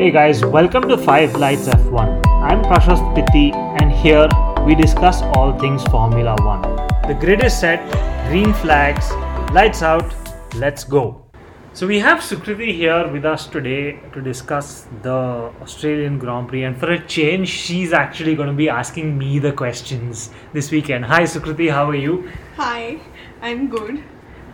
Hey 0.00 0.10
guys, 0.10 0.42
welcome 0.42 0.88
to 0.88 0.96
5 0.96 1.36
Lights 1.36 1.66
F1. 1.68 2.26
I'm 2.26 2.62
Prashast 2.62 3.14
Pittie 3.14 3.52
and 3.52 3.92
here 3.92 4.26
we 4.64 4.74
discuss 4.74 5.20
all 5.34 5.52
things 5.58 5.84
Formula 5.88 6.34
1. 6.40 6.62
The 7.06 7.18
grid 7.20 7.44
is 7.44 7.54
set, 7.54 7.82
green 8.30 8.54
flags, 8.54 9.10
lights 9.52 9.82
out, 9.82 10.14
let's 10.54 10.84
go. 10.84 11.26
So 11.74 11.86
we 11.86 11.98
have 11.98 12.20
Sukriti 12.20 12.72
here 12.74 13.08
with 13.08 13.26
us 13.26 13.46
today 13.46 14.00
to 14.14 14.22
discuss 14.22 14.86
the 15.02 15.52
Australian 15.60 16.18
Grand 16.18 16.48
Prix 16.48 16.64
and 16.64 16.80
for 16.80 16.90
a 16.92 17.06
change 17.06 17.50
she's 17.50 17.92
actually 17.92 18.34
going 18.34 18.48
to 18.48 18.54
be 18.54 18.70
asking 18.70 19.18
me 19.18 19.38
the 19.38 19.52
questions 19.52 20.30
this 20.54 20.70
weekend. 20.70 21.04
Hi 21.04 21.24
Sukriti, 21.24 21.70
how 21.70 21.90
are 21.90 21.94
you? 22.06 22.26
Hi, 22.56 22.98
I'm 23.42 23.68
good. 23.68 24.02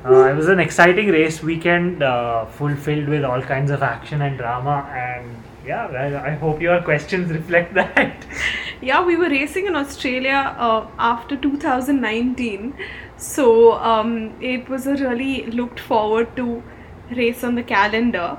Uh, 0.05 0.25
it 0.27 0.37
was 0.37 0.49
an 0.49 0.61
exciting 0.61 1.09
race 1.09 1.43
weekend, 1.43 2.03
uh, 2.03 2.47
fulfilled 2.47 3.09
with 3.09 3.25
all 3.25 3.43
kinds 3.43 3.71
of 3.71 3.83
action 3.83 4.23
and 4.23 4.39
drama, 4.39 4.89
and 4.95 5.43
yeah, 5.65 5.87
I, 5.87 6.29
I 6.29 6.35
hope 6.35 6.61
your 6.61 6.81
questions 6.83 7.31
reflect 7.39 7.75
that. 7.75 8.25
Yeah, 8.81 9.05
we 9.05 9.17
were 9.17 9.29
racing 9.29 9.67
in 9.67 9.75
Australia 9.75 10.55
uh, 10.59 10.87
after 10.99 11.37
2019, 11.37 12.75
so 13.17 13.73
um, 13.73 14.35
it 14.41 14.69
was 14.69 14.87
a 14.87 14.95
really 14.95 15.47
looked 15.47 15.81
forward 15.81 16.37
to 16.37 16.63
race 17.11 17.43
on 17.43 17.55
the 17.55 17.63
calendar. 17.63 18.39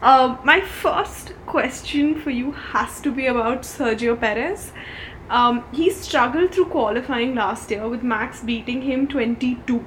Uh, 0.00 0.36
my 0.44 0.60
first 0.60 1.32
question 1.46 2.20
for 2.20 2.30
you 2.30 2.52
has 2.52 3.00
to 3.00 3.12
be 3.12 3.26
about 3.26 3.62
Sergio 3.62 4.18
Perez. 4.18 4.72
Um, 5.30 5.64
he 5.72 5.90
struggled 5.90 6.52
through 6.52 6.66
qualifying 6.66 7.34
last 7.34 7.70
year 7.70 7.88
with 7.88 8.02
Max 8.02 8.40
beating 8.40 8.82
him 8.82 9.06
22 9.08 9.84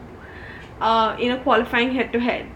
uh, 0.81 1.15
in 1.19 1.31
a 1.31 1.41
qualifying 1.43 1.93
head 1.93 2.11
to 2.13 2.19
head. 2.19 2.47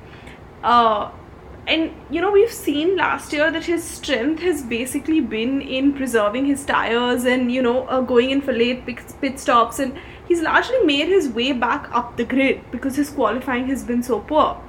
And 1.69 1.93
you 2.09 2.19
know, 2.19 2.31
we've 2.31 2.51
seen 2.51 2.95
last 2.97 3.31
year 3.31 3.51
that 3.51 3.65
his 3.65 3.83
strength 3.83 4.41
has 4.41 4.63
basically 4.63 5.19
been 5.21 5.61
in 5.61 5.93
preserving 5.93 6.47
his 6.47 6.65
tires 6.65 7.25
and 7.25 7.51
you 7.51 7.61
know, 7.61 7.83
uh, 7.87 8.01
going 8.01 8.31
in 8.31 8.41
for 8.41 8.51
late 8.51 8.87
pit 8.87 9.39
stops. 9.39 9.77
And 9.77 9.95
he's 10.27 10.41
largely 10.41 10.79
made 10.83 11.09
his 11.09 11.29
way 11.29 11.51
back 11.51 11.87
up 11.91 12.17
the 12.17 12.25
grid 12.25 12.71
because 12.71 12.95
his 12.95 13.11
qualifying 13.11 13.67
has 13.67 13.83
been 13.83 14.01
so 14.01 14.19
poor. 14.19 14.59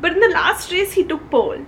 But 0.00 0.14
in 0.14 0.20
the 0.20 0.30
last 0.30 0.72
race, 0.72 0.94
he 0.94 1.04
took 1.04 1.30
pole. 1.30 1.58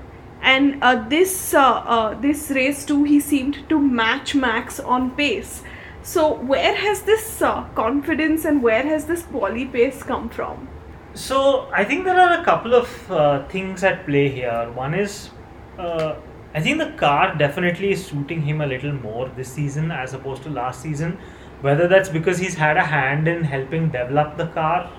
And 0.41 0.83
uh, 0.83 1.07
this 1.07 1.53
uh, 1.53 1.61
uh, 1.61 2.15
this 2.21 2.51
race 2.51 2.87
too, 2.87 3.05
he 3.05 3.21
seemed 3.21 3.69
to 3.69 3.79
match 3.79 4.35
Max 4.35 4.81
on 4.81 5.11
pace. 5.11 5.63
So 6.03 6.33
where 6.35 6.75
has 6.75 7.03
this 7.03 7.43
uh, 7.43 7.65
confidence 7.75 8.47
and 8.47 8.63
where 8.63 8.83
has 8.83 9.05
this 9.05 9.23
quali 9.25 9.67
pace 9.67 10.03
come 10.03 10.31
from? 10.31 10.69
So 11.15 11.69
I 11.73 11.85
think 11.85 12.05
there 12.05 12.19
are 12.19 12.41
a 12.41 12.45
couple 12.45 12.75
of 12.75 13.11
uh, 13.11 13.47
things 13.49 13.85
at 13.85 14.07
play 14.07 14.31
here. 14.31 14.71
One 14.75 14.95
is, 14.95 15.29
uh, 15.79 16.15
I 16.55 16.61
think 16.61 16.79
the 16.79 16.93
car 16.93 17.35
definitely 17.37 17.93
is 17.93 18.07
suiting 18.07 18.41
him 18.41 18.63
a 18.63 18.67
little 18.67 18.93
more 18.93 19.29
this 19.29 19.53
season 19.53 19.91
as 19.91 20.15
opposed 20.15 20.43
to 20.45 20.51
last 20.51 20.81
season. 20.81 21.19
Whether 21.61 21.87
that's 21.87 22.09
because 22.09 22.39
he's 22.39 22.55
had 22.55 22.79
a 22.79 22.85
hand 22.85 23.29
in 23.29 23.45
helping 23.45 23.91
develop 23.91 24.39
the 24.39 24.47
car, 24.47 24.91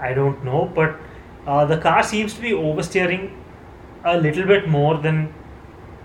I 0.00 0.14
don't 0.14 0.42
know. 0.42 0.72
But 0.74 0.98
uh, 1.46 1.66
the 1.66 1.76
car 1.78 2.02
seems 2.02 2.32
to 2.34 2.40
be 2.40 2.52
oversteering 2.52 3.30
a 4.04 4.16
little 4.16 4.46
bit 4.46 4.68
more 4.68 4.96
than 4.96 5.34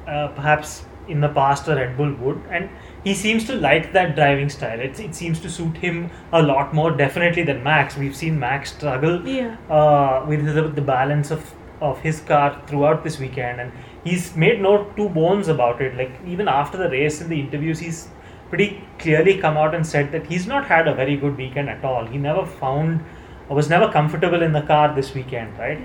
uh, 0.07 0.27
perhaps 0.29 0.83
in 1.07 1.21
the 1.21 1.29
past 1.29 1.67
a 1.69 1.75
Red 1.75 1.95
Bull 1.95 2.13
would, 2.15 2.41
and 2.51 2.69
he 3.03 3.13
seems 3.15 3.45
to 3.45 3.55
like 3.55 3.93
that 3.93 4.15
driving 4.15 4.49
style. 4.49 4.79
It, 4.79 4.99
it 4.99 5.15
seems 5.15 5.39
to 5.41 5.49
suit 5.49 5.77
him 5.77 6.09
a 6.31 6.41
lot 6.41 6.73
more, 6.73 6.91
definitely 6.91 7.43
than 7.43 7.63
Max. 7.63 7.97
We've 7.97 8.15
seen 8.15 8.39
Max 8.39 8.73
struggle 8.73 9.27
Yeah. 9.27 9.57
uh, 9.69 10.25
with 10.27 10.45
the, 10.45 10.67
the 10.67 10.81
balance 10.81 11.31
of, 11.31 11.53
of 11.81 11.99
his 12.01 12.21
car 12.21 12.61
throughout 12.67 13.03
this 13.03 13.17
weekend, 13.19 13.59
and 13.59 13.71
he's 14.03 14.35
made 14.35 14.61
no 14.61 14.85
two 14.95 15.09
bones 15.09 15.47
about 15.47 15.81
it. 15.81 15.95
Like 15.97 16.11
even 16.27 16.47
after 16.47 16.77
the 16.77 16.89
race 16.89 17.21
in 17.21 17.29
the 17.29 17.39
interviews, 17.39 17.79
he's 17.79 18.09
pretty 18.49 18.83
clearly 18.99 19.37
come 19.37 19.57
out 19.57 19.73
and 19.73 19.85
said 19.87 20.11
that 20.11 20.27
he's 20.27 20.45
not 20.45 20.65
had 20.65 20.87
a 20.87 20.93
very 20.93 21.15
good 21.17 21.37
weekend 21.37 21.69
at 21.69 21.83
all. 21.83 22.05
He 22.05 22.17
never 22.17 22.45
found 22.45 23.03
or 23.49 23.55
was 23.55 23.69
never 23.69 23.91
comfortable 23.91 24.41
in 24.43 24.51
the 24.51 24.61
car 24.61 24.93
this 24.93 25.13
weekend, 25.15 25.57
right? 25.57 25.79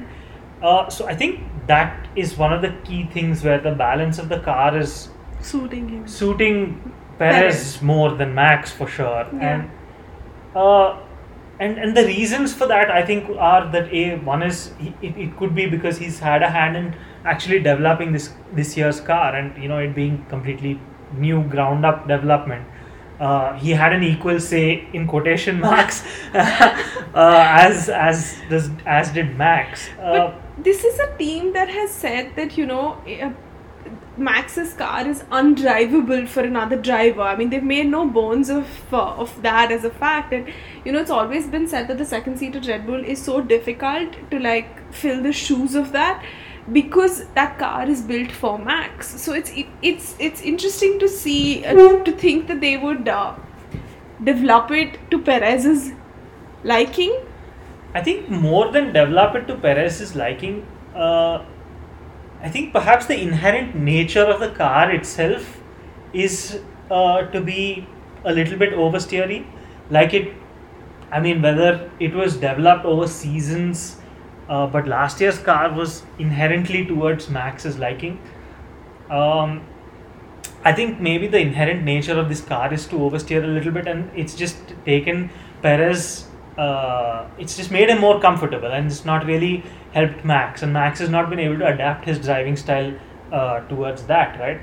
Uh, 0.63 0.89
so 0.91 1.07
I 1.07 1.15
think 1.15 1.41
that 1.67 2.09
is 2.17 2.37
one 2.37 2.53
of 2.53 2.63
the 2.63 2.71
key 2.85 3.05
things 3.07 3.43
where 3.45 3.59
the 3.61 3.73
balance 3.73 4.19
of 4.19 4.29
the 4.29 4.41
car 4.41 4.77
is 4.77 5.09
Suiting 5.41 5.89
him. 5.89 6.09
suiting 6.09 6.93
Perez, 7.19 7.81
more 7.83 8.11
than 8.15 8.35
Max 8.35 8.71
for 8.73 8.87
sure, 8.87 9.27
Yeah. 9.33 9.49
and 9.55 9.71
uh, 10.55 10.97
and 11.59 11.79
and 11.79 11.97
the 11.97 12.05
reasons 12.05 12.53
for 12.55 12.67
that 12.67 12.91
I 12.91 13.03
think 13.05 13.31
are 13.39 13.71
that 13.73 13.93
a 13.93 14.17
one 14.17 14.43
is 14.43 14.73
he, 14.79 14.95
it, 15.03 15.17
it 15.17 15.37
could 15.39 15.55
be 15.55 15.67
because 15.67 15.99
he's 15.99 16.19
had 16.19 16.43
a 16.43 16.51
hand 16.51 16.77
in 16.77 16.95
actually 17.25 17.61
developing 17.61 18.13
this 18.13 18.31
this 18.53 18.77
year's 18.77 19.01
car 19.01 19.35
and 19.35 19.63
you 19.63 19.69
know 19.69 19.79
it 19.79 19.95
being 19.95 20.25
completely 20.29 20.79
new 21.15 21.43
ground 21.45 21.87
up 21.87 22.07
development. 22.09 22.67
Uh, 23.19 23.55
he 23.55 23.71
had 23.71 23.95
an 23.95 24.03
equal 24.03 24.39
say 24.39 24.87
in 24.93 25.07
quotation 25.07 25.59
marks 25.67 26.05
uh, 26.35 26.75
as 27.15 27.89
as 27.89 28.37
does 28.51 28.71
as 28.85 29.11
did 29.13 29.37
Max. 29.39 29.89
Uh, 29.99 30.13
But 30.19 30.65
this 30.65 30.85
is 30.85 30.99
a 30.99 31.17
team 31.17 31.53
that 31.55 31.69
has 31.71 31.91
said 31.91 32.37
that 32.37 32.59
you 32.59 32.67
know 32.67 32.99
Max's 34.17 34.73
car 34.73 35.07
is 35.07 35.23
undrivable 35.25 36.27
for 36.27 36.43
another 36.43 36.77
driver. 36.77 37.23
I 37.23 37.37
mean, 37.37 37.51
they've 37.51 37.63
made 37.63 37.87
no 37.87 38.07
bones 38.07 38.49
of 38.49 38.67
uh, 38.93 39.15
of 39.25 39.43
that 39.43 39.71
as 39.71 39.85
a 39.85 39.91
fact, 39.91 40.33
and 40.33 40.53
you 40.85 40.93
know 40.93 41.01
it's 41.01 41.11
always 41.11 41.47
been 41.47 41.69
said 41.69 41.89
that 41.89 41.99
the 41.99 42.05
second 42.05 42.39
seat 42.39 42.55
seated 42.55 42.69
Red 42.69 42.87
Bull 42.87 43.05
is 43.05 43.23
so 43.23 43.41
difficult 43.41 44.17
to 44.31 44.39
like 44.39 44.93
fill 44.93 45.23
the 45.23 45.33
shoes 45.33 45.75
of 45.75 45.93
that 45.93 46.25
because 46.73 47.27
that 47.35 47.59
car 47.59 47.89
is 47.89 48.03
built 48.03 48.33
for 48.33 48.59
Max. 48.59 49.21
So 49.21 49.33
it's 49.33 49.51
it, 49.51 49.67
it's 49.83 50.17
it's 50.19 50.41
interesting 50.41 50.99
to 50.99 51.09
see 51.09 51.65
uh, 51.65 52.03
to 52.05 52.13
think 52.13 52.47
that 52.49 52.61
they 52.61 52.77
would 52.77 53.09
uh, 53.09 53.35
develop 54.23 54.71
it 54.71 54.99
to 55.11 55.19
Perez's 55.19 55.93
liking. 56.65 57.21
I 57.95 58.03
think 58.03 58.29
more 58.29 58.71
than 58.73 58.93
develop 58.93 59.35
it 59.37 59.47
to 59.49 59.57
Perez's 59.57 60.15
liking, 60.15 60.67
uh, 60.95 61.45
I 62.43 62.49
think 62.49 62.73
perhaps 62.73 63.07
the 63.07 63.21
inherent 63.21 63.75
nature 63.75 64.25
of 64.25 64.41
the 64.41 64.51
car 64.51 64.91
itself 64.91 65.61
is 66.13 66.61
uh, 66.91 67.23
to 67.23 67.41
be 67.41 67.87
a 68.25 68.33
little 68.33 68.59
bit 68.59 68.73
oversteery. 68.73 69.47
Like 69.91 70.15
it, 70.15 70.33
I 71.11 71.21
mean, 71.21 71.43
whether 71.43 71.91
it 71.99 72.15
was 72.15 72.37
developed 72.37 72.85
over 72.85 73.07
seasons, 73.07 73.97
uh, 74.49 74.67
but 74.67 74.87
last 74.87 75.21
year's 75.21 75.39
car 75.39 75.73
was 75.73 76.03
inherently 76.19 76.85
towards 76.85 77.29
Max's 77.29 77.79
liking. 77.79 78.21
Um, 79.11 79.67
I 80.65 80.73
think 80.73 81.01
maybe 81.01 81.29
the 81.29 81.39
inherent 81.39 81.85
nature 81.85 82.19
of 82.19 82.29
this 82.29 82.41
car 82.41 82.73
is 82.73 82.87
to 82.89 82.97
oversteer 82.97 83.43
a 83.43 83.47
little 83.47 83.73
bit, 83.73 83.87
and 83.87 84.11
it's 84.17 84.35
just 84.35 84.57
taken 84.85 85.31
Perez. 85.63 86.27
Uh, 86.59 87.29
it's 87.39 87.57
just 87.57 87.71
made 87.71 87.91
him 87.91 88.01
more 88.01 88.21
comfortable, 88.21 88.69
and 88.69 88.87
it's 88.87 89.05
not 89.05 89.27
really 89.27 89.63
helped 89.93 90.25
Max. 90.25 90.63
And 90.63 90.73
Max 90.73 90.99
has 91.01 91.11
not 91.11 91.29
been 91.29 91.39
able 91.39 91.59
to 91.59 91.67
adapt 91.67 92.07
his 92.07 92.19
driving 92.19 92.57
style 92.57 92.95
uh, 93.33 93.61
towards 93.69 94.05
that, 94.05 94.39
right? 94.41 94.61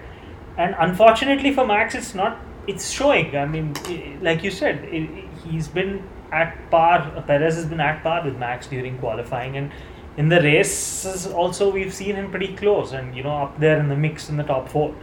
And 0.58 0.76
unfortunately 0.80 1.54
for 1.54 1.66
Max, 1.66 1.96
it's 1.96 2.16
not. 2.16 2.40
It's 2.66 2.90
showing. 2.90 3.36
I 3.36 3.46
mean, 3.46 3.74
like 4.22 4.44
you 4.44 4.52
said, 4.52 4.88
i 4.92 5.30
he's 5.46 5.68
been 5.68 6.08
at 6.32 6.70
par. 6.72 7.24
Perez 7.28 7.56
has 7.56 7.66
been 7.66 7.80
at 7.80 8.04
par 8.04 8.24
with 8.24 8.38
Max 8.38 8.68
during 8.68 8.98
qualifying, 8.98 9.58
and 9.58 9.72
in 10.18 10.30
the 10.30 10.42
races 10.42 11.28
also 11.28 11.72
we've 11.72 11.94
seen 11.94 12.16
him 12.16 12.30
pretty 12.32 12.56
close, 12.56 12.94
and 12.94 13.16
you 13.16 13.24
know 13.24 13.36
up 13.44 13.60
there 13.60 13.80
in 13.80 13.90
the 13.90 13.96
mix 13.96 14.30
in 14.30 14.38
the 14.38 14.44
top 14.44 14.70
four. 14.70 14.96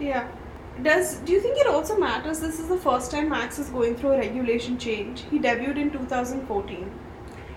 Yeah. 0.00 0.28
Does 0.82 1.16
do 1.20 1.32
you 1.32 1.40
think 1.40 1.56
it 1.58 1.66
also 1.66 1.96
matters? 1.96 2.40
This 2.40 2.58
is 2.58 2.68
the 2.68 2.76
first 2.76 3.10
time 3.10 3.28
Max 3.28 3.58
is 3.58 3.68
going 3.68 3.94
through 3.96 4.12
a 4.12 4.18
regulation 4.18 4.76
change. 4.78 5.24
He 5.30 5.38
debuted 5.38 5.76
in 5.76 5.90
2014. 5.90 6.90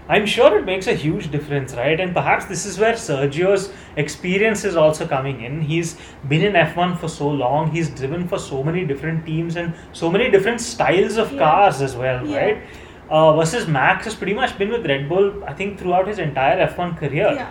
I'm 0.10 0.26
sure 0.26 0.58
it 0.58 0.66
makes 0.66 0.88
a 0.88 0.94
huge 0.94 1.32
difference, 1.32 1.74
right? 1.76 2.00
And 2.00 2.14
perhaps 2.14 2.46
this 2.46 2.66
is 2.66 2.80
where 2.80 2.94
Sergio's 2.94 3.74
experience 3.98 4.64
is 4.64 4.78
also 4.78 5.06
coming 5.06 5.42
in. 5.42 5.60
He's 5.62 5.98
been 6.30 6.44
in 6.46 6.54
F1 6.54 6.98
for 6.98 7.10
so 7.10 7.28
long, 7.28 7.72
he's 7.72 7.90
driven 7.90 8.26
for 8.28 8.40
so 8.40 8.64
many 8.64 8.86
different 8.86 9.26
teams 9.26 9.58
and 9.58 9.74
so 9.92 10.10
many 10.10 10.30
different 10.32 10.62
styles 10.62 11.18
of 11.18 11.34
Yeah. 11.34 11.40
cars 11.40 11.82
as 11.82 11.98
well, 11.98 12.26
Yeah. 12.26 12.38
right? 12.46 12.58
Uh, 13.10 13.36
versus 13.36 13.68
Max 13.68 14.06
has 14.06 14.16
pretty 14.16 14.34
much 14.34 14.58
been 14.58 14.70
with 14.70 14.86
Red 14.86 15.10
Bull, 15.10 15.44
I 15.46 15.54
think, 15.54 15.78
throughout 15.78 16.08
his 16.08 16.20
entire 16.20 16.58
F1 16.62 16.96
career. 16.96 17.32
Yeah. 17.36 17.50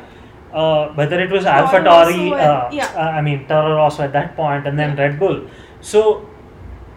Uh, 0.53 0.89
whether 0.95 1.21
it 1.21 1.31
was 1.31 1.45
Toro 1.45 1.67
AlphaTauri, 1.67 2.33
uh, 2.33 2.69
yeah. 2.73 2.87
uh, 2.97 3.01
I 3.01 3.21
mean 3.21 3.47
Toro 3.47 3.77
Rosso 3.77 4.03
at 4.05 4.13
that 4.13 4.37
point, 4.37 4.67
and 4.67 4.79
then 4.79 4.97
Yeah. 4.97 5.03
Red 5.05 5.19
Bull. 5.19 5.47
So 5.81 6.29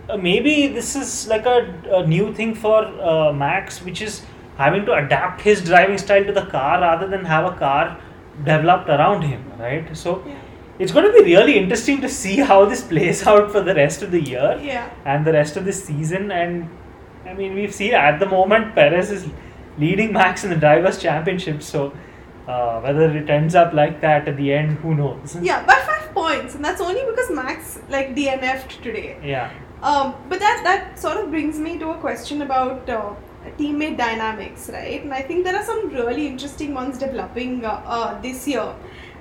uh, 0.10 0.18
maybe 0.18 0.68
this 0.68 0.96
is 0.96 1.28
like 1.28 1.46
a, 1.46 1.74
a 1.92 2.08
new 2.08 2.34
thing 2.34 2.56
for 2.56 2.86
uh, 2.86 3.34
Max, 3.34 3.82
which 3.84 4.02
is 4.02 4.26
having 4.58 4.86
to 4.86 4.94
adapt 4.94 5.42
his 5.42 5.62
driving 5.64 5.98
style 5.98 6.24
to 6.26 6.32
the 6.32 6.46
car 6.46 6.80
rather 6.82 7.08
than 7.08 7.26
have 7.26 7.46
a 7.46 7.56
car 7.58 7.98
developed 8.46 8.90
around 8.90 9.22
him, 9.24 9.44
right? 9.60 9.96
So 9.98 10.24
Yeah. 10.26 10.36
it's 10.80 10.92
going 10.92 11.06
to 11.06 11.14
be 11.14 11.24
really 11.36 11.58
interesting 11.58 12.02
to 12.02 12.10
see 12.10 12.38
how 12.38 12.66
this 12.66 12.82
plays 12.82 13.26
out 13.28 13.52
for 13.52 13.62
the 13.62 13.76
rest 13.76 14.02
of 14.02 14.12
the 14.12 14.22
year 14.22 14.58
Yeah. 14.62 14.90
and 15.06 15.26
the 15.26 15.34
rest 15.34 15.58
of 15.58 15.66
this 15.66 15.84
season. 15.84 16.32
And 16.32 16.70
I 17.26 17.34
mean, 17.34 17.54
we've 17.56 17.74
seen 17.74 17.94
at 17.94 18.20
the 18.20 18.26
moment 18.26 18.76
Perez 18.76 19.12
is 19.12 19.28
leading 19.78 20.14
Max 20.14 20.44
in 20.44 20.50
the 20.50 20.56
Drivers' 20.58 20.98
Championship, 21.02 21.62
so 21.64 21.94
uh, 22.50 22.82
whether 22.82 23.08
it 23.16 23.30
ends 23.30 23.54
up 23.54 23.74
like 23.74 24.02
that 24.02 24.28
at 24.28 24.38
the 24.38 24.52
end, 24.52 24.78
who 24.80 24.96
knows? 24.96 25.38
Yeah, 25.42 25.66
by 25.66 25.76
five 25.90 26.14
points, 26.14 26.56
and 26.56 26.66
that's 26.66 26.82
only 26.82 27.04
because 27.10 27.30
Max 27.32 27.80
like 27.90 28.16
DNF'd 28.16 28.82
today. 28.84 29.18
Yeah. 29.24 29.52
Um, 29.84 30.16
but 30.28 30.40
that 30.40 30.62
that 30.64 31.00
sort 31.00 31.18
of 31.18 31.30
brings 31.30 31.60
me 31.60 31.78
to 31.80 31.92
a 31.92 31.98
question 31.98 32.42
about 32.42 32.90
uh, 32.90 33.14
teammate 33.60 33.98
dynamics, 33.98 34.70
right? 34.74 35.04
And 35.04 35.14
I 35.14 35.22
think 35.22 35.46
there 35.46 35.56
are 35.56 35.64
some 35.64 35.90
really 35.90 36.26
interesting 36.28 36.74
ones 36.74 36.98
developing 36.98 37.64
uh, 37.64 37.82
uh, 37.86 38.22
this 38.22 38.48
year. 38.48 38.74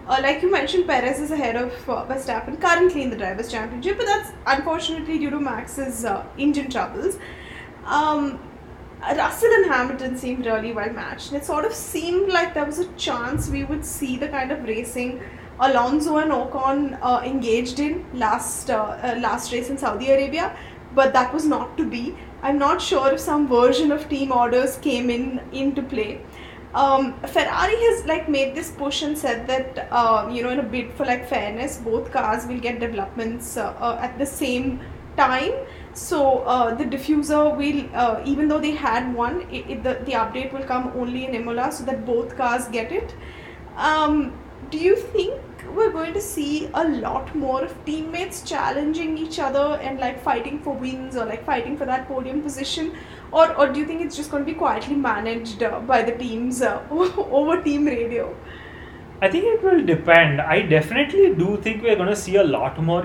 Uh, 0.09 0.19
like 0.23 0.41
you 0.41 0.51
mentioned, 0.51 0.87
Perez 0.87 1.21
is 1.21 1.31
ahead 1.31 1.57
of 1.57 1.71
uh, 1.87 2.07
Verstappen 2.07 2.59
currently 2.59 3.03
in 3.03 3.11
the 3.11 3.17
Drivers' 3.17 3.51
Championship, 3.53 3.99
but 3.99 4.07
that's 4.07 4.33
unfortunately 4.47 5.19
due 5.19 5.29
to 5.29 5.39
Max's 5.39 6.05
uh, 6.07 6.25
engine 6.39 6.71
troubles. 6.71 7.19
Um, 7.85 8.39
Russell 9.01 9.53
and 9.53 9.67
Hamilton 9.67 10.17
seemed 10.17 10.47
really 10.47 10.73
well 10.73 10.93
matched. 10.93 11.29
And 11.33 11.41
It 11.41 11.45
sort 11.45 11.65
of 11.65 11.73
seemed 11.73 12.29
like 12.29 12.55
there 12.55 12.65
was 12.65 12.79
a 12.79 12.87
chance 12.95 13.49
we 13.49 13.65
would 13.65 13.85
see 13.85 14.17
the 14.17 14.29
kind 14.29 14.51
of 14.51 14.65
racing 14.65 15.21
Alonso 15.61 16.19
and 16.19 16.31
Ocon 16.31 16.99
uh, 17.03 17.21
engaged 17.25 17.81
in 17.81 18.05
last 18.15 18.71
uh, 18.71 18.99
uh, 19.03 19.19
last 19.21 19.53
race 19.53 19.71
in 19.71 19.79
Saudi 19.79 20.11
Arabia, 20.11 20.57
but 20.95 21.13
that 21.13 21.35
was 21.35 21.45
not 21.45 21.77
to 21.77 21.85
be. 21.85 22.15
I'm 22.43 22.59
not 22.59 22.81
sure 22.81 23.13
if 23.13 23.21
some 23.21 23.49
version 23.49 23.91
of 23.91 24.09
team 24.09 24.31
orders 24.31 24.77
came 24.77 25.11
in 25.11 25.41
into 25.51 25.83
play. 25.83 26.21
Um, 26.75 27.15
Ferrari 27.27 27.75
has 27.75 28.07
like 28.07 28.29
made 28.29 28.55
this 28.55 28.71
push 28.71 29.03
and 29.03 29.19
said 29.19 29.49
that 29.49 29.89
uh, 29.91 30.29
you 30.33 30.45
know 30.45 30.51
in 30.51 30.61
a 30.61 30.63
bid 30.63 30.93
for 30.93 31.05
like 31.05 31.29
fairness, 31.29 31.79
both 31.79 32.13
cars 32.13 32.47
will 32.47 32.61
get 32.61 32.79
developments 32.79 33.57
uh, 33.57 33.75
uh, 33.81 33.99
at 34.01 34.17
the 34.19 34.27
same 34.27 34.81
time. 35.17 35.53
So 35.99 36.19
uh, 36.55 36.75
the 36.75 36.85
diffuser 36.85 37.57
will, 37.57 37.85
uh, 37.93 38.23
even 38.25 38.47
though 38.49 38.61
they 38.61 38.71
had 38.71 39.13
one, 39.15 39.41
it, 39.51 39.71
it, 39.77 39.83
the 39.83 39.95
the 40.09 40.13
update 40.23 40.53
will 40.53 40.67
come 40.73 40.93
only 40.95 41.25
in 41.27 41.35
Imola, 41.35 41.73
so 41.73 41.85
that 41.87 42.07
both 42.07 42.37
cars 42.37 42.69
get 42.69 42.93
it. 42.93 43.15
Um, 43.77 44.33
do 44.71 44.79
you 44.79 44.95
think 44.97 45.41
we're 45.75 45.91
going 45.91 46.13
to 46.15 46.21
see 46.21 46.69
a 46.75 46.85
lot 47.07 47.35
more 47.35 47.63
of 47.65 47.75
teammates 47.85 48.43
challenging 48.43 49.19
each 49.19 49.39
other 49.39 49.65
and 49.89 49.99
like 49.99 50.23
fighting 50.23 50.61
for 50.61 50.75
wins 50.85 51.17
or 51.17 51.25
like 51.25 51.45
fighting 51.45 51.77
for 51.77 51.85
that 51.87 52.07
podium 52.09 52.43
position 52.43 52.93
or, 53.33 53.55
or 53.57 53.69
do 53.73 53.81
you 53.81 53.87
think 53.87 54.01
it's 54.01 54.17
just 54.17 54.31
going 54.31 54.45
to 54.45 54.51
be 54.53 54.59
quietly 54.59 54.97
managed 54.97 55.63
uh, 55.63 55.79
by 55.81 56.03
the 56.03 56.13
teams 56.13 56.63
uh, 56.63 56.83
over 56.91 57.63
team 57.63 57.87
radio 57.87 58.35
I 59.21 59.29
think 59.29 59.45
it 59.47 59.63
will 59.65 59.85
depend. 59.85 60.41
I 60.41 60.63
definitely 60.63 61.35
do 61.35 61.57
think 61.57 61.83
we're 61.83 61.97
going 61.97 62.09
to 62.09 62.17
see 62.17 62.37
a 62.37 62.45
lot 62.45 62.81
more 62.81 63.05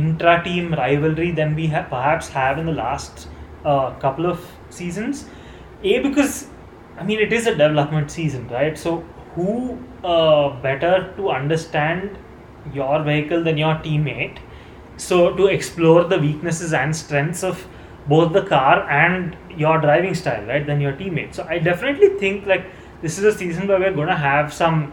intra-team 0.00 0.72
rivalry 0.74 1.30
than 1.40 1.54
we 1.54 1.66
have 1.74 1.88
perhaps 1.88 2.28
have 2.28 2.58
in 2.58 2.66
the 2.66 2.72
last 2.72 3.28
uh, 3.64 3.90
couple 4.04 4.26
of 4.26 4.44
seasons. 4.70 5.26
A 5.82 6.00
because 6.00 6.48
I 6.98 7.04
mean 7.04 7.20
it 7.20 7.32
is 7.32 7.46
a 7.46 7.54
development 7.54 8.10
season, 8.10 8.48
right? 8.48 8.76
So 8.76 9.04
who 9.34 9.78
uh, 10.04 10.60
better 10.60 11.12
to 11.16 11.30
understand 11.30 12.18
your 12.72 13.02
vehicle 13.02 13.44
than 13.44 13.58
your 13.58 13.74
teammate? 13.76 14.38
So 14.96 15.34
to 15.36 15.46
explore 15.46 16.04
the 16.04 16.18
weaknesses 16.18 16.72
and 16.72 16.94
strengths 16.94 17.44
of 17.44 17.66
both 18.06 18.32
the 18.32 18.42
car 18.42 18.88
and 18.90 19.36
your 19.56 19.80
driving 19.80 20.14
style, 20.14 20.44
right? 20.46 20.66
Than 20.66 20.80
your 20.80 20.92
teammate. 20.92 21.34
So 21.34 21.46
I 21.48 21.58
definitely 21.58 22.08
think 22.20 22.46
like 22.46 22.66
this 23.02 23.18
is 23.18 23.24
a 23.24 23.36
season 23.36 23.68
where 23.68 23.78
we're 23.78 23.94
going 23.94 24.08
to 24.08 24.16
have 24.16 24.52
some 24.52 24.92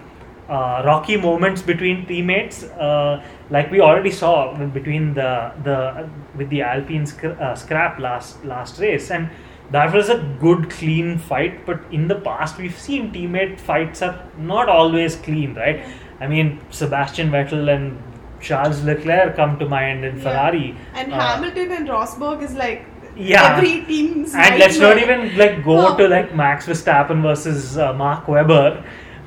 uh, 0.50 0.84
rocky 0.86 1.18
moments 1.18 1.62
between 1.62 2.06
teammates, 2.06 2.64
uh, 2.64 3.24
like 3.50 3.70
we 3.72 3.80
already 3.82 4.12
saw 4.12 4.54
between 4.68 5.14
the 5.14 5.52
the 5.64 6.10
with 6.36 6.50
the 6.50 6.62
Alpine 6.62 7.06
uh, 7.40 7.56
scrap 7.56 8.00
last 8.00 8.44
last 8.46 8.80
race, 8.80 9.12
and 9.12 9.30
that 9.72 9.94
was 9.94 10.10
a 10.10 10.18
good 10.40 10.70
clean 10.70 11.18
fight. 11.18 11.66
But 11.66 11.82
in 11.92 12.08
the 12.08 12.16
past, 12.16 12.58
we've 12.58 12.78
seen 12.78 13.12
teammate 13.12 13.60
fights 13.60 14.02
are 14.02 14.24
not 14.38 14.70
always 14.70 15.16
clean, 15.18 15.54
right? 15.56 15.86
I 16.20 16.28
mean, 16.28 16.60
Sebastian 16.72 17.30
Vettel 17.30 17.70
and 17.76 18.02
Charles 18.42 18.84
Leclerc 18.84 19.36
come 19.36 19.58
to 19.60 19.68
mind 19.70 20.06
in 20.06 20.18
Yeah. 20.18 20.24
Ferrari, 20.24 20.76
and 20.94 21.14
Uh, 21.14 21.20
Hamilton 21.20 21.72
and 21.72 21.88
Rosberg 21.90 22.42
is 22.42 22.54
like 22.56 22.86
yeah. 23.16 23.56
every 23.58 23.82
team's 23.86 24.34
and 24.36 24.60
let's 24.60 24.78
not 24.80 24.98
even 24.98 25.38
like 25.38 25.64
go 25.64 25.82
No. 25.82 25.98
to 25.98 26.08
like 26.08 26.36
Max 26.36 26.66
Verstappen 26.68 27.22
versus 27.22 27.78
uh, 27.78 27.94
Mark 27.94 28.28
Webber. 28.28 28.84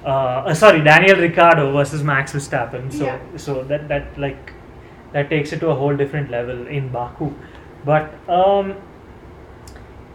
Uh, 0.08 0.42
uh, 0.50 0.54
sorry, 0.54 0.82
Daniel 0.82 1.18
Ricciardo 1.20 1.70
versus 1.72 2.02
Max 2.02 2.32
Verstappen. 2.32 2.90
So 2.98 3.06
Yeah. 3.06 3.18
so 3.46 3.62
that 3.72 3.88
that 3.88 4.18
like 4.26 4.52
that 5.12 5.28
takes 5.32 5.52
it 5.56 5.60
to 5.64 5.68
a 5.68 5.74
whole 5.80 5.96
different 6.02 6.30
level 6.30 6.66
in 6.78 6.88
Baku. 6.98 7.32
But 7.84 8.14
um, 8.38 8.74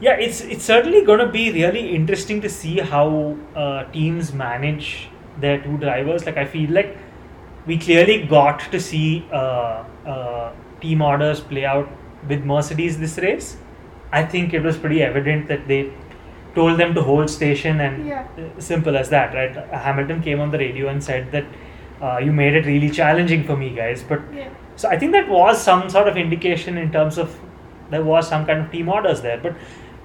yeah, 0.01 0.23
it's 0.27 0.41
it's 0.55 0.65
certainly 0.73 1.03
going 1.05 1.19
to 1.19 1.31
be 1.39 1.51
really 1.51 1.83
interesting 1.95 2.41
to 2.41 2.49
see 2.49 2.79
how 2.79 3.07
uh, 3.55 3.83
teams 3.97 4.33
manage 4.33 5.09
their 5.39 5.59
two 5.67 5.77
drivers. 5.77 6.25
Like 6.25 6.37
I 6.37 6.45
feel 6.45 6.71
like 6.71 6.97
we 7.65 7.77
clearly 7.77 8.17
got 8.37 8.65
to 8.71 8.79
see 8.79 9.25
uh, 9.31 9.83
uh, 10.15 10.51
team 10.81 11.01
orders 11.01 11.39
play 11.39 11.65
out 11.65 11.89
with 12.27 12.43
Mercedes 12.53 12.99
this 12.99 13.17
race. 13.27 13.57
I 14.11 14.23
think 14.25 14.53
it 14.53 14.63
was 14.63 14.77
pretty 14.77 15.01
evident 15.03 15.47
that 15.47 15.67
they 15.67 15.79
told 16.55 16.79
them 16.79 16.93
to 16.95 17.01
hold 17.01 17.29
station 17.29 17.79
and 17.81 18.07
Yeah. 18.07 18.23
simple 18.59 18.95
as 18.97 19.09
that, 19.09 19.33
right? 19.33 19.55
Hamilton 19.85 20.21
came 20.21 20.39
on 20.39 20.51
the 20.51 20.57
radio 20.57 20.87
and 20.89 21.03
said 21.03 21.31
that 21.31 21.45
uh, 22.01 22.17
you 22.17 22.31
made 22.33 22.53
it 22.53 22.65
really 22.65 22.89
challenging 22.89 23.43
for 23.43 23.55
me, 23.55 23.69
guys. 23.75 24.03
But 24.03 24.21
Yeah. 24.35 24.49
so 24.75 24.89
I 24.89 24.97
think 24.97 25.13
that 25.13 25.29
was 25.29 25.61
some 25.61 25.89
sort 25.89 26.07
of 26.07 26.17
indication 26.17 26.77
in 26.77 26.91
terms 26.91 27.17
of 27.17 27.39
there 27.91 28.03
was 28.03 28.27
some 28.27 28.45
kind 28.45 28.59
of 28.61 28.71
team 28.71 28.89
orders 28.89 29.21
there. 29.21 29.37
But 29.37 29.55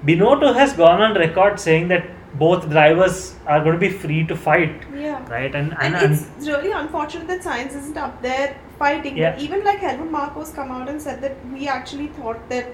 Binotto 0.07 0.55
has 0.55 0.73
gone 0.75 1.01
on 1.01 1.15
record 1.15 1.59
saying 1.59 1.89
that 1.89 2.05
both 2.35 2.69
drivers 2.71 3.35
are 3.47 3.61
going 3.61 3.73
to 3.73 3.79
be 3.81 3.89
free 3.89 4.25
to 4.27 4.37
fight, 4.37 4.83
Yeah. 4.95 5.19
right? 5.31 5.55
And 5.55 5.75
And 5.81 5.97
and, 5.97 6.13
it's 6.13 6.47
really 6.47 6.73
unfortunate 6.73 7.27
that 7.29 7.41
Sainz 7.43 7.75
isn't 7.81 7.97
up 7.97 8.21
there 8.23 8.55
fighting. 8.79 9.17
Yeah. 9.17 9.39
Even 9.47 9.65
like 9.65 9.81
Helmut 9.81 10.11
Marko's 10.13 10.53
come 10.53 10.71
out 10.71 10.89
and 10.89 11.01
said 11.03 11.21
that 11.23 11.37
we 11.53 11.67
actually 11.69 12.09
thought 12.09 12.49
that 12.51 12.67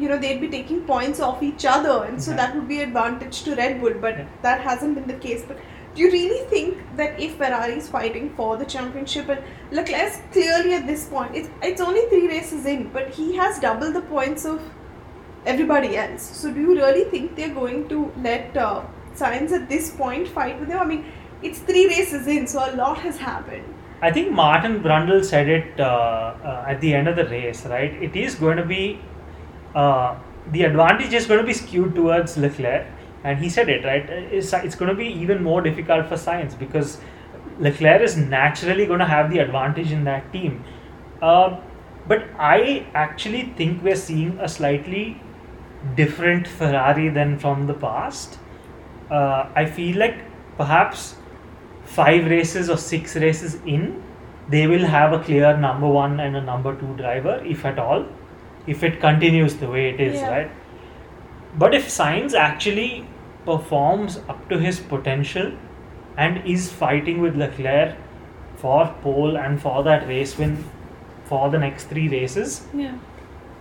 you 0.00 0.08
know 0.08 0.18
they'd 0.18 0.40
be 0.40 0.48
taking 0.48 0.80
points 0.92 1.20
off 1.20 1.42
each 1.42 1.66
other, 1.74 1.96
and 2.08 2.22
so 2.26 2.30
Yeah. 2.30 2.38
that 2.38 2.54
would 2.56 2.68
be 2.68 2.80
advantage 2.86 3.42
to 3.48 3.54
Red 3.60 3.80
Bull. 3.82 3.94
But 4.06 4.18
Yeah. 4.18 4.32
that 4.48 4.66
hasn't 4.70 4.94
been 4.98 5.06
the 5.12 5.20
case. 5.28 5.44
But 5.52 5.58
do 5.94 6.02
you 6.02 6.10
really 6.14 6.40
think 6.50 6.82
that 6.98 7.20
if 7.28 7.36
Ferrari 7.42 7.78
is 7.82 7.88
fighting 7.94 8.28
for 8.36 8.50
the 8.58 8.66
championship 8.74 9.28
and 9.28 9.40
Leclerc's 9.78 10.20
clearly 10.36 10.74
at 10.80 10.86
this 10.92 11.06
point, 11.14 11.40
it's 11.42 11.50
it's 11.70 11.80
only 11.88 12.04
three 12.12 12.28
races 12.34 12.66
in, 12.74 12.84
but 12.98 13.10
he 13.20 13.26
has 13.40 13.58
double 13.66 13.92
the 13.98 14.04
points 14.12 14.44
of 14.54 14.60
everybody 15.46 15.96
else. 15.96 16.22
So 16.42 16.52
do 16.52 16.60
you 16.60 16.74
really 16.76 17.04
think 17.16 17.34
they're 17.36 17.54
going 17.58 17.88
to 17.88 18.00
let 18.28 18.56
uh, 18.56 18.82
Sainz 19.16 19.52
at 19.52 19.68
this 19.68 19.90
point 19.90 20.28
fight 20.28 20.58
with 20.60 20.68
him? 20.68 20.78
I 20.78 20.84
mean, 20.84 21.04
it's 21.42 21.60
three 21.70 21.86
races 21.88 22.26
in, 22.26 22.46
so 22.46 22.64
a 22.70 22.72
lot 22.76 22.98
has 22.98 23.18
happened. 23.18 23.64
I 24.02 24.10
think 24.10 24.30
Martin 24.32 24.82
Brundle 24.82 25.24
said 25.24 25.48
it 25.48 25.80
uh, 25.80 25.84
uh, 25.84 26.64
at 26.68 26.80
the 26.80 26.94
end 26.94 27.08
of 27.08 27.16
the 27.16 27.26
race, 27.26 27.66
right? 27.66 27.92
It 28.08 28.16
is 28.16 28.34
going 28.34 28.56
to 28.56 28.64
be 28.64 28.98
uh, 29.74 30.18
the 30.52 30.62
advantage 30.64 31.12
is 31.12 31.26
going 31.26 31.40
to 31.40 31.46
be 31.46 31.52
skewed 31.52 31.94
towards 31.94 32.36
Leclerc, 32.36 32.86
and 33.24 33.38
he 33.38 33.48
said 33.48 33.68
it 33.68 33.84
right. 33.84 34.08
It's, 34.08 34.52
it's 34.52 34.74
going 34.74 34.88
to 34.88 34.94
be 34.94 35.06
even 35.06 35.42
more 35.42 35.60
difficult 35.60 36.06
for 36.06 36.14
Sainz 36.14 36.58
because 36.58 37.00
Leclerc 37.58 38.02
is 38.02 38.16
naturally 38.16 38.86
going 38.86 39.00
to 39.00 39.06
have 39.06 39.30
the 39.30 39.38
advantage 39.38 39.92
in 39.92 40.04
that 40.04 40.32
team. 40.32 40.64
Uh, 41.20 41.60
but 42.08 42.24
I 42.38 42.86
actually 42.94 43.52
think 43.56 43.82
we're 43.82 43.96
seeing 43.96 44.38
a 44.40 44.48
slightly 44.48 45.22
different 45.94 46.46
Ferrari 46.46 47.08
than 47.08 47.38
from 47.38 47.66
the 47.66 47.74
past. 47.74 48.38
Uh, 49.10 49.48
I 49.54 49.66
feel 49.66 49.98
like 49.98 50.18
perhaps 50.56 51.16
five 51.84 52.26
races 52.26 52.70
or 52.70 52.76
six 52.76 53.16
races 53.16 53.56
in, 53.66 54.02
they 54.48 54.66
will 54.66 54.84
have 54.84 55.12
a 55.12 55.22
clear 55.22 55.56
number 55.56 55.86
one 55.86 56.20
and 56.20 56.36
a 56.36 56.40
number 56.40 56.74
two 56.78 56.94
driver, 56.96 57.42
if 57.44 57.64
at 57.64 57.78
all, 57.78 58.06
if 58.66 58.82
it 58.82 59.00
continues 59.00 59.56
the 59.56 59.68
way 59.68 59.88
it 59.90 60.00
is, 60.00 60.14
Yeah. 60.20 60.30
right? 60.30 60.50
But 61.58 61.74
if 61.74 61.88
Sainz 61.88 62.34
actually 62.34 63.06
performs 63.44 64.18
up 64.28 64.48
to 64.48 64.58
his 64.58 64.80
potential 64.80 65.52
and 66.16 66.42
is 66.46 66.70
fighting 66.72 67.20
with 67.20 67.36
Leclerc 67.36 67.96
for 68.56 68.94
pole 69.02 69.36
and 69.36 69.60
for 69.60 69.82
that 69.82 70.06
race 70.06 70.36
win 70.38 70.62
for 71.24 71.48
the 71.50 71.58
next 71.58 71.84
three 71.84 72.08
races, 72.08 72.66
Yeah. 72.74 72.92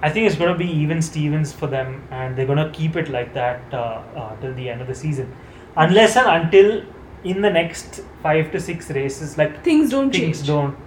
I 0.02 0.10
think 0.10 0.28
it's 0.28 0.36
going 0.36 0.52
to 0.52 0.58
be 0.58 0.70
even 0.82 1.02
Stevens 1.02 1.52
for 1.52 1.68
them, 1.68 2.04
and 2.10 2.36
they're 2.38 2.46
going 2.46 2.58
to 2.66 2.70
keep 2.72 2.96
it 2.96 3.10
like 3.10 3.34
that 3.34 3.62
uh, 3.74 4.02
uh, 4.16 4.36
till 4.42 4.54
the 4.54 4.70
end 4.70 4.82
of 4.82 4.88
the 4.88 4.96
season, 4.96 5.34
unless 5.76 6.16
and 6.16 6.28
until 6.46 6.84
in 7.24 7.42
the 7.42 7.50
next 7.50 8.02
five 8.24 8.50
to 8.54 8.60
six 8.62 8.90
races, 8.92 9.38
like 9.38 9.62
Things 9.64 9.90
don't 9.90 10.10
things 10.10 10.38
change. 10.38 10.48
don't 10.48 10.78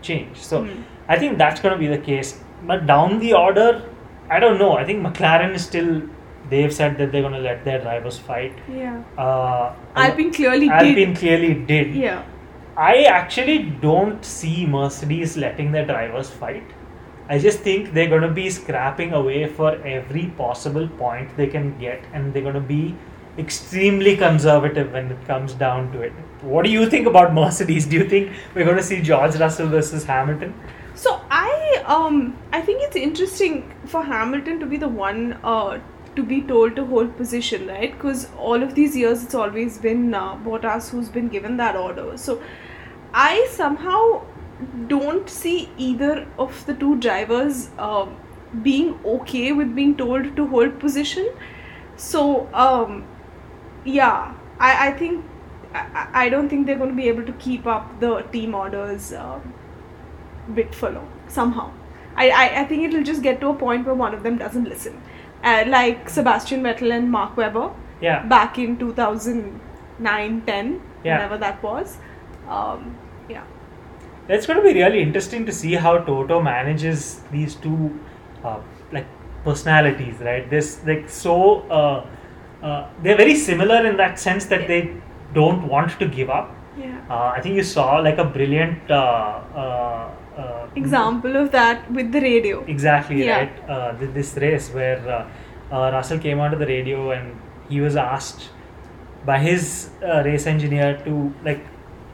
change. 0.00 0.36
So 0.38 0.64
Hmm. 0.64 0.80
I 1.08 1.18
think 1.18 1.36
that's 1.36 1.60
going 1.60 1.74
to 1.74 1.78
be 1.78 1.88
the 1.88 1.98
case. 1.98 2.40
But 2.66 2.86
down 2.86 3.18
the 3.18 3.32
order, 3.34 3.88
I 4.30 4.40
don't 4.40 4.58
know. 4.58 4.76
I 4.76 4.84
think 4.84 5.06
McLaren 5.06 5.54
is 5.54 5.64
still. 5.64 6.02
They've 6.50 6.72
said 6.72 6.98
that 6.98 7.10
they're 7.10 7.22
going 7.22 7.32
to 7.32 7.40
let 7.40 7.64
their 7.64 7.80
drivers 7.80 8.18
fight. 8.18 8.52
Yeah. 8.68 9.02
Uh, 9.16 9.74
Alpine 9.96 10.32
clearly 10.32 10.68
Alpine 10.68 10.94
did. 10.94 11.08
Alpine 11.08 11.16
clearly 11.16 11.54
did. 11.54 11.94
Yeah. 11.94 12.24
I 12.76 13.04
actually 13.04 13.58
don't 13.80 14.24
see 14.24 14.66
Mercedes 14.66 15.36
letting 15.36 15.72
their 15.72 15.86
drivers 15.86 16.28
fight. 16.30 16.64
I 17.28 17.38
just 17.38 17.60
think 17.60 17.94
they're 17.94 18.08
going 18.08 18.22
to 18.22 18.30
be 18.30 18.50
scrapping 18.50 19.14
away 19.14 19.46
for 19.48 19.76
every 19.86 20.26
possible 20.36 20.86
point 20.88 21.34
they 21.38 21.46
can 21.46 21.78
get, 21.78 22.04
and 22.12 22.34
they're 22.34 22.42
going 22.42 22.54
to 22.54 22.60
be 22.60 22.94
extremely 23.38 24.16
conservative 24.16 24.92
when 24.92 25.10
it 25.10 25.26
comes 25.26 25.54
down 25.54 25.90
to 25.92 26.02
it. 26.02 26.12
What 26.42 26.64
do 26.64 26.70
you 26.70 26.88
think 26.90 27.06
about 27.06 27.32
Mercedes? 27.32 27.86
Do 27.86 27.96
you 27.96 28.08
think 28.08 28.32
we're 28.54 28.64
going 28.64 28.76
to 28.76 28.82
see 28.82 29.00
George 29.00 29.36
Russell 29.36 29.68
versus 29.68 30.04
Hamilton? 30.04 30.54
So 30.94 31.23
um 31.86 32.36
I 32.52 32.60
think 32.60 32.82
it's 32.82 32.96
interesting 32.96 33.74
for 33.86 34.02
Hamilton 34.02 34.60
to 34.60 34.66
be 34.66 34.76
the 34.76 34.88
one 34.88 35.38
uh, 35.44 35.78
to 36.16 36.22
be 36.22 36.40
told 36.42 36.76
to 36.76 36.84
hold 36.86 37.16
position, 37.16 37.66
right? 37.68 37.92
Because 37.92 38.28
all 38.38 38.62
of 38.62 38.74
these 38.74 38.96
years 38.96 39.24
it's 39.24 39.34
always 39.34 39.78
been 39.78 40.14
uh, 40.14 40.36
Bottas 40.36 40.90
who's 40.90 41.08
been 41.08 41.28
given 41.28 41.56
that 41.58 41.76
order. 41.76 42.16
So 42.16 42.40
I 43.12 43.48
somehow 43.50 44.22
don't 44.86 45.28
see 45.28 45.68
either 45.76 46.26
of 46.38 46.64
the 46.66 46.74
two 46.74 46.96
drivers 47.00 47.70
uh, 47.78 48.06
being 48.62 48.98
okay 49.04 49.52
with 49.52 49.74
being 49.74 49.96
told 49.96 50.36
to 50.36 50.46
hold 50.46 50.78
position. 50.78 51.28
So 51.96 52.48
um, 52.54 53.04
yeah, 53.84 54.34
I 54.58 54.88
I 54.88 54.92
think 54.92 55.24
I, 55.74 56.08
I 56.24 56.28
don't 56.28 56.48
think 56.48 56.66
they're 56.66 56.82
going 56.84 56.96
to 56.96 57.02
be 57.02 57.08
able 57.08 57.26
to 57.26 57.38
keep 57.48 57.66
up 57.66 58.00
the 58.00 58.14
team 58.38 58.54
orders. 58.54 59.12
Um, 59.12 59.52
bit 60.54 60.74
for 60.74 60.90
long 60.90 61.13
somehow. 61.28 61.70
I, 62.16 62.30
I, 62.30 62.60
I 62.60 62.64
think 62.64 62.84
it'll 62.84 63.02
just 63.02 63.22
get 63.22 63.40
to 63.40 63.48
a 63.48 63.54
point 63.54 63.86
where 63.86 63.94
one 63.94 64.14
of 64.14 64.22
them 64.22 64.38
doesn't 64.38 64.64
listen. 64.68 65.00
Uh, 65.42 65.64
like 65.66 66.08
Sebastian 66.08 66.62
Vettel 66.62 66.92
and 66.92 67.10
Mark 67.10 67.36
Webber 67.36 67.70
Yeah. 68.00 68.22
back 68.26 68.58
in 68.58 68.76
2009 68.78 70.42
10, 70.46 70.80
Yeah. 71.04 71.16
whenever 71.16 71.38
that 71.38 71.62
was. 71.62 71.98
Um, 72.48 72.96
yeah. 73.28 73.42
It's 74.28 74.46
going 74.46 74.58
to 74.58 74.62
be 74.62 74.74
really 74.80 75.02
interesting 75.02 75.44
to 75.46 75.52
see 75.52 75.74
how 75.74 75.98
Toto 75.98 76.40
manages 76.40 77.20
these 77.30 77.56
two, 77.56 77.98
uh, 78.44 78.58
like 78.92 79.06
personalities, 79.44 80.14
right? 80.20 80.48
This 80.48 80.82
like 80.86 81.08
so, 81.10 81.60
uh, 81.68 82.06
uh, 82.62 82.88
they're 83.02 83.16
very 83.16 83.34
similar 83.34 83.84
in 83.86 83.96
that 83.98 84.18
sense 84.18 84.46
that 84.46 84.66
they 84.68 84.96
don't 85.34 85.68
want 85.68 85.98
to 85.98 86.08
give 86.08 86.30
up. 86.30 86.54
Yeah. 86.78 87.00
Uh, 87.10 87.32
I 87.36 87.40
think 87.42 87.56
you 87.56 87.62
saw 87.62 87.96
like 87.98 88.18
a 88.18 88.24
brilliant 88.24 88.90
uh, 90.36 90.66
Example 90.76 91.36
of 91.36 91.50
that 91.52 91.90
with 91.92 92.12
the 92.12 92.20
radio. 92.20 92.64
Exactly 92.64 93.24
Yeah. 93.24 93.38
right. 93.38 93.70
Uh, 93.70 93.92
this 94.18 94.36
race 94.36 94.70
where 94.70 94.98
uh, 95.08 95.74
uh, 95.74 95.90
Russell 95.92 96.18
came 96.18 96.40
onto 96.40 96.58
the 96.58 96.66
radio 96.66 97.10
and 97.12 97.36
he 97.68 97.80
was 97.80 97.96
asked 97.96 98.50
by 99.24 99.38
his 99.38 99.90
uh, 100.02 100.22
race 100.24 100.46
engineer 100.46 101.00
to 101.04 101.32
like 101.44 101.60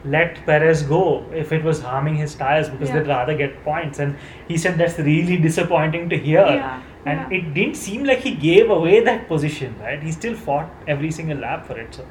let 0.03 0.43
Perez 0.45 0.81
go 0.83 1.25
if 1.31 1.51
it 1.51 1.63
was 1.63 1.81
harming 1.81 2.15
his 2.15 2.33
tires 2.35 2.69
because 2.69 2.89
Yeah. 2.89 2.99
they'd 2.99 3.07
rather 3.07 3.35
get 3.35 3.63
points. 3.63 3.99
And 3.99 4.15
he 4.47 4.57
said 4.57 4.77
that's 4.77 4.97
really 4.97 5.37
disappointing 5.37 6.09
to 6.09 6.17
hear. 6.17 6.45
Yeah, 6.45 6.81
And 7.05 7.31
yeah. 7.31 7.37
it 7.39 7.53
didn't 7.53 7.75
seem 7.75 8.03
like 8.05 8.19
he 8.19 8.31
gave 8.35 8.69
away 8.69 9.03
that 9.03 9.27
position, 9.27 9.75
right? 9.81 10.01
He 10.01 10.11
still 10.11 10.35
fought 10.35 10.69
every 10.87 11.11
single 11.11 11.37
lap 11.37 11.65
for 11.67 11.77
it. 11.79 11.93
So 11.95 12.05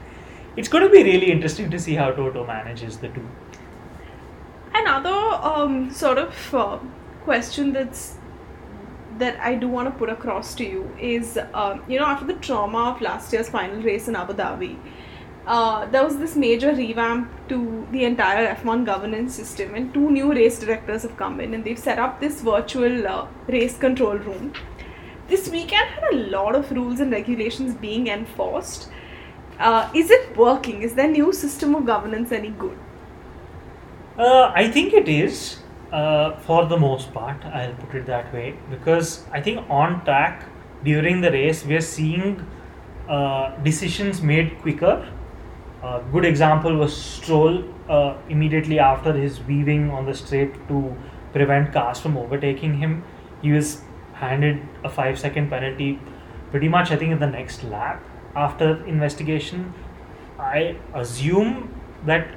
it's 0.57 0.69
going 0.69 0.85
to 0.85 0.91
be 0.91 1.03
really 1.03 1.31
interesting 1.33 1.71
to 1.71 1.79
see 1.79 1.95
how 1.95 2.11
Toto 2.13 2.47
manages 2.47 2.99
the 2.99 3.09
two. 3.09 3.27
Another 4.73 5.11
um, 5.11 5.91
sort 5.91 6.19
of 6.19 6.55
uh, 6.55 6.79
question 7.25 7.73
that's 7.73 8.17
that 9.19 9.39
I 9.41 9.55
do 9.55 9.69
want 9.69 9.87
to 9.87 9.99
put 9.99 10.09
across 10.09 10.55
to 10.55 10.65
you 10.65 10.91
is, 10.99 11.39
um, 11.53 11.83
you 11.89 11.99
know, 11.99 12.07
after 12.07 12.27
the 12.27 12.35
trauma 12.35 12.91
of 12.91 13.01
last 13.01 13.33
year's 13.33 13.49
final 13.49 13.83
race 13.83 14.09
in 14.09 14.17
Abu 14.17 14.33
Dhabi, 14.33 14.79
uh, 15.47 15.87
there 15.87 16.05
was 16.05 16.19
this 16.19 16.37
major 16.37 16.73
revamp 16.73 17.31
to 17.49 17.87
the 17.91 18.05
entire 18.05 18.55
F1 18.55 18.87
governance 18.87 19.35
system, 19.35 19.75
and 19.75 19.93
two 19.93 20.11
new 20.11 20.33
race 20.33 20.59
directors 20.59 21.03
have 21.03 21.17
come 21.17 21.41
in, 21.41 21.55
and 21.55 21.65
they've 21.65 21.79
set 21.79 21.99
up 21.99 22.21
this 22.21 22.41
virtual 22.41 23.07
uh, 23.07 23.27
race 23.49 23.77
control 23.77 24.17
room. 24.17 24.53
This 25.29 25.49
weekend 25.49 25.89
had 25.91 26.13
a 26.13 26.17
lot 26.17 26.55
of 26.55 26.71
rules 26.73 27.01
and 27.01 27.13
regulations 27.13 27.75
being 27.75 28.09
enforced. 28.09 28.91
Uh, 29.59 29.91
is 29.95 30.11
it 30.11 30.37
working? 30.37 30.83
Is 30.83 30.95
their 30.95 31.09
new 31.09 31.33
system 31.33 31.75
of 31.75 31.85
governance 31.85 32.33
any 32.33 32.51
good? 32.51 32.79
Uh, 34.19 34.53
I 34.55 34.71
think 34.71 34.93
it 34.93 35.09
is 35.09 35.61
uh, 35.93 36.37
for 36.41 36.67
the 36.67 36.77
most 36.77 37.13
part. 37.13 37.45
I'll 37.45 37.73
put 37.75 37.95
it 37.95 38.07
that 38.07 38.33
way 38.33 38.57
because 38.71 39.25
I 39.33 39.41
think 39.41 39.65
on 39.71 40.05
track 40.05 40.45
during 40.85 41.21
the 41.21 41.31
race 41.31 41.65
we're 41.65 41.81
seeing 41.81 42.47
uh, 43.09 43.57
decisions 43.63 44.21
made 44.23 44.61
quicker. 44.61 45.09
A 45.83 46.03
good 46.13 46.25
example 46.25 46.77
was 46.77 46.95
Stroll 46.95 47.65
uh, 47.89 48.17
immediately 48.29 48.79
after 48.79 49.13
his 49.13 49.41
weaving 49.45 49.91
on 49.91 50.05
the 50.05 50.15
straight 50.15 50.69
to 50.69 50.95
prevent 51.33 51.73
cars 51.73 51.99
from 51.99 52.17
overtaking 52.19 52.75
him. 52.79 53.03
He 53.41 53.53
was 53.53 53.83
handed 54.13 54.61
a 54.85 54.91
five 54.91 55.19
second 55.19 55.49
penalty 55.49 55.99
pretty 56.51 56.69
much, 56.69 56.91
I 56.91 56.97
think, 56.97 57.13
in 57.13 57.19
the 57.19 57.27
next 57.27 57.65
lap 57.65 58.03
after 58.37 58.85
investigation. 58.87 59.73
I 60.39 60.77
assume 60.95 61.75
that 62.05 62.29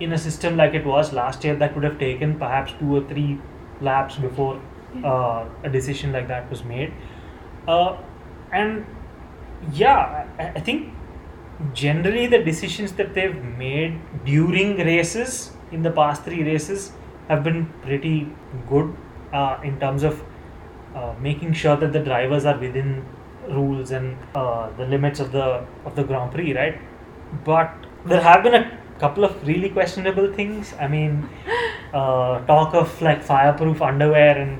in 0.00 0.12
a 0.12 0.18
system 0.18 0.56
like 0.56 0.74
it 0.74 0.84
was 0.84 1.12
last 1.12 1.44
year, 1.44 1.54
that 1.56 1.74
would 1.74 1.84
have 1.84 1.98
taken 1.98 2.38
perhaps 2.38 2.72
two 2.78 2.96
or 2.96 3.08
three 3.08 3.38
laps 3.80 4.16
before 4.16 4.60
uh, 5.04 5.44
a 5.62 5.68
decision 5.70 6.12
like 6.12 6.28
that 6.28 6.48
was 6.50 6.64
made. 6.64 6.92
Uh, 7.68 7.96
and 8.52 8.86
yeah, 9.72 10.26
I, 10.38 10.48
I 10.48 10.60
think 10.60 10.94
generally 11.74 12.26
the 12.26 12.42
decisions 12.42 12.92
that 12.92 13.14
they've 13.14 13.44
made 13.44 14.00
during 14.24 14.76
races 14.78 15.52
in 15.70 15.82
the 15.82 15.90
past 15.90 16.24
three 16.24 16.42
races 16.42 16.92
have 17.28 17.44
been 17.44 17.66
pretty 17.82 18.28
good 18.68 18.96
uh, 19.32 19.58
in 19.62 19.78
terms 19.78 20.02
of 20.02 20.22
uh, 20.94 21.14
making 21.20 21.52
sure 21.52 21.76
that 21.76 21.92
the 21.92 22.00
drivers 22.00 22.44
are 22.44 22.58
within 22.58 23.04
rules 23.48 23.90
and 23.90 24.16
uh, 24.34 24.70
the 24.76 24.86
limits 24.86 25.20
of 25.20 25.32
the 25.32 25.64
of 25.84 25.94
the 25.94 26.02
Grand 26.04 26.32
Prix, 26.32 26.54
right? 26.54 26.80
But 27.44 27.72
there 28.04 28.20
have 28.20 28.42
been 28.42 28.54
a 28.54 28.79
couple 29.00 29.24
of 29.24 29.46
really 29.46 29.70
questionable 29.70 30.32
things. 30.32 30.74
I 30.78 30.88
mean, 30.88 31.28
uh, 31.92 32.40
talk 32.46 32.74
of 32.74 33.00
like 33.02 33.22
fireproof 33.22 33.82
underwear 33.82 34.36
and 34.38 34.58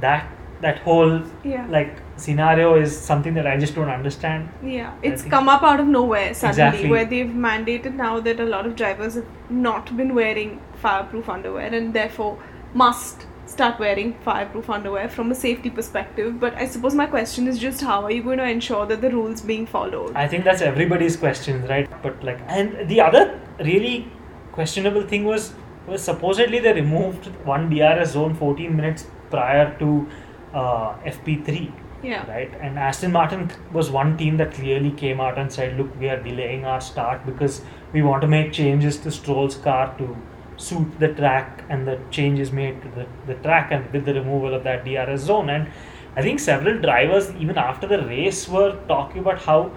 that 0.00 0.26
that 0.60 0.78
whole 0.86 1.22
Yeah. 1.42 1.66
like 1.74 1.92
scenario 2.16 2.74
is 2.80 2.96
something 3.04 3.32
that 3.34 3.46
I 3.46 3.56
just 3.56 3.74
don't 3.74 3.88
understand. 3.88 4.48
Yeah, 4.62 4.90
it's 5.02 5.22
come 5.22 5.48
up 5.48 5.62
out 5.62 5.80
of 5.80 5.86
nowhere 5.86 6.34
suddenly, 6.34 6.50
Exactly. 6.68 6.90
where 6.90 7.06
they've 7.12 7.34
mandated 7.46 7.94
now 7.94 8.20
that 8.20 8.40
a 8.40 8.44
lot 8.44 8.66
of 8.66 8.76
drivers 8.76 9.14
have 9.14 9.24
not 9.48 9.96
been 9.96 10.14
wearing 10.14 10.60
fireproof 10.82 11.30
underwear 11.36 11.72
and 11.80 11.94
therefore 11.94 12.36
must 12.74 13.26
start 13.50 13.80
wearing 13.80 14.14
fireproof 14.24 14.70
underwear 14.70 15.08
from 15.08 15.30
a 15.32 15.34
safety 15.34 15.70
perspective. 15.70 16.38
But 16.38 16.54
I 16.54 16.66
suppose 16.66 16.94
my 16.94 17.06
question 17.06 17.48
is 17.48 17.58
just 17.58 17.80
how 17.80 18.02
are 18.04 18.10
you 18.10 18.22
going 18.22 18.38
to 18.38 18.48
ensure 18.48 18.86
that 18.86 19.00
the 19.00 19.10
rules 19.10 19.40
being 19.40 19.66
followed? 19.66 20.14
I 20.14 20.28
think 20.28 20.44
that's 20.44 20.62
everybody's 20.62 21.16
question, 21.16 21.66
right? 21.66 21.90
But 22.02 22.22
like, 22.22 22.40
and 22.46 22.88
the 22.88 23.00
other 23.00 23.40
really 23.58 24.10
questionable 24.52 25.06
thing 25.06 25.24
was 25.24 25.52
was 25.86 26.02
supposedly 26.02 26.58
they 26.60 26.72
removed 26.72 27.26
one 27.44 27.68
DRS 27.70 28.12
zone 28.12 28.34
14 28.34 28.76
minutes 28.76 29.06
prior 29.30 29.76
to 29.78 30.06
uh, 30.54 30.94
FP3, 31.04 31.72
yeah, 32.02 32.30
right? 32.30 32.52
And 32.60 32.78
Aston 32.78 33.12
Martin 33.12 33.50
was 33.72 33.90
one 33.90 34.16
team 34.16 34.36
that 34.36 34.52
clearly 34.52 34.90
came 34.90 35.20
out 35.20 35.38
and 35.38 35.52
said, 35.52 35.78
"Look, 35.78 35.98
we 35.98 36.08
are 36.08 36.20
delaying 36.22 36.64
our 36.64 36.80
start 36.80 37.24
because 37.26 37.62
we 37.92 38.02
want 38.02 38.22
to 38.22 38.28
make 38.28 38.52
changes 38.52 38.98
to 38.98 39.10
Stroll's 39.10 39.56
car 39.56 39.94
to 39.98 40.16
suit 40.60 40.98
the 40.98 41.08
track 41.20 41.64
and 41.68 41.86
the 41.86 41.98
changes 42.10 42.52
made 42.52 42.82
to 42.82 42.88
the, 42.88 43.06
the 43.26 43.34
track 43.42 43.70
and 43.72 43.92
with 43.92 44.04
the 44.04 44.14
removal 44.14 44.54
of 44.54 44.64
that 44.64 44.84
DRS 44.84 45.20
zone." 45.20 45.50
And 45.50 45.68
I 46.16 46.22
think 46.22 46.40
several 46.40 46.80
drivers, 46.80 47.30
even 47.36 47.56
after 47.58 47.86
the 47.86 48.02
race, 48.06 48.48
were 48.48 48.72
talking 48.88 49.20
about 49.20 49.40
how 49.42 49.70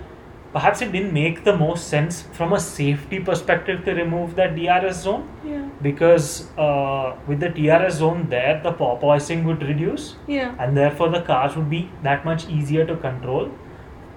perhaps 0.53 0.81
it 0.83 0.91
didn't 0.91 1.13
make 1.13 1.43
the 1.43 1.55
most 1.57 1.87
sense 1.87 2.21
from 2.37 2.53
a 2.53 2.59
safety 2.59 3.19
perspective 3.19 3.83
to 3.85 3.93
remove 3.93 4.35
that 4.35 4.55
DRS 4.55 5.01
zone 5.01 5.27
yeah, 5.43 5.67
because 5.81 6.49
uh, 6.57 7.15
with 7.27 7.39
the 7.39 7.49
DRS 7.49 7.95
zone 7.95 8.27
there, 8.29 8.59
the 8.63 8.71
porpoising 8.71 9.43
would 9.45 9.63
reduce 9.63 10.15
yeah, 10.27 10.55
and 10.59 10.77
therefore 10.77 11.09
the 11.09 11.21
cars 11.21 11.55
would 11.55 11.69
be 11.69 11.89
that 12.03 12.23
much 12.23 12.47
easier 12.47 12.85
to 12.85 12.95
control. 12.97 13.51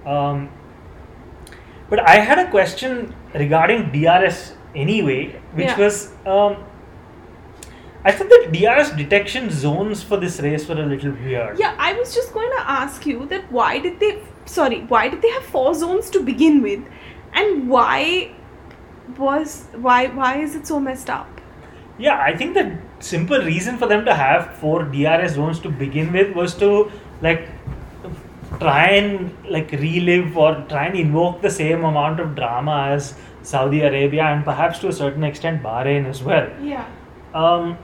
Um, 0.05 0.49
but 1.89 1.99
I 2.07 2.19
had 2.19 2.39
a 2.39 2.49
question 2.51 3.15
regarding 3.33 3.91
DRS 3.91 4.53
anyway, 4.85 5.19
which 5.53 5.67
Yeah. 5.67 5.77
was 5.85 5.99
um, 6.25 6.57
I 8.05 8.11
thought 8.17 8.29
the 8.29 8.41
DRS 8.57 8.91
detection 8.97 9.49
zones 9.51 10.01
for 10.09 10.17
this 10.17 10.39
race 10.39 10.67
were 10.69 10.79
a 10.81 10.85
little 10.85 11.11
weird. 11.11 11.59
yeah. 11.59 11.75
I 11.77 11.93
was 11.93 12.13
just 12.15 12.33
going 12.33 12.49
to 12.57 12.69
ask 12.79 13.05
you 13.05 13.25
that 13.35 13.51
why 13.51 13.79
did 13.79 13.99
they? 13.99 14.11
Sorry, 14.45 14.81
why 14.93 15.09
did 15.09 15.21
they 15.21 15.29
have 15.37 15.43
four 15.43 15.73
zones 15.79 16.09
to 16.11 16.21
begin 16.27 16.61
with, 16.61 16.79
and 17.33 17.67
why 17.69 18.31
was 19.17 19.65
why 19.87 19.97
why 20.21 20.37
is 20.45 20.55
it 20.55 20.67
so 20.67 20.79
messed 20.79 21.09
up? 21.09 21.41
Yeah, 22.05 22.21
I 22.29 22.35
think 22.37 22.53
the 22.53 22.77
simple 22.99 23.43
reason 23.49 23.77
for 23.77 23.87
them 23.87 24.05
to 24.05 24.13
have 24.13 24.55
four 24.63 24.83
DRS 24.83 25.33
zones 25.33 25.59
to 25.65 25.69
begin 25.83 26.13
with 26.13 26.33
was 26.35 26.53
to 26.63 26.71
like 27.21 27.47
try 28.59 28.85
and 29.01 29.31
like 29.49 29.71
relive 29.71 30.37
or 30.37 30.51
try 30.69 30.85
and 30.85 30.95
invoke 30.95 31.41
the 31.41 31.49
same 31.49 31.83
amount 31.83 32.19
of 32.19 32.35
drama 32.35 32.75
as 32.97 33.15
Saudi 33.47 33.81
Arabia 33.81 34.23
and 34.25 34.43
perhaps 34.43 34.79
to 34.79 34.89
a 34.89 34.93
certain 34.93 35.23
extent 35.23 35.63
Bahrain 35.63 36.05
as 36.05 36.21
well. 36.21 36.47
Yeah. 36.61 36.85
Um, 37.33 37.77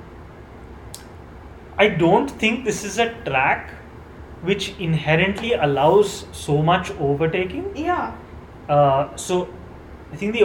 I 1.77 1.88
don't 1.89 2.29
think 2.29 2.65
this 2.65 2.84
is 2.84 3.00
a 3.00 3.13
track 3.24 3.72
which 4.41 4.74
inherently 4.77 5.53
allows 5.53 6.25
so 6.32 6.62
much 6.62 6.91
overtaking. 7.00 7.72
Yeah. 7.75 8.15
Uh, 8.67 9.15
so 9.15 9.48
I 10.12 10.15
think 10.17 10.34
the 10.34 10.43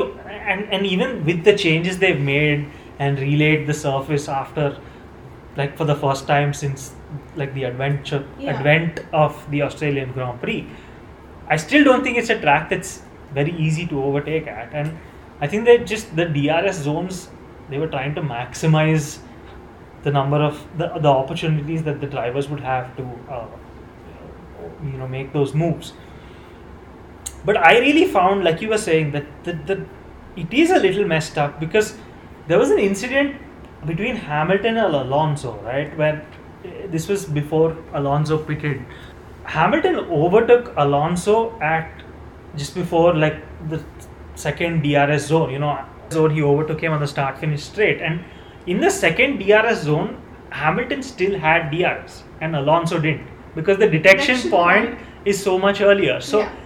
and 0.53 0.73
and 0.77 0.87
even 0.87 1.25
with 1.25 1.43
the 1.45 1.57
changes 1.65 1.99
they've 1.99 2.21
made 2.21 2.69
and 2.99 3.19
relayed 3.19 3.67
the 3.67 3.75
surface 3.75 4.29
after 4.29 4.69
like 5.57 5.77
for 5.77 5.85
the 5.85 5.97
first 6.05 6.27
time 6.29 6.55
since 6.55 6.93
like 7.37 7.53
the 7.55 7.65
adventure 7.65 8.25
Yeah. 8.39 8.55
advent 8.55 9.05
of 9.13 9.45
the 9.51 9.63
Australian 9.63 10.13
Grand 10.13 10.41
Prix, 10.41 10.65
I 11.49 11.57
still 11.57 11.85
don't 11.85 12.03
think 12.05 12.19
it's 12.19 12.31
a 12.31 12.41
track 12.41 12.71
that's 12.71 13.03
very 13.35 13.53
easy 13.67 13.87
to 13.87 14.03
overtake 14.03 14.47
at, 14.47 14.73
and 14.73 14.97
I 15.41 15.47
think 15.47 15.65
that 15.67 15.87
just 15.87 16.15
the 16.17 16.25
DRS 16.25 16.77
zones 16.77 17.29
they 17.71 17.79
were 17.79 17.89
trying 17.89 18.15
to 18.15 18.23
maximize 18.23 19.19
the 20.03 20.11
number 20.11 20.39
of 20.39 20.67
the, 20.79 20.89
the 21.01 21.09
opportunities 21.09 21.83
that 21.83 22.01
the 22.01 22.07
drivers 22.07 22.49
would 22.49 22.61
have 22.61 22.97
to 22.97 23.03
uh, 23.31 23.47
you 24.85 24.99
know 24.99 25.09
make 25.09 25.33
those 25.33 25.55
moves. 25.55 25.93
But 27.45 27.57
i 27.57 27.79
really 27.79 28.07
found 28.07 28.45
like 28.45 28.61
you 28.61 28.69
were 28.69 28.79
saying 28.79 29.13
that 29.13 29.27
the, 29.45 29.53
the 29.53 29.85
it 30.37 30.53
is 30.53 30.71
a 30.71 30.79
little 30.79 31.05
messed 31.05 31.39
up 31.39 31.61
because 31.61 31.97
there 32.47 32.59
was 32.59 32.71
an 32.71 32.79
incident 32.79 33.37
between 33.87 34.17
hamilton 34.17 34.77
and 34.77 34.95
alonso 34.95 35.55
right? 35.63 35.97
Where 35.97 36.27
uh, 36.65 36.69
this 36.89 37.09
was 37.09 37.25
before 37.25 37.77
alonso 37.95 38.39
pitted. 38.39 38.85
Hamilton 39.45 39.97
overtook 39.97 40.73
alonso 40.77 41.59
at 41.61 41.91
just 42.57 42.75
before 42.75 43.15
like 43.15 43.41
the 43.69 43.83
second 44.45 44.83
drs 44.87 45.27
zone 45.33 45.51
you 45.55 45.59
know 45.65 45.73
zone 46.17 46.31
he 46.39 46.43
overtook 46.51 46.81
him 46.87 46.93
on 46.97 47.01
the 47.07 47.11
start 47.15 47.39
finish 47.45 47.63
straight 47.73 48.01
and 48.01 48.25
in 48.75 48.81
the 48.87 48.91
second 49.01 49.39
drs 49.43 49.83
zone 49.89 50.09
hamilton 50.63 51.03
still 51.11 51.35
had 51.47 51.71
drs 51.75 52.23
and 52.41 52.57
alonso 52.63 52.99
didn't 53.07 53.27
because 53.59 53.79
the 53.85 53.89
detection 53.97 54.37
Detection 54.37 54.51
point 54.51 54.89
point. 54.91 55.29
is 55.33 55.43
so 55.49 55.59
much 55.67 55.81
earlier 55.91 56.21
so 56.33 56.41
Yeah. 56.41 56.57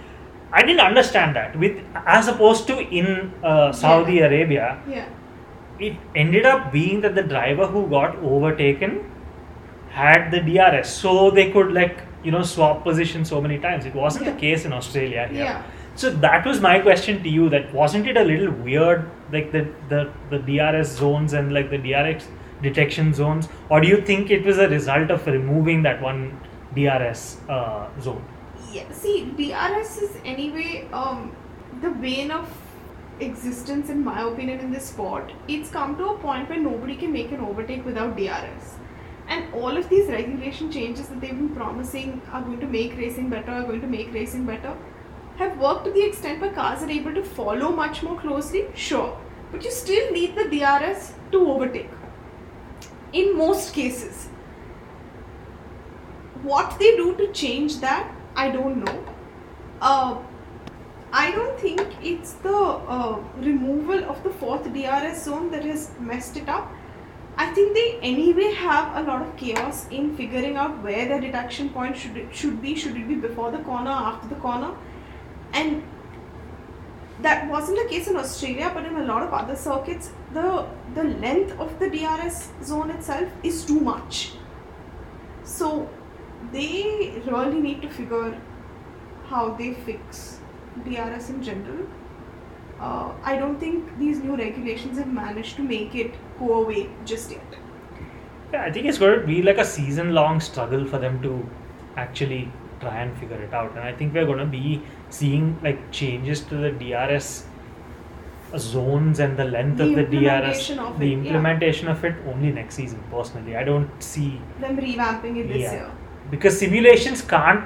I 0.55 0.61
didn't 0.61 0.81
understand 0.81 1.35
that. 1.35 1.55
With 1.61 1.77
as 2.15 2.27
opposed 2.31 2.67
to 2.67 2.73
in 2.97 3.07
uh, 3.43 3.71
Saudi 3.77 4.17
Yeah. 4.17 4.25
Arabia, 4.27 4.65
Yeah. 4.87 5.05
it 5.87 5.95
ended 6.23 6.45
up 6.49 6.67
being 6.75 6.99
that 7.05 7.15
the 7.19 7.23
driver 7.31 7.65
who 7.65 7.81
got 7.93 8.17
overtaken 8.31 8.99
had 9.89 10.29
the 10.35 10.41
DRS, 10.49 10.89
so 11.05 11.31
they 11.31 11.45
could 11.55 11.71
like 11.79 11.97
you 12.23 12.31
know 12.35 12.43
swap 12.51 12.83
position 12.83 13.25
so 13.31 13.41
many 13.47 13.57
times. 13.65 13.87
It 13.91 13.95
wasn't 13.95 14.25
Yeah. 14.27 14.33
the 14.35 14.39
case 14.43 14.65
in 14.69 14.73
Australia. 14.81 15.25
Here. 15.31 15.43
Yeah. 15.45 15.63
So 15.95 16.09
that 16.09 16.45
was 16.45 16.59
my 16.59 16.79
question 16.79 17.21
to 17.23 17.29
you. 17.29 17.49
That 17.49 17.73
wasn't 17.73 18.07
it 18.07 18.17
a 18.17 18.23
little 18.23 18.51
weird, 18.51 19.09
like 19.31 19.51
the 19.51 19.67
the 19.89 20.11
the 20.29 20.39
DRS 20.39 20.95
zones 20.97 21.33
and 21.33 21.53
like 21.53 21.69
the 21.69 21.77
DRX 21.77 22.23
detection 22.63 23.13
zones, 23.13 23.49
or 23.69 23.81
do 23.81 23.87
you 23.87 24.01
think 24.01 24.31
it 24.31 24.43
was 24.45 24.57
a 24.57 24.67
result 24.67 25.11
of 25.11 25.25
removing 25.27 25.83
that 25.83 26.01
one 26.01 26.39
DRS 26.73 27.37
uh, 27.49 27.87
zone? 28.01 28.25
Yeah, 28.71 28.91
see, 28.91 29.25
DRS 29.37 29.97
is 29.97 30.17
anyway 30.25 30.87
um, 30.91 31.35
the 31.81 31.91
bane 31.91 32.31
of 32.31 32.49
existence, 33.19 33.89
in 33.89 34.03
my 34.03 34.21
opinion, 34.23 34.59
in 34.59 34.71
this 34.71 34.85
sport. 34.85 35.31
It's 35.47 35.69
come 35.69 35.97
to 35.97 36.05
a 36.09 36.17
point 36.17 36.49
where 36.49 36.59
nobody 36.59 36.95
can 36.95 37.11
make 37.11 37.31
an 37.31 37.41
overtake 37.41 37.85
without 37.85 38.17
DRS. 38.17 38.75
And 39.27 39.53
all 39.53 39.77
of 39.77 39.87
these 39.89 40.09
regulation 40.09 40.71
changes 40.71 41.07
that 41.07 41.21
they've 41.21 41.37
been 41.37 41.55
promising 41.55 42.21
are 42.31 42.41
going 42.41 42.59
to 42.59 42.67
make 42.67 42.97
racing 42.97 43.29
better, 43.29 43.51
are 43.51 43.63
going 43.63 43.81
to 43.81 43.87
make 43.87 44.11
racing 44.13 44.45
better, 44.45 44.75
have 45.37 45.57
worked 45.57 45.85
to 45.85 45.91
the 45.91 46.05
extent 46.05 46.41
where 46.41 46.51
cars 46.51 46.83
are 46.83 46.89
able 46.89 47.13
to 47.13 47.23
follow 47.23 47.71
much 47.71 48.03
more 48.03 48.19
closely, 48.19 48.67
sure. 48.75 49.17
But 49.51 49.63
you 49.63 49.71
still 49.71 50.11
need 50.11 50.35
the 50.35 50.45
DRS 50.45 51.13
to 51.31 51.51
overtake. 51.51 51.89
In 53.13 53.37
most 53.37 53.73
cases 53.73 54.29
what 56.43 56.77
they 56.77 56.95
do 56.97 57.15
to 57.15 57.31
change 57.31 57.79
that 57.79 58.13
i 58.35 58.49
don't 58.49 58.83
know. 58.83 59.05
Uh, 59.81 60.17
i 61.11 61.31
don't 61.31 61.59
think 61.59 61.81
it's 62.01 62.33
the 62.45 62.55
uh, 62.95 63.17
removal 63.37 64.03
of 64.05 64.23
the 64.23 64.29
fourth 64.29 64.65
drs 64.73 65.23
zone 65.23 65.51
that 65.51 65.63
has 65.63 65.91
messed 65.99 66.37
it 66.37 66.49
up. 66.49 66.71
I 67.35 67.45
think 67.53 67.73
they 67.73 67.99
anyway 68.07 68.53
have 68.53 68.95
a 68.97 69.01
lot 69.09 69.23
of 69.23 69.35
chaos 69.37 69.87
in 69.89 70.15
figuring 70.15 70.55
out 70.55 70.83
where 70.83 71.07
the 71.11 71.19
detection 71.19 71.69
point 71.69 71.97
should 71.97 72.27
should 72.31 72.61
be. 72.61 72.75
Should 72.75 72.97
it 72.97 73.07
be 73.07 73.15
before 73.15 73.49
the 73.55 73.61
corner 73.69 73.95
after 74.09 74.27
the 74.33 74.39
corner 74.43 74.69
and 75.53 75.83
that 77.21 77.49
wasn't 77.49 77.77
the 77.77 77.89
case 77.89 78.07
in 78.07 78.17
Australia, 78.17 78.71
but 78.73 78.85
in 78.85 78.95
a 78.97 79.03
lot 79.03 79.23
of 79.23 79.33
other 79.33 79.55
circuits, 79.55 80.11
the 80.33 80.65
the 80.95 81.03
length 81.25 81.59
of 81.59 81.77
the 81.79 81.89
DRS 81.89 82.49
zone 82.63 82.89
itself 82.91 83.29
is 83.43 83.65
too 83.65 83.79
much. 83.79 84.33
So 85.43 85.89
they 86.51 87.21
really 87.25 87.59
need 87.59 87.81
to 87.81 87.89
figure 87.89 88.39
how 89.27 89.53
they 89.53 89.73
fix 89.73 90.39
DRS 90.85 91.29
in 91.29 91.43
general. 91.43 91.85
Uh, 92.79 93.13
I 93.23 93.37
don't 93.37 93.59
think 93.59 93.97
these 93.97 94.19
new 94.19 94.35
regulations 94.35 94.97
have 94.97 95.07
managed 95.07 95.55
to 95.57 95.63
make 95.63 95.95
it 95.95 96.15
go 96.39 96.63
away 96.63 96.89
just 97.05 97.31
yet. 97.31 97.55
Yeah, 98.51 98.63
I 98.63 98.71
think 98.71 98.85
it's 98.87 98.97
going 98.97 99.19
to 99.19 99.25
be 99.25 99.41
like 99.41 99.57
a 99.57 99.65
season 99.65 100.13
long 100.13 100.39
struggle 100.39 100.85
for 100.85 100.97
them 100.97 101.21
to 101.21 101.47
actually 101.95 102.51
try 102.83 102.99
and 103.05 103.17
figure 103.23 103.41
it 103.47 103.53
out. 103.61 103.71
And 103.71 103.79
I 103.79 103.93
think 103.93 104.13
we're 104.13 104.25
going 104.25 104.39
to 104.39 104.51
be 104.59 104.67
seeing 105.09 105.49
like 105.63 105.81
changes 105.91 106.41
to 106.51 106.55
the 106.67 106.71
DRS 106.83 107.45
zones 108.57 109.19
and 109.19 109.35
the 109.37 109.45
length 109.45 109.77
The 109.77 109.89
of 109.89 109.95
the 109.95 110.03
DRS, 110.19 110.69
of 110.71 110.99
the 110.99 111.05
it, 111.05 111.09
yeah. 111.09 111.17
implementation 111.17 111.87
of 111.87 112.03
it 112.05 112.15
only 112.31 112.51
next 112.51 112.75
season, 112.75 113.03
personally. 113.11 113.55
I 113.57 113.63
don't 113.63 113.89
see, 114.11 114.39
Them 114.59 114.77
revamping 114.77 115.37
it 115.43 115.47
this 115.53 115.61
Yeah. 115.63 115.71
year. 115.77 115.91
because 116.31 116.57
simulations 116.59 117.21
can't 117.21 117.63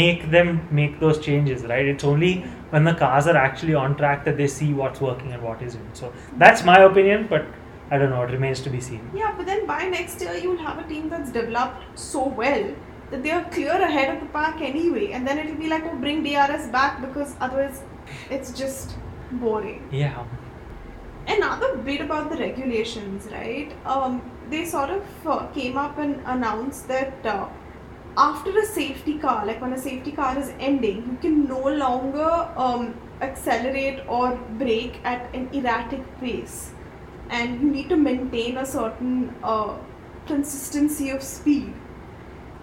make 0.00 0.24
them 0.32 0.48
make 0.78 0.98
those 1.04 1.18
changes, 1.26 1.62
right? 1.70 1.86
It's 1.92 2.04
only 2.08 2.32
when 2.70 2.84
the 2.88 2.94
cars 3.02 3.26
are 3.32 3.36
actually 3.42 3.74
on 3.82 3.94
track 4.00 4.24
that 4.26 4.36
they 4.40 4.48
see 4.56 4.72
what's 4.80 5.00
working 5.00 5.32
and 5.36 5.42
what 5.42 5.62
isn't. 5.68 5.96
So 6.00 6.12
that's 6.42 6.64
my 6.64 6.76
opinion, 6.88 7.26
but 7.30 7.46
I 7.90 7.98
don't 7.98 8.10
know, 8.10 8.22
it 8.24 8.32
remains 8.32 8.60
to 8.66 8.70
be 8.70 8.80
seen. 8.88 9.08
Yeah, 9.14 9.32
but 9.36 9.46
then 9.46 9.64
by 9.66 9.84
next 9.94 10.20
year 10.26 10.34
you'll 10.42 10.62
have 10.66 10.78
a 10.84 10.86
team 10.92 11.08
that's 11.08 11.30
developed 11.38 11.98
so 12.06 12.26
well 12.42 12.66
that 13.10 13.22
they 13.22 13.30
are 13.30 13.44
clear 13.50 13.72
ahead 13.72 14.14
of 14.14 14.20
the 14.20 14.26
pack 14.26 14.60
anyway, 14.60 15.12
and 15.12 15.26
then 15.26 15.38
it'll 15.38 15.56
be 15.56 15.68
like, 15.68 15.84
oh, 15.84 15.96
bring 15.96 16.22
DRS 16.22 16.68
back 16.68 17.00
because 17.00 17.36
otherwise 17.40 17.82
it's 18.30 18.52
just 18.52 18.96
boring. 19.32 19.88
Yeah. 19.90 20.24
Another 21.28 21.76
bit 21.76 22.00
about 22.00 22.30
the 22.30 22.36
regulations, 22.36 23.28
right? 23.32 23.72
Um, 23.84 24.22
they 24.48 24.64
sort 24.64 24.90
of 24.90 25.26
uh, 25.26 25.46
came 25.48 25.76
up 25.76 25.98
and 25.98 26.20
announced 26.24 26.86
that 26.88 27.26
uh, 27.26 27.48
after 28.16 28.56
a 28.58 28.64
safety 28.64 29.18
car, 29.18 29.44
like 29.44 29.60
when 29.60 29.72
a 29.72 29.78
safety 29.78 30.12
car 30.12 30.38
is 30.38 30.52
ending, 30.60 30.96
you 31.10 31.18
can 31.20 31.46
no 31.46 31.60
longer 31.60 32.48
um, 32.56 32.94
accelerate 33.20 34.00
or 34.08 34.36
brake 34.58 35.00
at 35.04 35.34
an 35.34 35.48
erratic 35.52 36.00
pace, 36.20 36.70
and 37.30 37.60
you 37.60 37.70
need 37.70 37.88
to 37.88 37.96
maintain 37.96 38.58
a 38.58 38.66
certain 38.66 39.34
uh, 39.42 39.76
consistency 40.26 41.10
of 41.10 41.22
speed. 41.22 41.74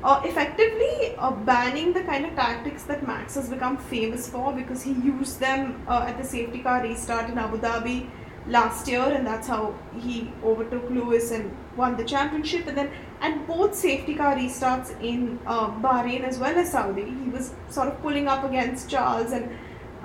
Uh, 0.03 0.21
effectively 0.25 1.15
uh, 1.17 1.31
banning 1.31 1.93
the 1.93 2.03
kind 2.03 2.25
of 2.25 2.35
tactics 2.35 2.83
that 2.83 3.07
Max 3.07 3.35
has 3.35 3.49
become 3.49 3.77
famous 3.77 4.29
for 4.29 4.51
because 4.51 4.81
he 4.81 4.91
used 4.91 5.39
them 5.39 5.81
uh, 5.87 6.05
at 6.05 6.17
the 6.17 6.23
safety 6.25 6.59
car 6.59 6.83
restart 6.83 7.29
in 7.29 7.37
Abu 7.37 7.57
Dhabi 7.57 8.09
last 8.47 8.87
year, 8.89 9.01
and 9.01 9.25
that's 9.25 9.47
how 9.47 9.73
he 9.97 10.29
overtook 10.43 10.89
Lewis 10.89 11.31
and 11.31 11.55
won 11.77 11.95
the 11.95 12.03
championship. 12.03 12.67
And 12.67 12.77
then 12.77 12.91
at 13.21 13.47
both 13.47 13.73
safety 13.73 14.15
car 14.15 14.35
restarts 14.35 14.91
in 15.01 15.39
uh, 15.45 15.67
Bahrain 15.79 16.23
as 16.23 16.37
well 16.37 16.57
as 16.57 16.71
Saudi, 16.71 17.05
he 17.05 17.29
was 17.29 17.53
sort 17.69 17.87
of 17.87 18.01
pulling 18.01 18.27
up 18.27 18.43
against 18.43 18.89
Charles 18.89 19.31
and 19.31 19.49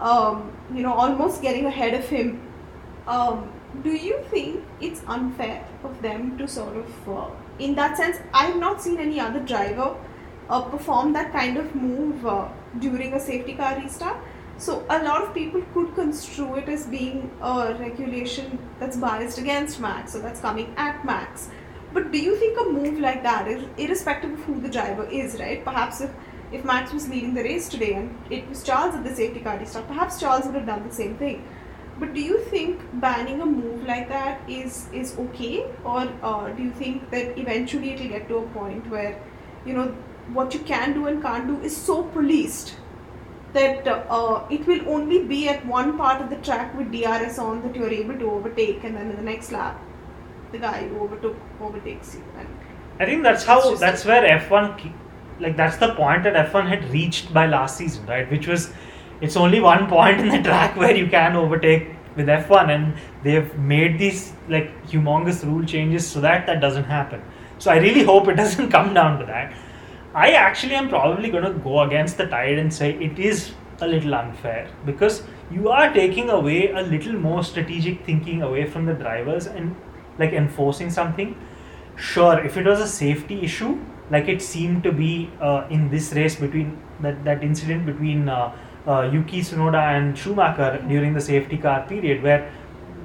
um, 0.01 0.53
you 0.73 0.83
know 0.83 0.93
almost 0.93 1.43
getting 1.43 1.67
ahead 1.67 1.95
of 1.95 2.09
him. 2.09 2.41
Um, 3.09 3.51
do 3.83 3.91
you 3.91 4.23
think 4.31 4.65
it's 4.81 5.03
unfair 5.09 5.67
of 5.83 6.01
them 6.03 6.39
to 6.39 6.47
sort 6.47 6.77
of, 6.77 7.09
uh, 7.09 7.31
in 7.59 7.75
that 7.75 7.97
sense, 7.97 8.18
I 8.33 8.47
have 8.47 8.57
not 8.57 8.83
seen 8.83 8.99
any 8.99 9.21
other 9.21 9.40
driver 9.40 9.97
uh, 10.49 10.62
perform 10.62 11.12
that 11.12 11.33
kind 11.33 11.57
of 11.57 11.75
move 11.75 12.27
uh, 12.27 12.49
during 12.79 13.12
a 13.14 13.21
safety 13.21 13.55
car 13.55 13.77
restart. 13.77 14.16
So 14.57 14.85
a 14.90 15.03
lot 15.05 15.23
of 15.23 15.35
people 15.35 15.62
could 15.73 15.94
construe 15.94 16.57
it 16.57 16.68
as 16.68 16.87
being 16.87 17.31
a 17.40 17.77
regulation 17.79 18.59
that's 18.81 18.97
biased 18.97 19.38
against 19.38 19.79
Max, 19.81 20.12
so 20.12 20.21
that's 20.21 20.40
coming 20.40 20.75
at 20.77 21.05
Max. 21.05 21.49
But 21.92 22.11
do 22.12 22.18
you 22.18 22.37
think 22.37 22.59
a 22.61 22.64
move 22.64 22.99
like 22.99 23.23
that, 23.23 23.47
ir- 23.47 23.71
irrespective 23.79 24.33
of 24.33 24.40
who 24.40 24.61
the 24.61 24.68
driver 24.68 25.07
is, 25.07 25.38
right? 25.38 25.64
Perhaps 25.64 26.01
if 26.01 26.11
if 26.51 26.64
Max 26.64 26.94
was 26.94 27.09
leading 27.11 27.35
the 27.35 27.42
race 27.42 27.68
today 27.68 27.92
and 27.92 28.16
it 28.31 28.49
was 28.49 28.62
Charles 28.62 28.94
at 28.94 29.05
the 29.05 29.14
safety 29.14 29.40
car 29.40 29.59
restart, 29.59 29.87
perhaps 29.87 30.18
Charles 30.18 30.47
would 30.47 30.55
have 30.55 30.66
done 30.66 30.87
the 30.88 30.94
same 30.94 31.16
thing. 31.18 31.47
But 31.99 32.15
do 32.15 32.21
you 32.21 32.39
think 32.51 32.81
banning 33.01 33.41
a 33.41 33.47
move 33.47 33.85
like 33.87 34.09
that 34.09 34.49
is 34.49 34.89
is 34.93 35.17
okay, 35.19 35.67
or 35.85 36.03
uh, 36.23 36.49
do 36.51 36.63
you 36.63 36.71
think 36.83 37.11
that 37.11 37.39
eventually 37.39 37.95
it'll 37.95 38.09
get 38.09 38.29
to 38.29 38.37
a 38.39 38.47
point 38.59 38.89
where, 38.89 39.21
you 39.67 39.73
know, 39.79 39.87
what 40.33 40.55
you 40.55 40.61
can 40.61 40.93
do 40.95 41.07
and 41.09 41.23
can't 41.23 41.49
do 41.49 41.61
is 41.71 41.77
so 41.77 42.03
policed 42.19 42.77
that 43.53 43.89
uh, 43.89 44.45
it 44.51 44.67
will 44.67 44.89
only 44.89 45.25
be 45.25 45.49
at 45.49 45.65
one 45.67 45.97
part 45.99 46.21
of 46.23 46.31
the 46.31 46.37
track 46.37 46.77
with 46.79 46.93
DRS 46.93 47.39
on 47.39 47.63
that 47.63 47.75
you 47.75 47.85
are 47.85 47.95
able 47.99 48.19
to 48.19 48.31
overtake, 48.31 48.85
and 48.85 48.97
then 48.97 49.11
in 49.11 49.17
the 49.17 49.23
next 49.23 49.53
lap, 49.53 49.81
the 50.53 50.59
guy 50.59 50.87
who 50.89 51.01
overtook 51.01 51.37
overtakes 51.61 52.15
you. 52.15 52.23
And 52.39 52.49
I 53.01 53.07
think 53.07 53.23
that's 53.23 53.45
how 53.45 53.75
that's 53.75 54.05
where 54.05 54.23
F1 54.39 54.79
ke- 54.79 54.93
like 55.41 55.57
that's 55.57 55.79
the 55.79 55.95
point 55.95 56.23
that 56.25 56.35
F1 56.35 56.69
had 56.69 56.89
reached 56.93 57.33
by 57.33 57.47
last 57.47 57.77
season, 57.77 58.07
right? 58.07 58.31
Which 58.31 58.47
was 58.47 58.73
it's 59.20 59.37
only 59.37 59.61
one 59.61 59.88
point 59.88 60.20
in 60.20 60.28
the 60.28 60.42
track 60.42 60.76
where 60.76 60.96
you 60.96 61.07
can 61.09 61.37
overtake 61.37 61.88
with 62.16 62.26
F1, 62.26 62.68
and 62.74 62.94
they've 63.22 63.57
made 63.59 63.98
these 63.98 64.33
like 64.48 64.70
humongous 64.87 65.44
rule 65.44 65.64
changes 65.64 66.07
so 66.07 66.20
that 66.20 66.46
that 66.46 66.61
doesn't 66.61 66.85
happen. 66.85 67.22
So 67.59 67.70
I 67.70 67.78
really 67.78 68.02
hope 68.02 68.28
it 68.28 68.37
doesn't 68.42 68.70
come 68.70 68.94
down 68.94 69.18
to 69.20 69.26
that. 69.26 69.54
I 70.14 70.31
actually 70.31 70.74
am 70.74 70.88
probably 70.88 71.31
going 71.31 71.44
to 71.44 71.52
go 71.52 71.81
against 71.83 72.16
the 72.16 72.26
tide 72.26 72.59
and 72.59 72.72
say 72.72 72.94
it 72.94 73.18
is 73.18 73.52
a 73.81 73.87
little 73.87 74.14
unfair 74.14 74.68
because 74.85 75.22
you 75.50 75.68
are 75.68 75.92
taking 75.92 76.31
away 76.31 76.70
a 76.72 76.83
little 76.83 77.12
more 77.12 77.44
strategic 77.44 78.04
thinking 78.04 78.42
away 78.42 78.66
from 78.66 78.87
the 78.87 78.94
drivers 78.94 79.46
and 79.46 79.76
like 80.18 80.33
enforcing 80.33 80.90
something. 80.90 81.37
Sure, 81.96 82.38
if 82.44 82.57
it 82.57 82.66
was 82.66 82.81
a 82.81 82.87
safety 82.87 83.42
issue, 83.42 83.78
like 84.11 84.28
it 84.28 84.40
seemed 84.40 84.83
to 84.83 84.92
be 84.92 85.31
uh, 85.40 85.66
in 85.70 85.90
this 85.90 86.12
race 86.12 86.37
between 86.37 86.81
that, 87.00 87.24
that 87.24 87.42
incident 87.44 87.87
between 87.87 88.28
uh, 88.28 88.57
Yuki 89.12 89.40
Tsunoda 89.40 89.83
and 89.96 90.16
Schumacher 90.16 90.85
during 90.88 91.12
the 91.14 91.20
safety 91.20 91.57
car 91.57 91.87
period, 91.88 92.22
where 92.22 92.51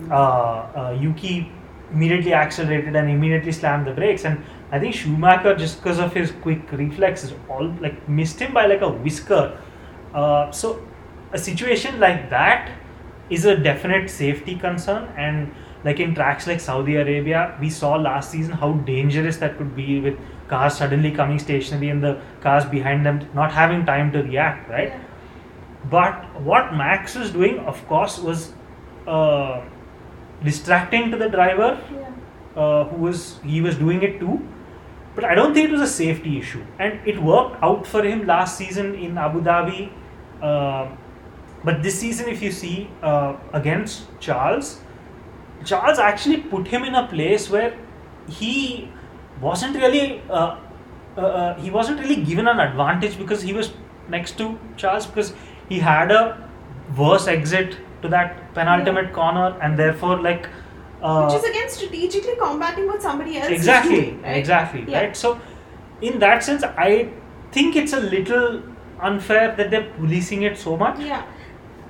uh, 0.09 0.15
uh, 0.15 0.97
Yuki 0.99 1.51
immediately 1.91 2.33
accelerated 2.33 2.95
and 2.95 3.09
immediately 3.09 3.51
slammed 3.51 3.85
the 3.87 3.91
brakes, 3.91 4.25
and 4.25 4.43
I 4.71 4.79
think 4.79 4.95
Schumacher, 4.95 5.55
just 5.55 5.83
because 5.83 5.99
of 5.99 6.13
his 6.13 6.31
quick 6.41 6.71
reflexes, 6.71 7.33
all 7.49 7.67
like 7.79 8.07
missed 8.09 8.39
him 8.39 8.53
by 8.53 8.65
like 8.65 8.81
a 8.81 8.89
whisker. 8.89 9.59
Uh, 10.13 10.51
so 10.51 10.81
a 11.31 11.37
situation 11.37 11.99
like 11.99 12.29
that 12.29 12.71
is 13.29 13.45
a 13.45 13.55
definite 13.55 14.09
safety 14.09 14.55
concern, 14.55 15.09
and 15.17 15.53
like 15.83 15.99
in 15.99 16.15
tracks 16.15 16.47
like 16.47 16.59
Saudi 16.59 16.95
Arabia, 16.95 17.57
we 17.59 17.69
saw 17.69 17.95
last 17.95 18.31
season 18.31 18.53
how 18.53 18.73
dangerous 18.73 19.37
that 19.37 19.57
could 19.57 19.75
be 19.75 19.99
with 19.99 20.17
cars 20.47 20.77
suddenly 20.77 21.11
coming 21.11 21.39
stationary 21.39 21.89
and 21.89 22.03
the 22.03 22.19
cars 22.41 22.65
behind 22.65 23.05
them 23.05 23.27
not 23.33 23.51
having 23.51 23.85
time 23.85 24.11
to 24.11 24.23
react, 24.23 24.69
right? 24.69 24.89
Yeah. 24.89 25.02
But 25.89 26.41
what 26.41 26.73
Max 26.73 27.15
was 27.15 27.31
doing, 27.31 27.59
of 27.59 27.85
course, 27.87 28.17
was 28.19 28.53
uh, 29.07 29.61
distracting 30.43 31.11
to 31.11 31.17
the 31.17 31.29
driver 31.29 31.77
Yeah. 31.91 32.09
uh, 32.55 32.83
who 32.85 32.97
was 33.03 33.39
he 33.43 33.61
was 33.61 33.77
doing 33.77 34.01
it 34.03 34.19
too. 34.19 34.39
But 35.15 35.25
I 35.25 35.35
don't 35.35 35.53
think 35.53 35.69
it 35.69 35.71
was 35.71 35.81
a 35.81 35.87
safety 35.95 36.37
issue, 36.39 36.63
and 36.79 36.99
it 37.05 37.21
worked 37.21 37.61
out 37.61 37.85
for 37.85 38.03
him 38.03 38.25
last 38.25 38.57
season 38.57 38.95
in 38.95 39.17
Abu 39.17 39.41
Dhabi. 39.41 39.89
Uh, 40.41 40.87
but 41.63 41.83
this 41.83 41.99
season, 41.99 42.29
if 42.29 42.41
you 42.41 42.51
see 42.51 42.89
uh, 43.03 43.35
against 43.53 44.07
Charles, 44.19 44.81
Charles 45.65 45.99
actually 45.99 46.37
put 46.37 46.67
him 46.67 46.83
in 46.83 46.95
a 46.95 47.07
place 47.07 47.49
where 47.49 47.73
he 48.27 48.89
wasn't 49.41 49.75
really 49.75 50.21
uh, 50.29 50.57
uh, 51.17 51.21
uh, 51.21 51.53
he 51.59 51.69
wasn't 51.69 51.99
really 51.99 52.17
given 52.23 52.47
an 52.47 52.59
advantage 52.59 53.17
because 53.17 53.41
he 53.43 53.53
was 53.53 53.73
next 54.09 54.37
to 54.39 54.57
Charles 54.77 55.05
because 55.05 55.33
he 55.69 55.79
had 55.79 56.11
a 56.11 56.49
worse 56.97 57.27
exit 57.27 57.77
to 58.01 58.07
that 58.09 58.53
penultimate 58.53 59.13
corner 59.13 59.57
and 59.61 59.77
therefore 59.79 60.21
like 60.21 60.47
uh, 61.01 61.25
Which 61.27 61.37
is 61.43 61.49
again 61.49 61.69
strategically 61.69 62.35
combating 62.41 62.87
what 62.87 63.01
somebody 63.01 63.37
else 63.37 63.49
exactly 63.49 63.95
is 63.99 64.03
doing. 64.05 64.21
Right? 64.21 64.37
exactly 64.37 64.85
Yeah. 64.87 64.99
right 65.01 65.17
so 65.17 65.39
in 66.01 66.19
that 66.19 66.43
sense 66.43 66.63
i 66.77 67.09
think 67.51 67.75
it's 67.75 67.93
a 67.93 67.99
little 67.99 68.61
unfair 69.01 69.55
that 69.55 69.69
they're 69.71 69.89
policing 69.97 70.43
it 70.43 70.57
so 70.57 70.75
much 70.77 70.99
Yeah, 70.99 71.23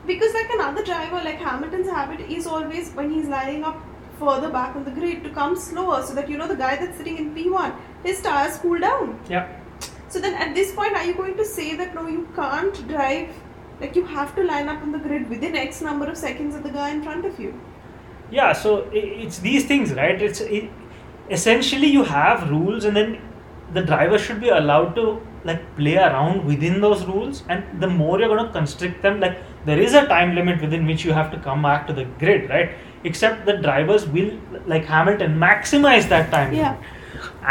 because 0.07 0.33
like 0.33 0.49
another 0.53 0.83
driver, 0.83 1.15
like 1.23 1.37
Hamilton's 1.39 1.89
habit 1.89 2.19
is 2.37 2.47
always 2.47 2.89
when 2.91 3.11
he's 3.11 3.27
lining 3.27 3.63
up 3.63 3.77
further 4.19 4.49
back 4.49 4.75
on 4.75 4.83
the 4.83 4.91
grid 4.91 5.23
to 5.23 5.29
come 5.29 5.55
slower, 5.55 6.01
so 6.03 6.15
that 6.15 6.29
you 6.29 6.37
know 6.37 6.47
the 6.47 6.55
guy 6.55 6.75
that's 6.75 6.97
sitting 6.97 7.17
in 7.17 7.33
P1, 7.35 7.75
his 8.03 8.21
tires 8.21 8.57
cool 8.57 8.79
down. 8.79 9.19
yeah 9.29 9.47
So 10.09 10.19
then 10.19 10.33
at 10.45 10.53
this 10.55 10.73
point, 10.79 10.95
are 10.95 11.05
you 11.05 11.13
going 11.13 11.37
to 11.37 11.45
say 11.45 11.75
that 11.77 11.93
no, 11.95 12.07
you 12.07 12.27
can't 12.35 12.81
drive? 12.87 13.29
Like 13.83 13.95
you 13.99 14.05
have 14.15 14.33
to 14.39 14.43
line 14.49 14.69
up 14.73 14.81
on 14.87 14.91
the 14.97 14.99
grid 15.07 15.29
within 15.35 15.55
X 15.61 15.81
number 15.89 16.09
of 16.15 16.17
seconds 16.25 16.55
of 16.55 16.63
the 16.63 16.73
guy 16.79 16.89
in 16.97 17.03
front 17.09 17.25
of 17.31 17.39
you. 17.45 17.53
yeah 18.35 18.51
so 18.59 18.69
it's 18.99 19.39
these 19.45 19.65
things 19.71 19.89
right 19.97 20.21
it's 20.27 20.39
it, 20.57 20.69
essentially 21.37 21.89
you 21.95 22.03
have 22.11 22.45
rules 22.53 22.85
and 22.89 22.95
then 22.99 23.11
the 23.77 23.83
driver 23.89 24.17
should 24.27 24.39
be 24.45 24.49
allowed 24.59 24.95
to 24.99 25.03
like 25.49 25.61
play 25.79 25.95
around 26.05 26.45
within 26.51 26.79
those 26.85 27.03
rules 27.11 27.43
and 27.55 27.83
the 27.83 27.89
more 27.99 28.15
you're 28.19 28.31
going 28.33 28.45
to 28.47 28.53
constrict 28.55 29.01
them 29.07 29.19
like 29.25 29.37
there 29.69 29.79
is 29.87 29.93
a 30.01 30.05
time 30.13 30.33
limit 30.39 30.65
within 30.67 30.85
which 30.91 31.05
you 31.09 31.13
have 31.19 31.29
to 31.35 31.39
come 31.49 31.61
back 31.67 31.85
to 31.91 31.93
the 31.99 32.05
grid 32.23 32.49
right 32.55 32.73
except 33.11 33.45
the 33.51 33.57
drivers 33.67 34.07
will 34.17 34.31
like 34.73 34.85
hamilton 34.95 35.37
maximize 35.47 36.09
that 36.15 36.31
time 36.37 36.53
Yeah. 36.61 36.73
limit 36.73 36.89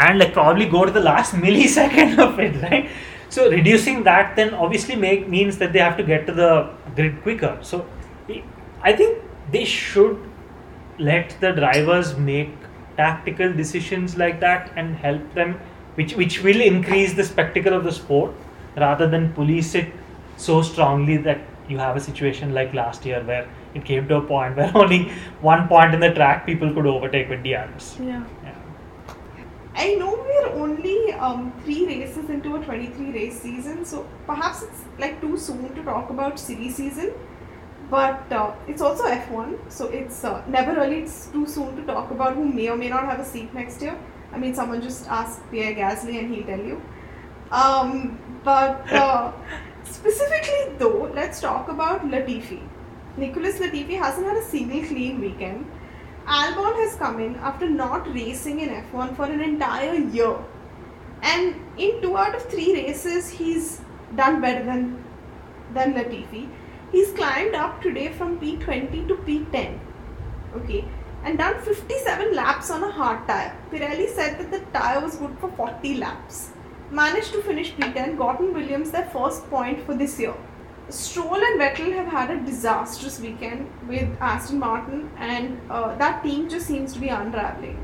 and 0.09 0.19
like 0.25 0.33
probably 0.41 0.65
go 0.77 0.85
to 0.85 0.91
the 0.99 1.05
last 1.11 1.33
millisecond 1.45 2.17
of 2.27 2.39
it 2.47 2.61
right 2.67 2.89
so 3.35 3.49
reducing 3.49 4.03
that 4.03 4.35
then 4.35 4.53
obviously 4.53 4.95
make 4.95 5.27
means 5.27 5.57
that 5.57 5.73
they 5.73 5.79
have 5.79 5.97
to 5.97 6.03
get 6.11 6.25
to 6.27 6.33
the 6.41 6.51
grid 6.95 7.21
quicker 7.23 7.57
so 7.61 7.85
i 8.91 8.93
think 8.93 9.17
they 9.55 9.65
should 9.65 10.19
let 10.99 11.35
the 11.45 11.51
drivers 11.51 12.15
make 12.17 12.51
tactical 12.97 13.53
decisions 13.61 14.17
like 14.23 14.39
that 14.39 14.71
and 14.75 14.95
help 15.05 15.33
them 15.39 15.55
which 15.95 16.15
which 16.21 16.41
will 16.43 16.61
increase 16.61 17.13
the 17.21 17.23
spectacle 17.31 17.73
of 17.79 17.83
the 17.83 17.91
sport 17.91 18.31
rather 18.85 19.07
than 19.15 19.31
police 19.33 19.73
it 19.81 19.91
so 20.37 20.61
strongly 20.61 21.17
that 21.17 21.39
you 21.67 21.77
have 21.77 21.95
a 21.95 21.99
situation 21.99 22.53
like 22.53 22.73
last 22.73 23.05
year 23.05 23.23
where 23.23 23.47
it 23.73 23.85
came 23.85 24.07
to 24.07 24.15
a 24.17 24.21
point 24.21 24.55
where 24.61 24.71
only 24.75 25.11
one 25.41 25.67
point 25.67 25.93
in 25.93 25.99
the 25.99 26.13
track 26.13 26.45
people 26.45 26.73
could 26.73 26.85
overtake 26.85 27.29
with 27.29 27.43
DRS. 27.43 27.97
Yeah. 27.99 28.23
I 29.75 29.95
know 29.95 30.13
we're 30.13 30.49
only 30.61 31.13
um, 31.13 31.51
three 31.63 31.85
races 31.87 32.29
into 32.29 32.55
a 32.55 32.63
23 32.63 33.11
race 33.11 33.41
season, 33.41 33.85
so 33.85 34.07
perhaps 34.27 34.61
it's 34.61 34.81
like 34.99 35.19
too 35.19 35.37
soon 35.37 35.73
to 35.75 35.83
talk 35.83 36.09
about 36.09 36.39
silly 36.39 36.69
season. 36.69 37.13
But 37.89 38.31
uh, 38.31 38.53
it's 38.67 38.81
also 38.81 39.03
F1, 39.03 39.71
so 39.71 39.87
it's 39.87 40.23
uh, 40.23 40.43
never 40.47 40.73
really 40.73 40.99
it's 40.99 41.27
too 41.27 41.45
soon 41.47 41.75
to 41.75 41.83
talk 41.83 42.11
about 42.11 42.35
who 42.35 42.45
may 42.45 42.69
or 42.69 42.77
may 42.77 42.89
not 42.89 43.05
have 43.05 43.19
a 43.19 43.25
seat 43.25 43.53
next 43.53 43.81
year. 43.81 43.97
I 44.31 44.37
mean, 44.37 44.55
someone 44.55 44.81
just 44.81 45.07
ask 45.07 45.41
Pierre 45.51 45.73
Gasly 45.75 46.19
and 46.19 46.33
he'll 46.33 46.45
tell 46.45 46.59
you. 46.59 46.81
Um, 47.51 48.19
but 48.43 48.91
uh, 48.91 49.31
specifically, 49.83 50.75
though, 50.77 51.11
let's 51.13 51.39
talk 51.39 51.67
about 51.67 52.01
Latifi. 52.01 52.61
Nicholas 53.17 53.59
Latifi 53.59 53.97
hasn't 53.97 54.25
had 54.25 54.37
a 54.37 54.43
single 54.43 54.81
clean 54.87 55.21
weekend. 55.21 55.69
Albon 56.25 56.75
has 56.77 56.95
come 56.95 57.19
in 57.19 57.35
after 57.35 57.69
not 57.69 58.11
racing 58.13 58.61
in 58.61 58.69
F1 58.69 59.15
for 59.15 59.25
an 59.25 59.41
entire 59.41 59.95
year. 59.95 60.37
And 61.21 61.55
in 61.77 62.01
two 62.01 62.17
out 62.17 62.35
of 62.35 62.43
three 62.43 62.73
races, 62.73 63.29
he's 63.29 63.81
done 64.15 64.39
better 64.39 64.63
than, 64.63 65.03
than 65.73 65.93
Latifi. 65.93 66.49
He's 66.91 67.11
climbed 67.11 67.55
up 67.55 67.81
today 67.81 68.13
from 68.13 68.39
P20 68.39 69.07
to 69.07 69.15
P10. 69.15 69.79
Okay. 70.55 70.85
And 71.23 71.37
done 71.37 71.59
57 71.61 72.35
laps 72.35 72.69
on 72.69 72.83
a 72.83 72.91
hard 72.91 73.27
tire. 73.27 73.57
Pirelli 73.71 74.09
said 74.09 74.37
that 74.39 74.51
the 74.51 74.59
tire 74.77 75.01
was 75.01 75.15
good 75.15 75.37
for 75.39 75.49
40 75.51 75.95
laps. 75.95 76.51
Managed 76.91 77.31
to 77.33 77.41
finish 77.41 77.73
P10, 77.73 78.17
gotten 78.17 78.53
Williams 78.53 78.91
their 78.91 79.05
first 79.05 79.49
point 79.49 79.85
for 79.85 79.95
this 79.95 80.19
year. 80.19 80.35
Stroll 80.89 81.35
and 81.35 81.59
Vettel 81.61 81.93
have 81.93 82.07
had 82.07 82.29
a 82.29 82.41
disastrous 82.41 83.19
weekend 83.19 83.69
with 83.87 84.09
Aston 84.19 84.59
Martin, 84.59 85.09
and 85.17 85.59
uh, 85.69 85.95
that 85.95 86.23
team 86.23 86.49
just 86.49 86.67
seems 86.67 86.93
to 86.93 86.99
be 86.99 87.07
unraveling. 87.07 87.79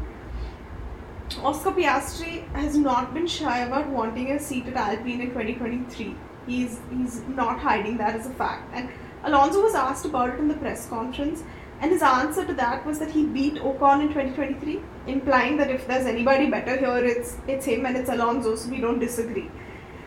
Oscar 1.44 1.72
Piastri 1.72 2.48
has 2.54 2.76
not 2.76 3.14
been 3.14 3.28
shy 3.28 3.60
about 3.60 3.88
wanting 3.88 4.32
a 4.32 4.40
seat 4.40 4.68
at 4.68 4.76
Alpine 4.76 5.22
in 5.22 5.28
2023. 5.30 6.16
He's 6.46 6.80
he's 6.92 7.22
not 7.28 7.60
hiding 7.60 7.98
that 7.98 8.16
as 8.16 8.26
a 8.26 8.32
fact. 8.32 8.70
And 8.74 8.90
Alonso 9.24 9.62
was 9.62 9.76
asked 9.76 10.06
about 10.06 10.32
it 10.32 10.40
in 10.40 10.48
the 10.48 10.56
press 10.56 10.88
conference, 10.88 11.44
and 11.80 11.92
his 11.92 12.02
answer 12.02 12.46
to 12.46 12.54
that 12.56 12.86
was 12.86 13.00
that 13.00 13.12
he 13.12 13.26
beat 13.26 13.56
Ocon 13.56 14.02
in 14.02 14.08
2023, 14.10 14.82
implying 15.08 15.56
that 15.58 15.72
if 15.72 15.88
there's 15.88 16.06
anybody 16.06 16.50
better 16.50 16.76
here, 16.76 17.06
it's 17.06 17.38
it's 17.48 17.66
him 17.66 17.86
and 17.86 17.96
it's 17.96 18.10
Alonso. 18.10 18.56
So 18.56 18.70
we 18.70 18.82
don't 18.82 19.00
disagree. 19.00 19.50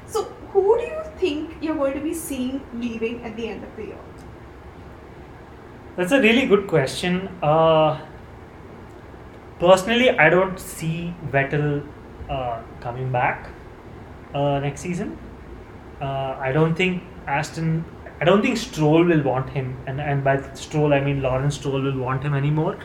So 0.06 0.24
who 0.52 0.76
do 0.78 0.84
you 0.84 1.01
think 1.22 1.56
you're 1.60 1.80
going 1.82 1.94
to 1.94 2.04
be 2.10 2.14
seeing 2.14 2.60
leaving 2.84 3.22
at 3.30 3.36
the 3.36 3.48
end 3.54 3.64
of 3.64 3.76
the 3.76 3.86
year? 3.92 4.04
That's 5.96 6.12
a 6.12 6.20
really 6.20 6.46
good 6.52 6.66
question. 6.66 7.28
Uh, 7.42 8.00
personally, 9.58 10.10
I 10.10 10.28
don't 10.30 10.58
see 10.58 11.14
Vettel 11.30 11.86
uh, 12.28 12.62
coming 12.80 13.10
back 13.12 13.50
uh, 14.34 14.58
next 14.60 14.80
season. 14.80 15.18
Uh, 16.00 16.36
I 16.48 16.52
don't 16.52 16.74
think 16.74 17.02
Aston. 17.26 17.84
I 18.20 18.24
don't 18.24 18.42
think 18.42 18.56
Stroll 18.56 19.04
will 19.04 19.22
want 19.22 19.50
him, 19.50 19.76
and 19.86 20.00
and 20.00 20.24
by 20.24 20.36
Stroll 20.54 20.94
I 20.94 21.00
mean 21.00 21.20
Lawrence 21.22 21.56
Stroll 21.56 21.82
will 21.88 21.98
want 21.98 22.22
him 22.28 22.34
anymore. 22.34 22.78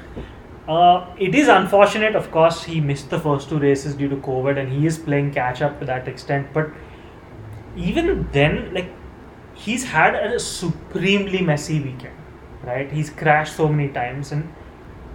Uh, 0.75 1.15
it 1.17 1.33
is 1.33 1.47
unfortunate, 1.47 2.15
of 2.21 2.29
course, 2.29 2.63
he 2.63 2.81
missed 2.81 3.09
the 3.09 3.19
first 3.25 3.47
two 3.49 3.57
races 3.57 3.95
due 3.95 4.09
to 4.09 4.17
COVID, 4.17 4.57
and 4.61 4.71
he 4.77 4.85
is 4.85 4.97
playing 4.97 5.29
catch 5.33 5.61
up 5.67 5.79
to 5.79 5.85
that 5.85 6.09
extent. 6.13 6.49
But 6.53 6.71
even 7.77 8.27
then, 8.31 8.73
like 8.73 8.91
he's 9.53 9.83
had 9.85 10.15
a 10.15 10.39
supremely 10.39 11.41
messy 11.41 11.79
weekend, 11.79 12.15
right? 12.63 12.91
He's 12.91 13.09
crashed 13.09 13.55
so 13.55 13.67
many 13.67 13.89
times, 13.89 14.31
and 14.31 14.53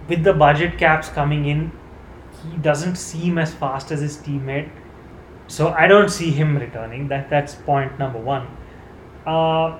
with 0.07 0.23
the 0.23 0.33
budget 0.33 0.77
caps 0.77 1.09
coming 1.09 1.45
in, 1.45 1.71
he 2.43 2.57
doesn't 2.57 2.95
seem 2.95 3.37
as 3.37 3.53
fast 3.53 3.91
as 3.91 4.01
his 4.01 4.17
teammate. 4.17 4.69
So 5.47 5.69
I 5.69 5.87
don't 5.87 6.09
see 6.09 6.31
him 6.31 6.57
returning. 6.57 7.07
That 7.09 7.29
that's 7.29 7.55
point 7.55 7.99
number 7.99 8.19
one. 8.19 8.47
Uh, 9.25 9.77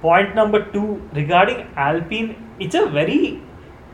point 0.00 0.34
number 0.34 0.70
two 0.72 1.02
regarding 1.12 1.66
Alpine, 1.76 2.36
it's 2.58 2.74
a 2.74 2.86
very 2.86 3.42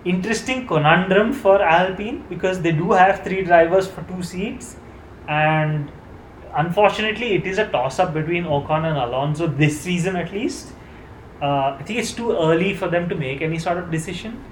interesting 0.04 0.66
conundrum 0.66 1.32
for 1.32 1.62
Alpine 1.62 2.24
because 2.28 2.60
they 2.62 2.72
do 2.72 2.92
have 2.92 3.22
three 3.22 3.42
drivers 3.44 3.86
for 3.86 4.02
two 4.02 4.22
seats, 4.22 4.76
and 5.28 5.90
unfortunately, 6.54 7.34
it 7.34 7.46
is 7.46 7.58
a 7.58 7.68
toss 7.68 7.98
up 7.98 8.14
between 8.14 8.44
Ocon 8.44 8.84
and 8.84 8.96
Alonso 8.96 9.46
this 9.46 9.80
season 9.80 10.16
at 10.16 10.32
least. 10.32 10.72
Uh, 11.42 11.76
I 11.78 11.82
think 11.84 11.98
it's 11.98 12.12
too 12.12 12.32
early 12.32 12.74
for 12.74 12.88
them 12.88 13.08
to 13.08 13.14
make 13.14 13.40
any 13.40 13.58
sort 13.58 13.78
of 13.78 13.90
decision. 13.90 14.42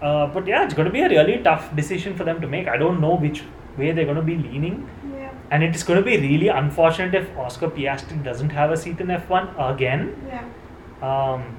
Uh, 0.00 0.26
but 0.26 0.46
yeah, 0.46 0.64
it's 0.64 0.74
going 0.74 0.86
to 0.86 0.92
be 0.92 1.00
a 1.00 1.08
really 1.08 1.42
tough 1.42 1.74
decision 1.76 2.16
for 2.16 2.24
them 2.24 2.40
to 2.40 2.46
make. 2.46 2.68
I 2.68 2.76
don't 2.76 3.00
know 3.00 3.16
which 3.16 3.42
way 3.76 3.92
they're 3.92 4.04
going 4.04 4.16
to 4.16 4.22
be 4.22 4.36
leaning. 4.36 4.88
Yeah. 5.12 5.32
And 5.50 5.62
it 5.62 5.74
is 5.74 5.82
going 5.82 5.98
to 5.98 6.04
be 6.04 6.16
really 6.16 6.48
unfortunate 6.48 7.14
if 7.14 7.36
Oscar 7.38 7.68
Piastri 7.68 8.22
doesn't 8.22 8.50
have 8.50 8.70
a 8.70 8.76
seat 8.76 9.00
in 9.00 9.08
F1 9.08 9.74
again. 9.74 10.16
Yeah. 10.26 10.44
Um, 11.02 11.56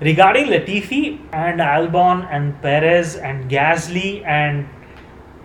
regarding 0.00 0.46
Latifi 0.46 1.20
and 1.32 1.60
Albon 1.60 2.26
and 2.30 2.60
Perez 2.62 3.16
and 3.16 3.50
Gasly 3.50 4.24
and 4.24 4.68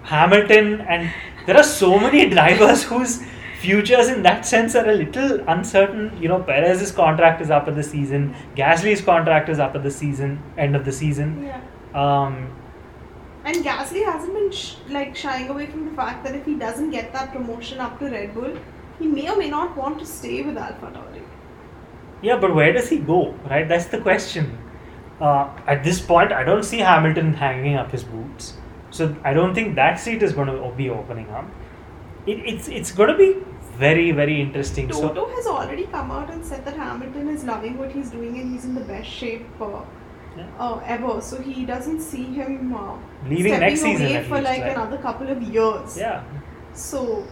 Hamilton, 0.04 0.82
and 0.82 1.12
there 1.46 1.58
are 1.58 1.63
so 1.63 2.00
many 2.00 2.30
drivers 2.36 2.84
whose 2.84 3.22
futures 3.63 4.10
in 4.13 4.23
that 4.23 4.45
sense 4.54 4.76
are 4.80 4.88
a 4.93 4.95
little 5.02 5.39
uncertain. 5.56 6.10
You 6.21 6.28
know, 6.32 6.39
Perez's 6.49 6.91
contract 7.04 7.41
is 7.45 7.52
up 7.60 7.67
at 7.71 7.76
the 7.82 7.84
season, 7.91 8.36
Gasly's 8.56 9.02
contract 9.12 9.49
is 9.56 9.60
up 9.67 9.76
at 9.80 9.84
the 9.88 9.91
season, 10.02 10.41
end 10.58 10.76
of 10.82 10.86
the 10.89 10.91
season. 11.04 11.32
Yeah. 11.52 11.62
Um, 12.04 12.36
And 13.45 13.65
Gasly 13.67 14.04
hasn't 14.10 14.34
been 14.34 14.52
sh- 14.52 14.76
like 14.97 15.15
shying 15.21 15.49
away 15.54 15.65
from 15.71 15.86
the 15.89 15.95
fact 16.02 16.23
that 16.26 16.36
if 16.41 16.45
he 16.52 16.56
doesn't 16.65 16.91
get 16.91 17.12
that 17.15 17.32
promotion 17.38 17.80
up 17.86 17.97
to 17.99 18.10
Red 18.17 18.34
Bull, 18.36 18.54
he 18.99 19.08
may 19.15 19.30
or 19.30 19.38
may 19.38 19.49
not 19.54 19.76
want 19.84 19.99
to 20.04 20.06
stay 20.12 20.36
with 20.49 20.56
AlphaTauri. 20.65 21.23
Yeah, 22.21 22.38
but 22.43 22.56
where 22.60 22.71
does 22.78 22.89
he 22.89 22.99
go? 23.13 23.17
Right, 23.49 23.67
that's 23.67 23.88
the 23.95 23.99
question. 24.10 24.58
Uh, 25.19 25.49
at 25.67 25.84
this 25.88 25.99
point, 26.12 26.32
I 26.32 26.43
don't 26.52 26.63
see 26.63 26.80
Hamilton 26.91 27.34
hanging 27.41 27.76
up 27.82 27.91
his 27.97 28.04
boots, 28.13 28.54
so 28.91 29.10
I 29.32 29.34
don't 29.34 29.54
think 29.60 29.76
that 29.82 29.99
seat 30.06 30.23
is 30.30 30.34
going 30.39 30.47
to 30.54 30.71
be 30.78 30.89
opening 30.89 31.30
up. 31.41 31.45
It, 32.26 32.39
it's 32.54 32.67
it's 32.80 32.91
going 33.02 33.10
to 33.12 33.17
be 33.17 33.30
very 33.78 34.12
very 34.12 34.40
interesting. 34.42 34.92
So 34.92 35.10
Toto 35.10 35.28
has 35.36 35.48
already 35.48 35.86
come 35.88 36.12
out 36.12 36.30
and 36.30 36.46
said 36.46 36.64
that 36.66 36.76
Hamilton 36.76 37.30
is 37.30 37.44
loving 37.44 37.78
what 37.78 37.92
he's 37.92 38.10
doing 38.12 38.38
and 38.40 38.52
he's 38.54 38.66
in 38.66 38.76
the 38.76 38.82
best 38.82 39.10
shape 39.10 39.46
uh, 39.62 39.82
Yeah. 40.38 40.46
uh, 40.60 40.80
ever. 40.96 41.22
So 41.22 41.42
he 41.42 41.66
doesn't 41.66 42.02
see 42.02 42.24
him 42.40 42.74
uh, 42.76 42.98
Leaving 43.30 43.60
next 43.60 43.82
season 43.82 44.08
away 44.08 44.24
for 44.24 44.36
least, 44.38 44.50
like 44.50 44.62
right? 44.62 44.72
another 44.78 44.98
couple 44.98 45.30
of 45.36 45.42
years. 45.42 45.98
yeah, 45.98 46.24
So 46.74 47.26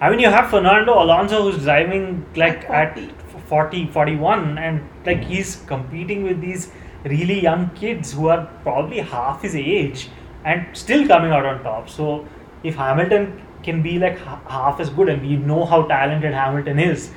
I 0.00 0.10
mean 0.10 0.18
you 0.20 0.28
have 0.28 0.50
Fernando 0.50 0.94
Alonso 1.02 1.42
who's 1.42 1.62
driving 1.62 2.26
like 2.36 2.64
At 2.70 2.98
at 2.98 3.12
40, 3.48 3.86
41 3.88 4.58
and 4.58 4.80
like 5.06 5.22
he's 5.24 5.56
competing 5.66 6.22
with 6.24 6.40
these 6.40 6.70
really 7.04 7.40
young 7.40 7.70
kids 7.80 8.12
who 8.12 8.28
are 8.28 8.46
probably 8.62 9.00
half 9.00 9.42
his 9.42 9.54
age 9.54 10.08
and 10.44 10.66
still 10.84 11.06
coming 11.06 11.32
out 11.32 11.44
on 11.46 11.62
top. 11.62 11.88
So 11.88 12.26
if 12.62 12.74
Hamilton 12.76 13.40
can 13.64 13.82
be 13.82 13.98
like 13.98 14.18
ha- 14.18 14.40
half 14.48 14.80
as 14.80 14.90
good 14.90 15.08
and 15.08 15.22
we 15.22 15.36
know 15.36 15.64
how 15.64 15.82
talented 15.82 16.32
Hamilton 16.32 16.78
is, 16.78 17.10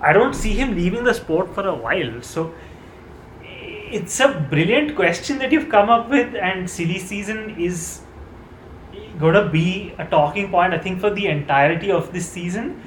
I 0.00 0.12
don't 0.12 0.34
see 0.34 0.52
him 0.52 0.74
leaving 0.76 1.04
the 1.04 1.14
sport 1.14 1.54
for 1.54 1.66
a 1.66 1.74
while. 1.74 2.22
So 2.22 2.54
it's 3.42 4.20
a 4.20 4.28
brilliant 4.50 4.94
question 4.96 5.38
that 5.38 5.52
you've 5.52 5.68
come 5.68 5.88
up 5.88 6.08
with 6.10 6.34
and 6.34 6.68
silly 6.68 6.98
season 6.98 7.56
is 7.58 8.02
gonna 9.18 9.48
be 9.48 9.94
a 9.98 10.04
talking 10.06 10.50
point 10.50 10.72
I 10.74 10.78
think 10.78 11.00
for 11.00 11.10
the 11.10 11.26
entirety 11.26 11.90
of 11.90 12.12
this 12.12 12.28
season. 12.28 12.82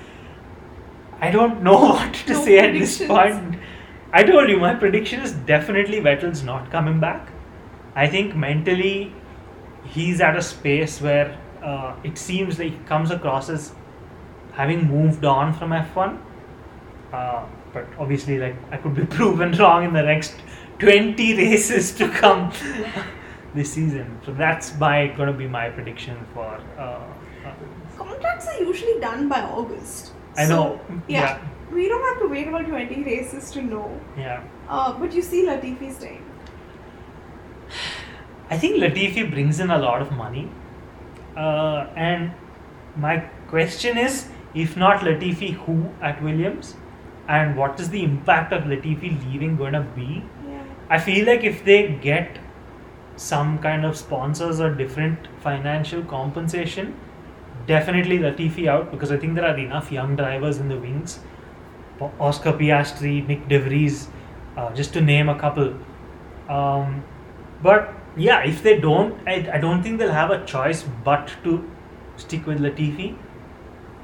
I 1.19 1.31
don't 1.31 1.61
know 1.61 1.79
what 1.95 2.13
to 2.13 2.33
No 2.33 2.45
say 2.45 2.59
at 2.59 2.73
this 2.73 3.05
point. 3.05 3.57
I 4.13 4.23
told 4.23 4.49
you 4.49 4.57
my 4.57 4.75
prediction 4.75 5.21
is 5.21 5.31
definitely 5.31 6.01
Vettel's 6.01 6.43
not 6.43 6.69
coming 6.71 6.99
back. 6.99 7.29
I 7.95 8.07
think 8.07 8.35
mentally 8.35 9.13
he's 9.85 10.21
at 10.21 10.35
a 10.37 10.41
space 10.41 11.01
where 11.01 11.37
uh, 11.63 11.95
it 12.03 12.17
seems 12.17 12.59
like 12.59 12.71
he 12.71 12.77
comes 12.85 13.11
across 13.11 13.49
as 13.49 13.73
having 14.53 14.87
moved 14.87 15.25
on 15.25 15.53
from 15.53 15.71
F1. 15.71 16.17
Uh, 17.13 17.45
but 17.73 17.85
obviously, 17.99 18.37
like 18.37 18.55
I 18.71 18.77
could 18.77 18.95
be 18.95 19.05
proven 19.17 19.51
wrong 19.53 19.83
in 19.85 19.93
the 19.93 20.01
next 20.01 20.35
20 20.79 21.37
races 21.37 21.93
to 21.95 22.09
come 22.09 22.51
this 23.53 23.73
season. 23.73 24.19
So 24.25 24.33
that's 24.33 24.77
my 24.79 25.07
going 25.07 25.27
to 25.31 25.37
be 25.37 25.47
my 25.47 25.69
prediction 25.69 26.17
for. 26.33 26.59
Uh, 26.77 26.81
uh, 27.45 27.53
contracts 27.97 28.47
are 28.47 28.59
usually 28.61 28.99
done 28.99 29.27
by 29.29 29.41
August. 29.41 30.13
I 30.37 30.45
So, 30.45 30.53
know. 30.55 30.81
Yeah. 31.07 31.21
Yeah. 31.21 31.39
We 31.71 31.87
don't 31.87 32.03
have 32.03 32.19
to 32.23 32.27
wait 32.27 32.47
about 32.49 32.65
20 32.67 33.03
races 33.03 33.51
to 33.51 33.61
know. 33.61 33.99
yeah. 34.17 34.43
Uh, 34.67 34.91
but 34.97 35.13
you 35.13 35.21
see 35.21 35.45
Latifi's 35.45 35.95
staying. 35.97 36.25
I 38.49 38.57
think 38.57 38.75
Latifi 38.81 39.29
brings 39.31 39.59
in 39.61 39.69
a 39.71 39.77
lot 39.77 40.01
of 40.01 40.11
money. 40.11 40.49
Uh, 41.35 41.87
and 41.95 42.31
my 42.95 43.19
question 43.47 43.97
is 43.97 44.29
if 44.53 44.75
not 44.75 45.01
Latifi, 45.01 45.53
who 45.53 45.89
at 46.01 46.21
Williams? 46.21 46.75
And 47.27 47.55
what 47.55 47.79
is 47.79 47.89
the 47.89 48.03
impact 48.03 48.51
of 48.51 48.63
Latifi 48.63 49.09
leaving 49.25 49.55
going 49.55 49.73
to 49.73 49.81
be? 49.81 50.25
Yeah. 50.47 50.63
I 50.89 50.99
feel 50.99 51.25
like 51.25 51.43
if 51.43 51.63
they 51.63 51.87
get 52.01 52.37
some 53.15 53.59
kind 53.59 53.85
of 53.85 53.95
sponsors 53.95 54.59
or 54.59 54.73
different 54.73 55.27
financial 55.39 56.03
compensation, 56.03 56.99
definitely 57.67 58.19
Latifi 58.19 58.67
out 58.67 58.91
because 58.91 59.11
I 59.11 59.17
think 59.17 59.35
there 59.35 59.45
are 59.45 59.57
enough 59.57 59.91
young 59.91 60.15
drivers 60.15 60.57
in 60.57 60.67
the 60.67 60.77
wings. 60.77 61.19
Oscar 62.19 62.53
Piastri, 62.53 63.25
Nyck 63.27 63.47
De 63.47 63.59
Vries, 63.59 64.07
uh, 64.57 64.73
just 64.73 64.91
to 64.93 65.01
name 65.01 65.29
a 65.29 65.37
couple. 65.37 65.75
Um, 66.49 67.03
but 67.61 67.93
yeah, 68.17 68.43
if 68.43 68.61
they 68.63 68.79
don't, 68.79 69.15
I, 69.27 69.49
I 69.53 69.57
don't 69.57 69.81
think 69.83 69.99
they'll 69.99 70.11
have 70.11 70.31
a 70.31 70.45
choice 70.45 70.83
but 71.03 71.31
to 71.43 71.69
stick 72.17 72.45
with 72.45 72.59
Latifi, 72.59 73.17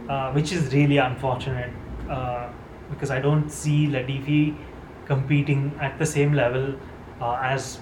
uh, 0.09 0.31
which 0.31 0.51
is 0.51 0.73
really 0.73 0.97
unfortunate 0.97 1.71
uh, 2.09 2.49
because 2.89 3.11
I 3.11 3.19
don't 3.19 3.49
see 3.49 3.87
Latifi 3.87 4.55
competing 5.05 5.77
at 5.81 5.97
the 5.99 6.05
same 6.05 6.33
level 6.33 6.75
uh, 7.21 7.39
as. 7.41 7.79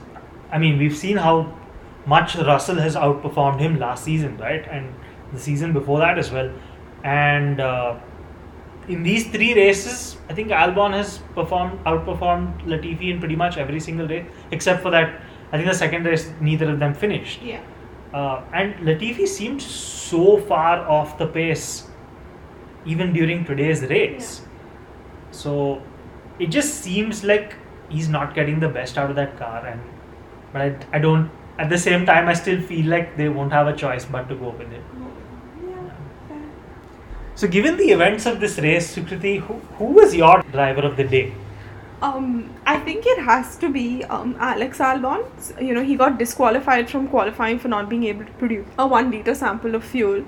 I 0.51 0.57
mean, 0.57 0.77
we've 0.77 0.95
seen 0.95 1.17
how 1.17 1.57
much 2.05 2.35
Russell 2.35 2.75
has 2.75 2.95
outperformed 2.95 3.59
him 3.59 3.79
last 3.79 4.03
season, 4.03 4.38
right? 4.38 4.65
And 4.69 4.93
the 5.33 5.39
season 5.39 5.73
before 5.73 5.99
that 5.99 6.17
as 6.17 6.31
well. 6.31 6.51
And 7.03 7.59
uh, 7.59 7.97
in 8.88 9.03
these 9.03 9.27
three 9.29 9.53
races, 9.53 10.17
I 10.29 10.33
think 10.33 10.49
Albon 10.49 10.93
has 10.93 11.19
performed 11.33 11.83
outperformed 11.85 12.63
Latifi 12.65 13.11
in 13.11 13.19
pretty 13.19 13.35
much 13.35 13.57
every 13.57 13.79
single 13.79 14.07
race, 14.07 14.25
except 14.51 14.81
for 14.81 14.91
that. 14.91 15.21
I 15.51 15.58
think 15.58 15.69
the 15.69 15.75
second 15.75 16.05
race, 16.05 16.31
neither 16.41 16.69
of 16.69 16.79
them 16.79 16.93
finished. 16.93 17.41
Yeah. 17.41 17.62
Uh, 18.13 18.41
and 18.53 18.75
Latifi 18.75 19.27
seemed 19.27 19.62
so 19.62 20.39
far 20.41 20.88
off 20.88 21.17
the 21.17 21.27
pace, 21.27 21.88
even 22.86 23.13
during 23.13 23.45
today's 23.45 23.81
race. 23.84 24.41
So 25.31 25.81
it 26.39 26.47
just 26.47 26.75
seems 26.75 27.23
like 27.23 27.55
he's 27.89 28.10
not 28.10 28.34
getting 28.34 28.60
the 28.60 28.69
best 28.69 28.97
out 28.97 29.10
of 29.10 29.15
that 29.17 29.38
car, 29.38 29.65
and 29.65 29.81
but 30.53 30.62
I, 30.62 30.77
I 30.93 30.99
don't. 30.99 31.29
At 31.58 31.69
the 31.69 31.77
same 31.77 32.05
time, 32.05 32.27
I 32.27 32.34
still 32.34 32.62
feel 32.62 32.88
like 32.88 33.15
they 33.17 33.29
won't 33.29 33.51
have 33.53 33.67
a 33.67 33.75
choice 33.75 34.05
but 34.05 34.27
to 34.29 34.36
go 34.36 34.49
with 34.49 34.71
it. 34.71 34.81
Yeah. 35.65 36.39
So, 37.36 37.47
given 37.47 37.77
the 37.77 37.91
events 37.91 38.25
of 38.25 38.39
this 38.39 38.58
race, 38.60 38.95
Sukriti, 38.95 39.39
who, 39.39 39.53
who 39.77 39.86
was 39.86 40.15
your 40.15 40.41
driver 40.51 40.81
of 40.81 40.97
the 40.97 41.03
day? 41.03 41.34
Um, 42.01 42.53
I 42.65 42.77
think 42.79 43.05
it 43.05 43.19
has 43.23 43.55
to 43.58 43.71
be 43.71 44.03
um, 44.05 44.36
Alex 44.39 44.79
Albon. 44.79 45.25
You 45.62 45.73
know, 45.73 45.84
he 45.84 45.95
got 45.95 46.17
disqualified 46.17 46.89
from 46.89 47.08
qualifying 47.08 47.58
for 47.58 47.67
not 47.67 47.89
being 47.89 48.03
able 48.03 48.25
to 48.25 48.31
produce 48.34 48.67
a 48.77 48.86
one 48.86 49.12
liter 49.12 49.34
sample 49.34 49.75
of 49.75 49.84
fuel. 49.84 50.23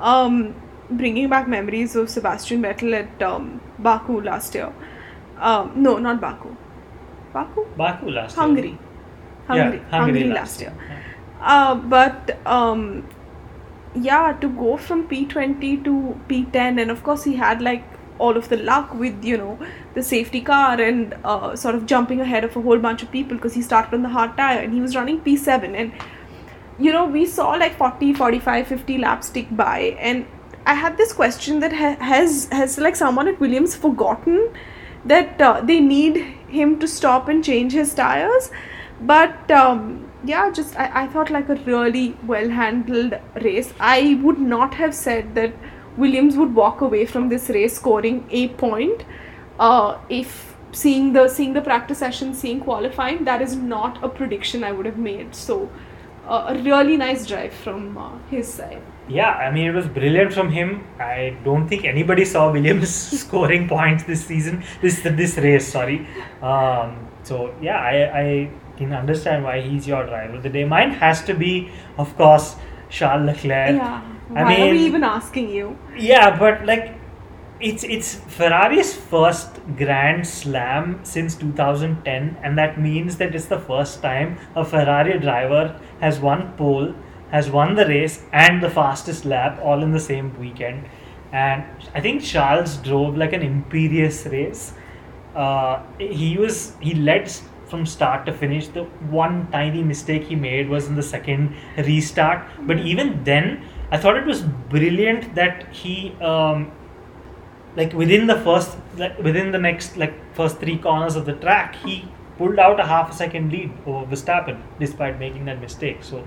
Um, 0.00 0.54
bringing 0.90 1.28
back 1.28 1.48
memories 1.48 1.96
of 1.96 2.10
Sebastian 2.10 2.62
Vettel 2.62 2.94
at 2.94 3.22
um, 3.22 3.60
Baku 3.78 4.20
last 4.20 4.54
year. 4.54 4.72
Um, 5.38 5.72
no, 5.76 5.98
not 5.98 6.20
Baku. 6.20 6.56
Baku? 7.32 7.66
Baku 7.76 8.10
last 8.10 8.34
Hungary. 8.36 8.68
year. 8.68 8.78
Hungary. 9.46 9.78
Yeah, 9.78 9.90
Hungary, 9.90 10.24
last 10.24 10.60
year. 10.60 10.74
Uh, 11.40 11.74
but 11.74 12.38
um, 12.46 13.06
yeah, 13.94 14.32
to 14.40 14.48
go 14.48 14.76
from 14.76 15.06
P20 15.08 15.84
to 15.84 16.20
P10, 16.28 16.80
and 16.80 16.90
of 16.90 17.02
course, 17.02 17.24
he 17.24 17.34
had 17.34 17.60
like 17.60 17.84
all 18.18 18.36
of 18.36 18.48
the 18.48 18.56
luck 18.56 18.94
with 18.94 19.24
you 19.24 19.36
know 19.36 19.58
the 19.94 20.02
safety 20.02 20.40
car 20.40 20.80
and 20.80 21.16
uh, 21.24 21.56
sort 21.56 21.74
of 21.74 21.86
jumping 21.86 22.20
ahead 22.20 22.44
of 22.44 22.56
a 22.56 22.60
whole 22.60 22.78
bunch 22.78 23.02
of 23.02 23.10
people 23.10 23.36
because 23.36 23.54
he 23.54 23.62
started 23.62 23.94
on 23.94 24.02
the 24.02 24.08
hard 24.08 24.36
tire 24.36 24.60
and 24.60 24.72
he 24.72 24.80
was 24.80 24.94
running 24.94 25.20
P7 25.20 25.74
and 25.74 25.92
you 26.78 26.92
know 26.92 27.04
we 27.04 27.26
saw 27.26 27.50
like 27.50 27.76
40 27.76 28.14
45 28.14 28.66
50 28.66 28.98
laps 28.98 29.30
tick 29.30 29.48
by. 29.56 29.96
And 29.98 30.26
i 30.66 30.74
had 30.74 30.96
this 30.96 31.12
question 31.12 31.60
that 31.60 31.72
ha- 31.72 31.96
has 32.00 32.48
has 32.50 32.78
like 32.78 32.96
someone 32.96 33.28
at 33.28 33.38
williams 33.38 33.74
forgotten 33.76 34.48
that 35.04 35.40
uh, 35.40 35.60
they 35.60 35.78
need 35.80 36.16
him 36.48 36.78
to 36.78 36.88
stop 36.88 37.28
and 37.28 37.44
change 37.44 37.72
his 37.72 37.94
tires? 37.94 38.50
But 39.00 39.50
um, 39.50 40.10
yeah 40.24 40.50
just 40.50 40.76
I, 40.78 41.02
I 41.02 41.06
thought 41.08 41.30
like 41.30 41.48
a 41.48 41.56
really 41.56 42.16
well 42.26 42.48
handled 42.48 43.18
race. 43.42 43.72
I 43.78 44.18
would 44.22 44.38
not 44.38 44.74
have 44.74 44.94
said 44.94 45.34
that 45.34 45.52
williams 45.96 46.36
would 46.36 46.54
walk 46.54 46.80
away 46.80 47.04
from 47.06 47.28
this 47.28 47.48
race 47.50 47.76
scoring 47.76 48.26
a 48.30 48.48
point 48.48 49.04
uh, 49.58 49.98
if 50.08 50.54
seeing 50.74 51.12
the 51.12 51.28
seeing 51.28 51.52
the 51.52 51.60
practice 51.60 51.98
session, 51.98 52.34
seeing 52.34 52.60
qualifying, 52.60 53.24
that 53.24 53.40
is 53.40 53.56
not 53.56 54.02
a 54.02 54.08
prediction 54.08 54.64
I 54.64 54.72
would 54.72 54.86
have 54.86 54.98
made. 54.98 55.34
So, 55.34 55.70
uh, 56.26 56.46
a 56.48 56.62
really 56.62 56.96
nice 56.96 57.26
drive 57.26 57.52
from 57.52 57.96
uh, 57.96 58.18
his 58.30 58.52
side. 58.52 58.82
Yeah, 59.06 59.30
I 59.30 59.50
mean, 59.50 59.66
it 59.66 59.74
was 59.74 59.86
brilliant 59.86 60.32
from 60.32 60.50
him. 60.50 60.86
I 60.98 61.36
don't 61.44 61.68
think 61.68 61.84
anybody 61.84 62.24
saw 62.24 62.50
Williams 62.50 62.94
scoring 63.20 63.68
points 63.68 64.04
this 64.04 64.24
season, 64.24 64.64
this 64.80 65.00
this 65.02 65.36
race. 65.36 65.68
Sorry. 65.70 66.06
Um, 66.42 67.08
so 67.22 67.54
yeah, 67.60 67.78
I, 67.78 68.20
I 68.20 68.50
can 68.76 68.92
understand 68.92 69.44
why 69.44 69.60
he's 69.60 69.86
your 69.86 70.06
driver 70.06 70.36
of 70.36 70.42
the 70.42 70.48
day. 70.48 70.64
Mine 70.64 70.90
has 70.90 71.22
to 71.24 71.34
be, 71.34 71.70
of 71.98 72.16
course, 72.16 72.56
Charles 72.88 73.26
Leclerc. 73.26 73.76
Yeah. 73.76 74.13
I 74.32 74.42
Why 74.42 74.60
are 74.62 74.68
we 74.68 74.78
even 74.86 75.04
asking 75.04 75.50
you? 75.50 75.78
Yeah, 75.96 76.38
but 76.38 76.64
like, 76.66 76.98
it's 77.60 77.84
it's 77.84 78.14
Ferrari's 78.36 78.94
first 78.94 79.60
Grand 79.76 80.26
Slam 80.26 81.00
since 81.04 81.34
2010, 81.36 82.36
and 82.42 82.58
that 82.58 82.80
means 82.80 83.16
that 83.18 83.34
it's 83.34 83.46
the 83.46 83.58
first 83.60 84.02
time 84.02 84.38
a 84.56 84.64
Ferrari 84.64 85.18
driver 85.18 85.80
has 86.00 86.20
won 86.20 86.52
pole, 86.56 86.94
has 87.30 87.50
won 87.50 87.74
the 87.74 87.86
race, 87.86 88.22
and 88.32 88.62
the 88.62 88.70
fastest 88.70 89.24
lap 89.24 89.58
all 89.62 89.82
in 89.82 89.92
the 89.92 90.00
same 90.00 90.38
weekend. 90.38 90.88
And 91.32 91.64
I 91.94 92.00
think 92.00 92.22
Charles 92.22 92.76
drove 92.78 93.16
like 93.16 93.32
an 93.32 93.42
imperious 93.42 94.26
race. 94.26 94.74
Uh, 95.34 95.82
he 95.98 96.36
was 96.38 96.74
he 96.80 96.94
led 96.94 97.30
from 97.66 97.86
start 97.86 98.26
to 98.26 98.32
finish. 98.32 98.68
The 98.68 98.84
one 99.22 99.50
tiny 99.50 99.82
mistake 99.82 100.24
he 100.24 100.36
made 100.36 100.68
was 100.68 100.86
in 100.88 100.94
the 100.94 101.02
second 101.02 101.54
restart, 101.76 102.46
but 102.62 102.78
even 102.80 103.22
then, 103.24 103.62
I 103.94 103.98
thought 104.02 104.16
it 104.22 104.26
was 104.26 104.42
brilliant 104.74 105.34
that 105.40 105.66
he 105.80 105.94
um, 106.30 106.62
like 107.76 107.92
within 108.02 108.26
the 108.32 108.38
first 108.46 108.76
like 109.02 109.18
within 109.26 109.52
the 109.56 109.58
next 109.66 109.96
like 110.04 110.14
first 110.40 110.58
three 110.62 110.78
corners 110.86 111.16
of 111.20 111.26
the 111.30 111.34
track 111.44 111.76
he 111.84 111.96
pulled 112.38 112.58
out 112.58 112.80
a 112.84 112.86
half 112.92 113.12
a 113.12 113.14
second 113.24 113.52
lead 113.52 113.72
over 113.86 114.04
Verstappen 114.14 114.56
despite 114.80 115.20
making 115.20 115.44
that 115.50 115.60
mistake. 115.60 116.02
So 116.10 116.26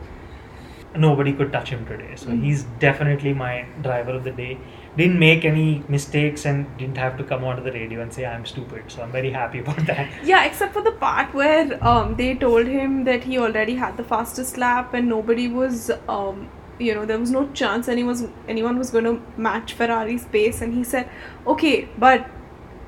nobody 1.05 1.33
could 1.39 1.51
touch 1.55 1.69
him 1.75 1.85
today. 1.89 2.11
So 2.21 2.27
Mhm. 2.29 2.43
he's 2.43 2.61
definitely 2.83 3.33
my 3.41 3.53
driver 3.87 4.13
of 4.19 4.23
the 4.27 4.31
day. 4.37 4.51
Didn't 4.99 5.19
make 5.23 5.43
any 5.49 5.65
mistakes 5.95 6.45
and 6.51 6.69
didn't 6.77 7.01
have 7.05 7.17
to 7.17 7.25
come 7.31 7.43
onto 7.49 7.63
the 7.67 7.73
radio 7.79 8.01
and 8.05 8.13
say 8.19 8.25
I'm 8.29 8.45
stupid. 8.51 8.85
So 8.93 9.01
I'm 9.03 9.11
very 9.17 9.31
happy 9.39 9.59
about 9.65 9.81
that. 9.89 10.07
Yeah, 10.31 10.45
except 10.51 10.73
for 10.77 10.83
the 10.87 10.93
part 11.03 11.33
where 11.41 11.65
um, 11.93 12.15
they 12.21 12.29
told 12.45 12.71
him 12.77 12.95
that 13.09 13.27
he 13.31 13.37
already 13.47 13.75
had 13.83 13.97
the 13.97 14.07
fastest 14.13 14.57
lap 14.57 14.93
and 15.01 15.09
nobody 15.17 15.47
was, 15.59 15.91
um, 16.17 16.47
you 16.79 16.93
know, 16.93 17.05
there 17.05 17.19
was 17.19 17.31
no 17.31 17.47
chance 17.51 17.87
anyone 17.87 18.09
was, 18.09 18.27
anyone 18.47 18.77
was 18.77 18.89
going 18.89 19.05
to 19.05 19.21
match 19.37 19.73
Ferrari's 19.73 20.25
pace, 20.25 20.61
and 20.61 20.73
he 20.73 20.83
said, 20.83 21.09
"Okay, 21.45 21.89
but." 21.97 22.27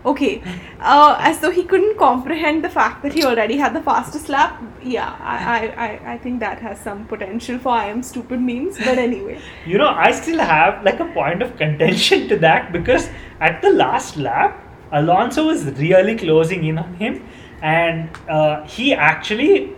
Okay, 0.05 0.41
uh, 0.79 1.17
as 1.19 1.41
though 1.41 1.51
he 1.51 1.63
couldn't 1.65 1.97
comprehend 1.97 2.63
the 2.63 2.69
fact 2.69 3.03
that 3.03 3.13
he 3.13 3.25
already 3.25 3.57
had 3.57 3.73
the 3.73 3.81
fastest 3.81 4.29
lap. 4.29 4.63
Yeah, 4.81 5.17
I, 5.19 5.35
I, 5.57 5.87
I, 5.87 6.13
I 6.13 6.17
think 6.17 6.39
that 6.39 6.59
has 6.59 6.79
some 6.79 7.05
potential 7.05 7.59
for 7.59 7.73
I 7.73 7.87
am 7.87 8.01
stupid 8.01 8.39
memes. 8.39 8.77
But 8.77 8.97
anyway, 9.07 9.41
You 9.65 9.77
know, 9.77 9.89
I 9.89 10.13
still 10.13 10.39
have 10.39 10.85
like 10.85 11.01
a 11.01 11.05
point 11.07 11.41
of 11.41 11.57
contention 11.57 12.29
to 12.29 12.37
that 12.37 12.71
because 12.71 13.09
at 13.41 13.61
the 13.61 13.71
last 13.71 14.15
lap, 14.15 14.63
Alonso 14.93 15.47
was 15.47 15.65
really 15.65 16.15
closing 16.15 16.63
in 16.63 16.77
on 16.77 16.93
him, 16.93 17.27
and 17.61 18.09
uh, 18.29 18.63
he 18.63 18.93
actually 18.93 19.75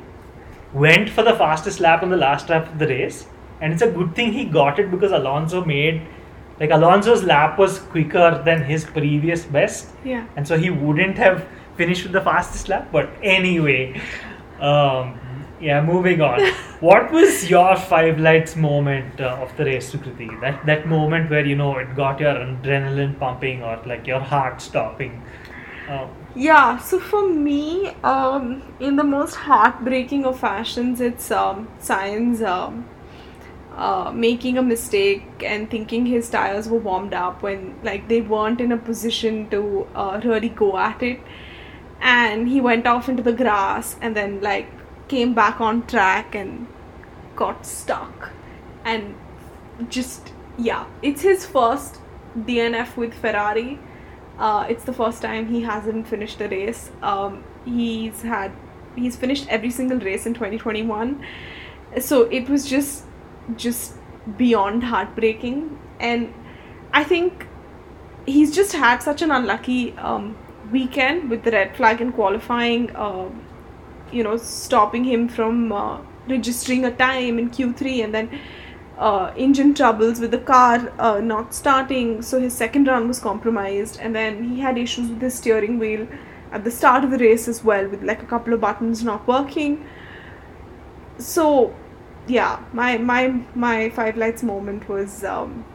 went 0.71 1.09
for 1.09 1.23
the 1.23 1.33
fastest 1.33 1.79
lap 1.79 2.03
on 2.03 2.09
the 2.09 2.17
last 2.17 2.47
lap 2.49 2.71
of 2.71 2.77
the 2.77 2.87
race. 2.87 3.25
And 3.61 3.71
it's 3.71 3.81
a 3.81 3.91
good 3.91 4.15
thing 4.15 4.33
he 4.33 4.43
got 4.45 4.79
it 4.79 4.91
because 4.91 5.11
Alonso 5.11 5.63
made 5.63 6.01
like 6.61 6.69
Alonso's 6.69 7.23
lap 7.23 7.57
was 7.57 7.79
quicker 7.79 8.41
than 8.45 8.63
his 8.63 8.83
previous 8.85 9.45
best, 9.45 9.87
yeah. 10.05 10.27
and 10.35 10.47
so 10.47 10.59
he 10.59 10.69
wouldn't 10.69 11.17
have 11.17 11.47
finished 11.75 12.03
with 12.03 12.11
the 12.11 12.21
fastest 12.21 12.69
lap. 12.69 12.89
But 12.91 13.09
anyway, 13.23 13.99
um, 14.59 15.19
yeah, 15.59 15.81
moving 15.81 16.21
on. 16.21 16.39
what 16.79 17.11
was 17.11 17.49
your 17.49 17.75
five 17.75 18.19
lights 18.19 18.55
moment 18.55 19.19
uh, 19.19 19.39
of 19.41 19.57
the 19.57 19.65
race, 19.65 19.91
Sukriti? 19.91 20.39
That 20.39 20.63
that 20.67 20.87
moment 20.87 21.31
where 21.31 21.43
you 21.43 21.55
know 21.55 21.75
it 21.79 21.95
got 21.95 22.19
your 22.19 22.35
adrenaline 22.35 23.17
pumping 23.17 23.63
or 23.63 23.81
like 23.87 24.05
your 24.05 24.19
heart 24.19 24.61
stopping. 24.61 25.21
Uh, 25.89 26.07
Yeah, 26.33 26.77
so 26.77 26.97
for 26.97 27.27
me, 27.27 27.87
um, 28.09 28.61
in 28.79 28.95
the 28.95 29.03
most 29.03 29.35
heartbreaking 29.35 30.25
of 30.25 30.39
fashions, 30.39 31.01
it's 31.01 31.31
um, 31.31 31.67
Sainz 31.87 32.41
um, 32.47 32.85
uh, 33.75 34.11
making 34.13 34.57
a 34.57 34.61
mistake 34.61 35.23
and 35.43 35.69
thinking 35.69 36.05
his 36.05 36.29
tires 36.29 36.67
were 36.67 36.79
warmed 36.79 37.13
up 37.13 37.41
when 37.41 37.79
like 37.83 38.07
they 38.07 38.21
weren't 38.21 38.59
in 38.59 38.71
a 38.71 38.77
position 38.77 39.49
to 39.49 39.87
uh, 39.95 40.19
really 40.23 40.49
go 40.49 40.77
at 40.77 41.01
it, 41.01 41.19
and 42.01 42.49
he 42.49 42.59
went 42.59 42.85
off 42.85 43.07
into 43.07 43.23
the 43.23 43.33
grass 43.33 43.95
and 44.01 44.15
then 44.15 44.41
like 44.41 44.67
came 45.07 45.33
back 45.33 45.61
on 45.61 45.85
track 45.87 46.35
and 46.35 46.67
got 47.35 47.65
stuck, 47.65 48.31
and 48.83 49.15
just 49.89 50.33
yeah, 50.57 50.85
it's 51.01 51.21
his 51.21 51.45
first 51.45 51.99
DNF 52.37 52.97
with 52.97 53.13
Ferrari. 53.13 53.79
Uh, 54.37 54.65
it's 54.69 54.83
the 54.83 54.93
first 54.93 55.21
time 55.21 55.47
he 55.47 55.61
hasn't 55.61 56.07
finished 56.07 56.41
a 56.41 56.47
race. 56.47 56.91
Um, 57.01 57.43
he's 57.63 58.21
had 58.21 58.51
he's 58.95 59.15
finished 59.15 59.47
every 59.47 59.71
single 59.71 59.99
race 59.99 60.25
in 60.25 60.33
2021, 60.33 61.25
so 61.99 62.23
it 62.23 62.49
was 62.49 62.67
just 62.67 63.05
just 63.57 63.93
beyond 64.37 64.83
heartbreaking. 64.83 65.79
And 65.99 66.33
I 66.93 67.03
think 67.03 67.47
he's 68.25 68.53
just 68.55 68.73
had 68.73 69.01
such 69.01 69.21
an 69.21 69.31
unlucky 69.31 69.97
um, 69.97 70.37
weekend 70.71 71.29
with 71.29 71.43
the 71.43 71.51
red 71.51 71.75
flag 71.75 72.01
in 72.01 72.11
qualifying. 72.11 72.95
um 72.95 73.47
you 74.11 74.23
know, 74.23 74.37
stopping 74.37 75.03
him 75.05 75.27
from 75.27 75.71
uh, 75.71 76.01
registering 76.27 76.85
a 76.85 76.91
time 76.91 77.39
in 77.39 77.49
Q3 77.49 78.03
and 78.03 78.13
then 78.13 78.39
uh, 78.97 79.33
engine 79.35 79.73
troubles 79.73 80.19
with 80.19 80.31
the 80.31 80.37
car 80.37 80.93
uh, 80.99 81.19
not 81.19 81.53
starting. 81.53 82.21
So 82.21 82.39
his 82.39 82.53
second 82.53 82.87
run 82.87 83.07
was 83.07 83.19
compromised, 83.19 83.99
and 83.99 84.15
then 84.15 84.43
he 84.43 84.59
had 84.59 84.77
issues 84.77 85.09
with 85.09 85.21
his 85.21 85.33
steering 85.33 85.79
wheel 85.79 86.07
at 86.51 86.63
the 86.63 86.71
start 86.71 87.03
of 87.03 87.11
the 87.11 87.17
race 87.17 87.47
as 87.47 87.63
well, 87.63 87.87
with 87.87 88.03
like 88.03 88.21
a 88.21 88.25
couple 88.25 88.53
of 88.53 88.61
buttons 88.61 89.03
not 89.03 89.27
working. 89.27 89.85
So, 91.17 91.73
yeah, 92.31 92.63
my 92.71 92.97
my 92.97 93.41
my 93.53 93.89
five 93.89 94.17
lights 94.17 94.43
moment 94.43 94.87
was 94.87 95.23
um, 95.23 95.65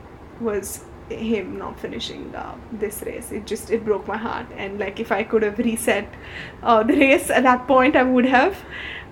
was 0.41 0.85
him 1.11 1.59
not 1.59 1.79
finishing 1.79 2.35
uh, 2.35 2.55
this 2.73 3.03
race. 3.03 3.31
It 3.31 3.47
just 3.47 3.71
it 3.71 3.85
broke 3.85 4.09
my 4.09 4.17
heart, 4.17 4.47
and 4.57 4.79
like 4.79 4.99
if 4.99 5.13
I 5.13 5.23
could 5.23 5.43
have 5.43 5.59
reset 5.59 6.09
uh, 6.63 6.83
the 6.83 6.97
race 6.97 7.31
at 7.31 7.43
that 7.43 7.67
point, 7.67 7.95
I 7.97 8.05
would 8.05 8.25
have. 8.25 8.65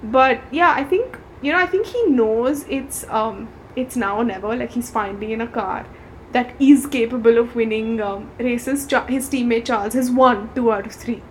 But 0.02 0.40
yeah, 0.50 0.72
I 0.76 0.84
think 0.84 1.18
you 1.42 1.52
know 1.52 1.58
I 1.58 1.66
think 1.66 1.86
he 1.86 2.06
knows 2.06 2.64
it's 2.68 3.04
um 3.08 3.48
it's 3.76 3.94
now 3.96 4.16
or 4.16 4.24
never. 4.24 4.56
Like 4.56 4.72
he's 4.72 4.90
finally 4.90 5.32
in 5.34 5.40
a 5.40 5.46
car 5.46 5.86
that 6.32 6.54
is 6.58 6.86
capable 6.86 7.38
of 7.38 7.54
winning 7.54 8.00
um, 8.00 8.30
races. 8.38 8.88
His 9.08 9.28
teammate 9.28 9.66
Charles 9.66 9.94
has 9.94 10.10
won 10.10 10.50
two 10.54 10.72
out 10.72 10.86
of 10.86 10.92
three 10.92 11.22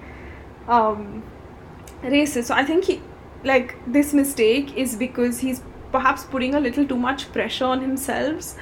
um, 0.68 1.24
races. 2.04 2.48
So 2.48 2.56
I 2.56 2.64
think 2.64 2.86
he 2.86 3.02
like 3.44 3.76
this 3.86 4.14
mistake 4.14 4.78
is 4.78 4.96
because 4.96 5.40
he's 5.40 5.62
perhaps 5.94 6.26
putting 6.26 6.56
a 6.56 6.60
little 6.60 6.86
too 6.86 6.98
much 6.98 7.32
pressure 7.32 7.66
on 7.66 7.82
himself 7.82 8.56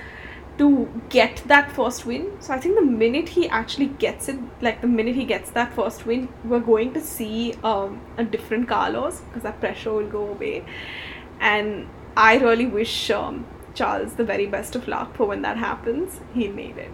to 0.58 0.88
get 1.10 1.41
that 1.48 1.72
first 1.72 2.06
win. 2.06 2.30
So 2.39 2.54
I 2.54 2.60
think 2.60 2.76
the 2.76 2.86
minute 2.86 3.30
he 3.30 3.48
actually 3.50 3.88
gets 3.88 4.30
it, 4.30 4.38
like 4.62 4.82
the 4.82 4.88
minute 4.88 5.15
he 5.15 5.26
gets 5.26 5.50
that 5.52 5.74
first 5.74 6.06
win, 6.06 6.28
we're 6.44 6.60
going 6.60 6.94
to 6.94 7.02
see 7.02 7.56
um, 7.63 8.02
a 8.17 8.24
different 8.24 8.67
Carlos 8.67 9.22
because 9.22 9.44
that 9.44 9.60
pressure 9.60 9.94
will 9.94 10.08
go 10.08 10.28
away. 10.28 10.63
And 11.39 11.88
I 12.15 12.38
really 12.38 12.67
wish 12.67 13.10
um, 13.10 13.48
Charles 13.74 14.13
the 14.15 14.24
very 14.24 14.46
best 14.46 14.76
of 14.76 14.88
luck 14.88 15.15
for 15.15 15.26
when 15.26 15.41
that 15.41 15.58
happens. 15.58 16.20
He 16.34 16.48
made 16.50 16.78
it. 16.78 16.91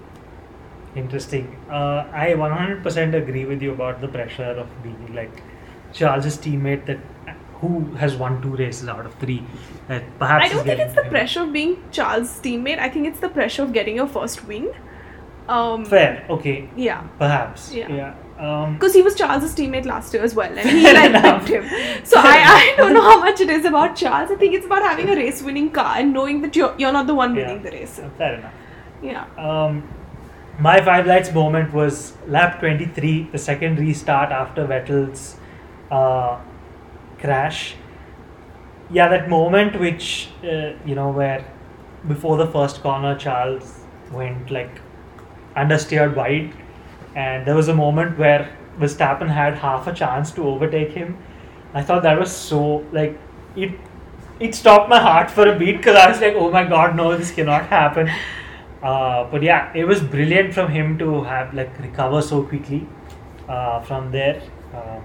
Interesting. 0.95 1.57
Uh, 1.69 2.05
I 2.11 2.29
100% 2.29 3.13
agree 3.13 3.45
with 3.45 3.61
you 3.61 3.71
about 3.73 4.01
the 4.01 4.07
pressure 4.07 4.55
of 4.63 4.67
being 4.83 5.13
like 5.13 5.43
Charles's 5.93 6.37
teammate 6.37 6.85
that 6.85 6.99
who 7.61 7.85
has 7.95 8.15
won 8.15 8.41
two 8.41 8.55
races 8.55 8.87
out 8.87 9.05
of 9.05 9.13
three. 9.15 9.43
That 9.87 10.03
perhaps 10.19 10.45
I 10.45 10.49
don't 10.49 10.65
think 10.65 10.79
it's 10.79 10.93
the 10.93 11.03
him. 11.03 11.09
pressure 11.09 11.41
of 11.41 11.53
being 11.53 11.83
Charles' 11.91 12.39
teammate. 12.39 12.79
I 12.79 12.89
think 12.89 13.07
it's 13.07 13.19
the 13.19 13.29
pressure 13.29 13.63
of 13.63 13.73
getting 13.73 13.95
your 13.95 14.07
first 14.07 14.45
win. 14.47 14.71
Um, 15.47 15.85
Fair. 15.85 16.25
Okay. 16.29 16.69
Yeah. 16.75 17.01
Perhaps. 17.17 17.73
Yeah. 17.73 17.89
Yeah. 17.89 18.15
Um, 18.37 18.73
Because 18.73 18.93
he 18.93 19.01
was 19.01 19.15
Charles' 19.15 19.55
teammate 19.55 19.85
last 19.85 20.13
year 20.13 20.23
as 20.23 20.35
well, 20.35 20.51
and 20.57 20.69
he 20.69 20.83
Fair 20.91 21.09
like 21.09 21.45
picked 21.45 21.49
him. 21.49 22.03
So 22.05 22.17
I, 22.19 22.73
I 22.73 22.73
don't 22.77 22.93
know 22.93 23.01
how 23.01 23.19
much 23.19 23.39
it 23.41 23.49
is 23.49 23.65
about 23.65 23.95
Charles. 23.95 24.29
I 24.29 24.35
think 24.35 24.53
it's 24.53 24.65
about 24.65 24.83
having 24.83 25.09
a 25.09 25.15
race-winning 25.15 25.71
car 25.71 25.95
and 25.97 26.13
knowing 26.13 26.41
that 26.41 26.55
you're 26.55 26.75
you're 26.77 26.91
not 26.91 27.07
the 27.07 27.15
one 27.15 27.35
yeah. 27.35 27.47
winning 27.47 27.63
the 27.63 27.71
race. 27.71 27.99
Fair 28.17 28.35
enough. 28.35 28.53
Yeah. 29.01 29.25
Um, 29.37 29.87
my 30.59 30.81
five 30.81 31.07
lights 31.07 31.31
moment 31.33 31.73
was 31.73 32.13
lap 32.27 32.59
23, 32.59 33.29
the 33.31 33.37
second 33.37 33.79
restart 33.79 34.31
after 34.31 34.65
Vettel's 34.65 35.37
uh, 35.91 36.39
crash. 37.19 37.75
Yeah, 38.89 39.09
that 39.09 39.29
moment 39.29 39.79
which, 39.79 40.29
uh, 40.43 40.73
you 40.85 40.95
know, 40.95 41.09
where 41.11 41.45
before 42.07 42.37
the 42.37 42.47
first 42.47 42.81
corner, 42.81 43.15
Charles 43.17 43.79
went 44.11 44.49
like 44.49 44.81
understeered 45.55 46.15
wide, 46.15 46.53
and 47.15 47.45
there 47.45 47.55
was 47.55 47.67
a 47.67 47.73
moment 47.73 48.17
where 48.17 48.49
Verstappen 48.79 49.27
had 49.27 49.55
half 49.55 49.87
a 49.87 49.93
chance 49.93 50.31
to 50.31 50.47
overtake 50.47 50.91
him. 50.91 51.17
I 51.73 51.81
thought 51.83 52.03
that 52.03 52.19
was 52.19 52.31
so 52.31 52.85
like 52.91 53.19
it. 53.55 53.71
It 54.39 54.53
stopped 54.53 54.87
my 54.87 54.99
heart 54.99 55.31
for 55.31 55.47
a 55.47 55.57
beat 55.57 55.77
because 55.77 55.95
I 55.95 56.09
was 56.09 56.21
like, 56.21 56.35
"Oh 56.35 56.51
my 56.51 56.63
god, 56.63 56.95
no, 56.95 57.17
this 57.17 57.31
cannot 57.31 57.67
happen." 57.67 58.09
Uh, 58.81 59.23
but 59.31 59.41
yeah, 59.41 59.71
it 59.73 59.85
was 59.85 60.01
brilliant 60.01 60.53
from 60.53 60.71
him 60.71 60.97
to 60.99 61.23
have 61.23 61.53
like 61.53 61.77
recover 61.79 62.21
so 62.21 62.43
quickly 62.43 62.87
uh, 63.49 63.81
from 63.81 64.11
there. 64.11 64.41
Um, 64.73 65.03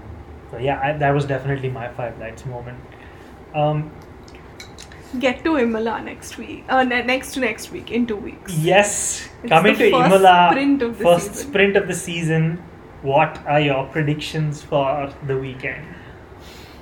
so 0.53 0.59
yeah, 0.59 0.79
I, 0.79 0.97
that 0.99 1.11
was 1.11 1.25
definitely 1.25 1.69
my 1.69 1.87
five 1.89 2.19
lights 2.19 2.45
moment. 2.45 2.77
Um, 3.55 3.91
Get 5.19 5.43
to 5.43 5.57
Imola 5.57 6.01
next 6.01 6.37
week. 6.37 6.63
Uh, 6.69 6.83
ne- 6.83 7.03
next 7.03 7.33
to 7.33 7.39
next 7.39 7.71
week 7.71 7.91
in 7.91 8.05
two 8.05 8.15
weeks. 8.15 8.53
yes, 8.57 9.27
It's 9.43 9.49
coming 9.49 9.75
to 9.77 9.91
first 9.91 10.05
Imola, 10.13 10.49
sprint 10.51 10.97
first 10.97 11.27
season. 11.33 11.47
sprint 11.49 11.75
of 11.77 11.87
the 11.87 11.93
season. 11.93 12.63
What 13.01 13.39
are 13.47 13.59
your 13.59 13.85
predictions 13.87 14.61
for 14.61 15.11
the 15.27 15.37
weekend? 15.37 15.85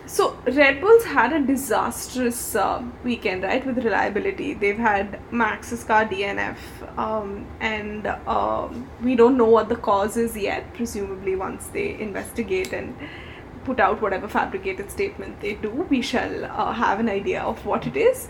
So 0.05 0.37
Red 0.45 0.81
Bulls 0.81 1.05
had 1.05 1.31
a 1.31 1.39
disastrous 1.41 2.53
uh, 2.55 2.83
weekend, 3.03 3.43
right? 3.43 3.65
With 3.65 3.77
reliability, 3.77 4.53
they've 4.53 4.77
had 4.77 5.19
Max's 5.31 5.85
car 5.85 6.05
DNF, 6.05 6.57
um, 6.97 7.47
and 7.61 8.07
um, 8.27 8.89
we 9.01 9.15
don't 9.15 9.37
know 9.37 9.45
what 9.45 9.69
the 9.69 9.77
cause 9.77 10.17
is 10.17 10.35
yet. 10.35 10.73
Presumably, 10.73 11.37
once 11.37 11.67
they 11.67 11.97
investigate 11.99 12.73
and 12.73 12.93
put 13.63 13.79
out 13.79 14.01
whatever 14.01 14.27
fabricated 14.27 14.89
statement 14.91 15.39
they 15.41 15.53
do, 15.55 15.69
we 15.89 16.01
shall 16.01 16.45
uh, 16.45 16.71
have 16.73 16.99
an 16.99 17.09
idea 17.09 17.41
of 17.41 17.65
what 17.65 17.87
it 17.87 17.95
is. 17.97 18.27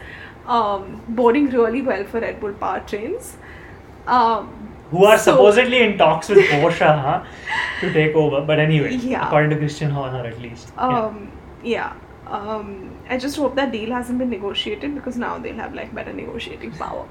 Um, 0.48 1.02
boarding 1.08 1.50
really 1.50 1.82
well 1.82 2.04
for 2.06 2.20
Red 2.20 2.40
Bull 2.40 2.54
powertrains. 2.54 3.34
Um, 4.08 4.68
Who 4.92 5.06
are 5.06 5.18
So- 5.18 5.32
supposedly 5.32 5.84
in 5.84 5.98
talks 5.98 6.30
with 6.30 6.40
Porsche 6.50 7.02
huh, 7.02 7.24
to 7.82 7.94
take 7.94 8.16
over? 8.16 8.42
But 8.42 8.60
anyway, 8.60 8.96
Yeah. 8.96 9.26
according 9.28 9.52
to 9.52 9.58
Christian 9.58 9.90
Horner, 9.92 10.26
at 10.26 10.42
least. 10.42 10.74
Yeah. 10.78 10.84
Um, 10.88 11.32
yeah. 11.64 11.94
Um, 12.28 12.92
I 13.10 13.18
just 13.18 13.38
hope 13.38 13.56
that 13.56 13.72
deal 13.72 13.92
hasn't 13.92 14.18
been 14.20 14.30
negotiated 14.30 14.96
because 14.96 15.18
now 15.18 15.38
they'll 15.38 15.56
have 15.56 15.74
like 15.74 15.94
better 15.94 16.14
negotiating 16.14 16.72
power. 16.72 17.06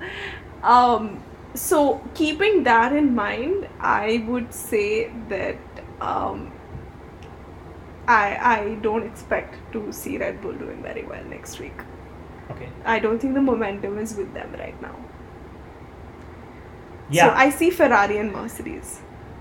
Um, 0.63 1.23
so 1.55 2.01
keeping 2.15 2.63
that 2.65 2.93
in 2.93 3.15
mind, 3.15 3.69
I 3.81 4.25
would 4.29 4.53
say 4.53 5.11
that 5.29 5.57
um, 6.01 6.53
I 8.13 8.27
I 8.53 8.75
don't 8.87 9.07
expect 9.09 9.59
to 9.75 9.83
see 10.01 10.19
Red 10.23 10.41
Bull 10.43 10.61
doing 10.65 10.83
very 10.83 11.05
well 11.13 11.25
next 11.33 11.61
week. 11.65 11.85
Okay. 12.55 12.69
I 12.85 12.99
don't 12.99 13.25
think 13.25 13.35
the 13.35 13.45
momentum 13.49 13.99
is 14.05 14.17
with 14.21 14.33
them 14.39 14.57
right 14.63 14.81
now. 14.87 14.97
Yeah. 17.19 17.29
So 17.29 17.35
I 17.45 17.51
see 17.51 17.71
Ferrari 17.71 18.19
and 18.19 18.33
Mercedes 18.33 19.01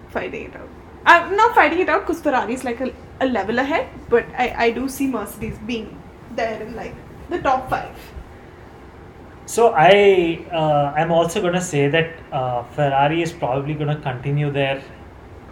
fighting 0.10 0.46
it 0.52 0.56
out. 0.56 0.70
I'm 1.06 1.36
not 1.36 1.56
fighting 1.56 1.80
it 1.80 1.90
out 1.90 2.06
because 2.06 2.22
Ferrari 2.22 2.54
is 2.54 2.64
like 2.64 2.82
a, 2.82 2.94
a 3.22 3.28
level 3.28 3.60
ahead, 3.60 3.90
but 4.10 4.26
I, 4.38 4.48
I 4.66 4.72
do 4.72 4.88
see 4.90 5.08
Mercedes 5.08 5.58
being 5.66 6.02
there 6.36 6.62
in 6.62 6.76
like 6.76 6.96
the 7.30 7.40
top 7.40 7.70
five. 7.70 7.96
So 9.46 9.70
I 9.76 10.46
uh, 10.52 10.94
I'm 10.96 11.12
also 11.12 11.42
gonna 11.42 11.62
say 11.62 11.88
that 11.88 12.12
uh, 12.32 12.64
Ferrari 12.76 13.22
is 13.24 13.32
probably 13.32 13.74
gonna 13.74 14.00
continue 14.10 14.52
their 14.52 14.84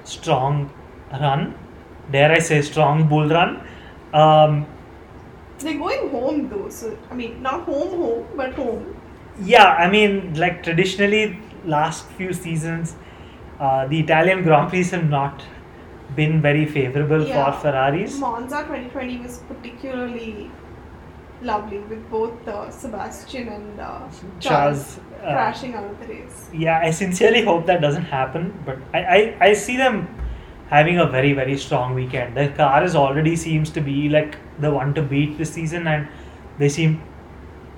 strong 0.04 0.70
run. 1.12 1.56
Dare 2.12 2.32
I 2.32 2.40
say 2.40 2.62
strong 2.62 3.08
bull 3.08 3.28
run? 3.30 3.62
Um, 4.14 4.66
They're 5.60 5.78
going 5.78 6.10
home 6.10 6.50
though, 6.50 6.70
so 6.70 6.98
I 7.12 7.16
mean 7.16 7.42
not 7.42 7.64
home 7.66 7.98
home, 8.04 8.26
but 8.36 8.54
home. 8.54 8.96
yeah, 9.44 9.66
I 9.86 9.90
mean 9.90 10.34
like 10.36 10.64
traditionally 10.64 11.40
last 11.66 12.06
few 12.20 12.34
seasons, 12.34 12.96
uh, 13.60 13.88
the 13.88 14.00
Italian 14.00 14.44
Grand 14.44 14.70
Prix 14.70 14.84
have 14.92 15.10
not 15.10 15.44
been 16.16 16.42
very 16.42 16.66
favorable 16.66 17.26
Yeah. 17.28 17.52
for 17.52 17.60
Ferraris. 17.64 18.18
Monza 18.20 18.64
2020 18.64 19.18
was 19.20 19.40
particularly 19.50 20.50
lovely 21.42 21.80
with 21.80 22.10
both 22.10 22.48
uh, 22.48 22.70
Sebastian 22.72 23.48
and 23.50 23.80
uh, 23.80 24.00
Charles, 24.00 24.40
Charles, 24.40 25.00
uh, 25.24 25.34
crashing 25.34 25.76
out 25.76 25.86
of 25.86 26.00
the 26.00 26.08
race. 26.14 26.50
Yeah, 26.54 26.80
I 26.80 26.92
sincerely 26.92 27.44
hope 27.44 27.66
that 27.68 27.82
doesn't 27.82 28.06
happen, 28.06 28.54
but 28.66 28.78
I, 28.94 29.04
I, 29.18 29.38
I 29.50 29.54
see 29.54 29.78
them 29.78 30.08
having 30.70 31.00
a 31.00 31.06
very, 31.06 31.34
very 31.34 31.58
strong 31.58 31.94
weekend. 31.94 32.36
Their 32.36 32.52
car 32.52 32.84
is 32.84 32.96
already 32.96 33.36
seems 33.36 33.70
to 33.72 33.82
be 33.82 34.10
like 34.10 34.38
the 34.60 34.72
one 34.72 34.94
to 34.96 35.02
beat 35.02 35.38
this 35.38 35.54
season, 35.54 35.88
and 35.88 36.08
they 36.58 36.70
seem 36.70 37.02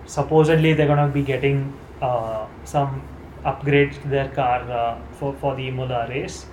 supposedly 0.06 0.74
they're 0.74 0.88
gonna 0.88 1.08
be 1.08 1.22
getting 1.22 1.74
uh, 2.02 2.48
some 2.64 3.02
upgrades 3.46 4.02
to 4.02 4.08
their 4.08 4.30
car 4.30 4.70
uh, 4.72 4.98
for, 5.12 5.34
for 5.36 5.56
the 5.56 5.68
Imola 5.68 6.08
race 6.10 6.46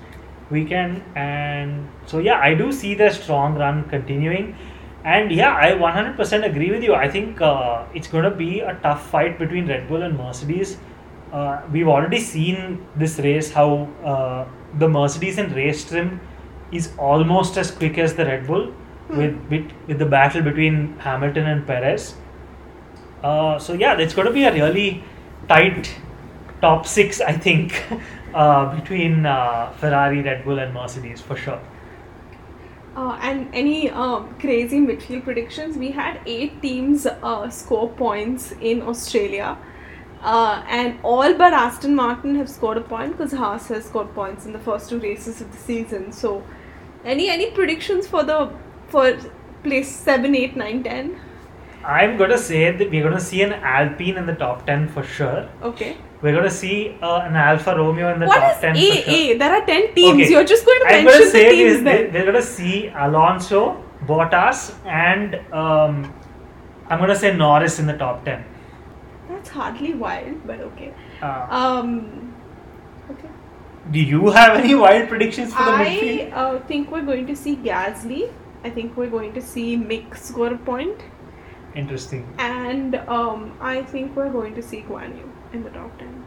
weekend. 0.50 1.02
And 1.14 1.88
so, 2.06 2.18
yeah, 2.18 2.38
I 2.38 2.54
do 2.54 2.72
see 2.72 2.94
their 2.94 3.12
strong 3.12 3.54
run 3.54 3.88
continuing. 3.88 4.56
And 5.04 5.30
yeah, 5.30 5.54
I 5.54 5.70
100% 5.70 6.44
agree 6.44 6.70
with 6.70 6.82
you. 6.82 6.94
I 6.94 7.08
think 7.08 7.40
uh, 7.40 7.84
it's 7.94 8.08
going 8.08 8.24
to 8.24 8.30
be 8.30 8.60
a 8.60 8.74
tough 8.82 9.08
fight 9.10 9.38
between 9.38 9.68
Red 9.68 9.88
Bull 9.88 10.02
and 10.02 10.16
Mercedes. 10.16 10.78
Uh, 11.32 11.62
we've 11.72 11.88
already 11.88 12.20
seen 12.20 12.86
this 12.96 13.18
race 13.18 13.52
how 13.52 13.88
uh, 14.04 14.46
the 14.78 14.88
Mercedes 14.88 15.38
in 15.38 15.52
race 15.54 15.84
trim 15.84 16.20
is 16.72 16.90
almost 16.98 17.56
as 17.56 17.70
quick 17.70 17.98
as 17.98 18.14
the 18.14 18.24
Red 18.24 18.46
Bull 18.46 18.72
with, 19.08 19.36
with 19.50 19.70
with 19.86 19.98
the 19.98 20.06
battle 20.06 20.42
between 20.42 20.98
Hamilton 20.98 21.46
and 21.46 21.66
Perez. 21.66 22.14
Uh, 23.22 23.58
so 23.58 23.72
yeah, 23.72 23.98
it's 23.98 24.14
going 24.14 24.26
to 24.26 24.32
be 24.32 24.44
a 24.44 24.52
really 24.52 25.04
tight 25.48 25.94
top 26.60 26.86
six, 26.86 27.20
I 27.20 27.32
think, 27.32 27.82
uh, 28.34 28.74
between 28.74 29.26
uh, 29.26 29.72
Ferrari, 29.78 30.22
Red 30.22 30.44
Bull, 30.44 30.58
and 30.58 30.74
Mercedes 30.74 31.20
for 31.20 31.36
sure. 31.36 31.60
Uh, 32.96 33.18
and 33.20 33.48
any 33.52 33.90
um, 33.90 34.34
crazy 34.40 34.78
midfield 34.80 35.24
predictions? 35.24 35.76
We 35.76 35.90
had 35.90 36.20
eight 36.24 36.62
teams 36.62 37.06
uh, 37.06 37.50
score 37.50 37.90
points 37.90 38.52
in 38.60 38.80
Australia, 38.82 39.58
uh, 40.34 40.62
and 40.68 40.98
all 41.02 41.32
but 41.34 41.52
Aston 41.54 41.94
Martin 41.94 42.34
have 42.36 42.48
scored 42.50 42.76
a 42.76 42.80
point 42.92 43.16
because 43.16 43.32
Haas 43.32 43.68
has 43.68 43.84
scored 43.86 44.12
points 44.14 44.44
in 44.46 44.52
the 44.52 44.58
first 44.68 44.90
two 44.90 44.98
races 45.00 45.40
of 45.40 45.50
the 45.52 45.58
season. 45.58 46.12
So, 46.12 46.42
any 47.04 47.28
any 47.28 47.50
predictions 47.52 48.06
for 48.14 48.22
the 48.24 48.40
for 48.88 49.16
place 49.62 49.94
seven, 50.08 50.34
eight, 50.34 50.56
nine, 50.56 50.82
ten? 50.82 51.18
I'm 51.84 52.16
going 52.20 52.30
to 52.30 52.38
say 52.38 52.60
that 52.76 52.90
we're 52.90 53.02
going 53.02 53.14
to 53.14 53.20
see 53.20 53.42
an 53.42 53.52
Alpine 53.52 54.16
in 54.16 54.26
the 54.26 54.34
top 54.34 54.66
10 54.66 54.88
for 54.88 55.04
sure. 55.04 55.48
Okay. 55.62 55.96
We're 56.20 56.32
going 56.32 56.48
to 56.48 56.50
see 56.50 56.96
uh, 57.00 57.20
an 57.20 57.36
Alfa 57.36 57.76
Romeo 57.76 58.12
in 58.12 58.18
the 58.18 58.26
What 58.26 58.40
top 58.40 58.54
is 58.56 58.60
10 58.60 58.76
A? 58.76 58.90
for 58.90 59.10
sure. 59.10 59.38
There 59.38 59.52
are 59.58 59.64
ten 59.66 59.94
teams. 59.94 60.22
Okay. 60.22 60.30
You're 60.32 60.44
just 60.44 60.66
going 60.66 60.80
to 60.80 60.86
I'm 60.86 61.04
mention 61.04 61.20
going 61.20 61.30
to 61.30 61.38
the 61.38 61.50
teams 61.50 61.72
is 61.76 61.84
then. 61.84 62.12
we're 62.12 62.22
going 62.22 62.34
to 62.34 62.42
see 62.42 62.88
Alonso, 62.88 63.84
Bottas, 64.04 64.74
and 64.84 65.36
um, 65.52 66.12
I'm 66.88 66.98
going 66.98 67.10
to 67.10 67.16
say 67.16 67.36
Norris 67.36 67.78
in 67.78 67.86
the 67.86 67.96
top 67.96 68.24
10. 68.24 68.44
That's 69.28 69.48
hardly 69.48 69.94
wild, 69.94 70.46
but 70.46 70.60
okay. 70.60 70.92
Uh, 71.22 71.46
Um. 71.50 72.34
Okay. 73.10 73.28
do 73.92 74.00
you 74.00 74.30
have 74.30 74.56
any 74.56 74.74
wild 74.74 75.08
predictions 75.08 75.52
for 75.54 75.64
the 75.64 75.70
I 75.72 75.84
midfield? 75.86 76.32
uh, 76.42 76.58
think 76.70 76.90
we're 76.90 77.02
going 77.10 77.26
to 77.26 77.36
see 77.36 77.56
Gasly. 77.56 78.32
I 78.64 78.70
think 78.70 78.96
we're 78.96 79.10
going 79.10 79.32
to 79.34 79.40
see 79.40 79.76
Mick 79.76 80.16
score 80.16 80.52
a 80.52 80.58
point, 80.58 81.02
Interesting. 81.74 82.26
and 82.38 82.96
um, 83.18 83.56
I 83.60 83.82
think 83.82 84.16
we're 84.16 84.30
going 84.30 84.54
to 84.56 84.62
see 84.62 84.82
Guan 84.88 85.16
Yu 85.18 85.30
in 85.52 85.62
the 85.62 85.70
top 85.70 85.96
ten. 85.98 86.24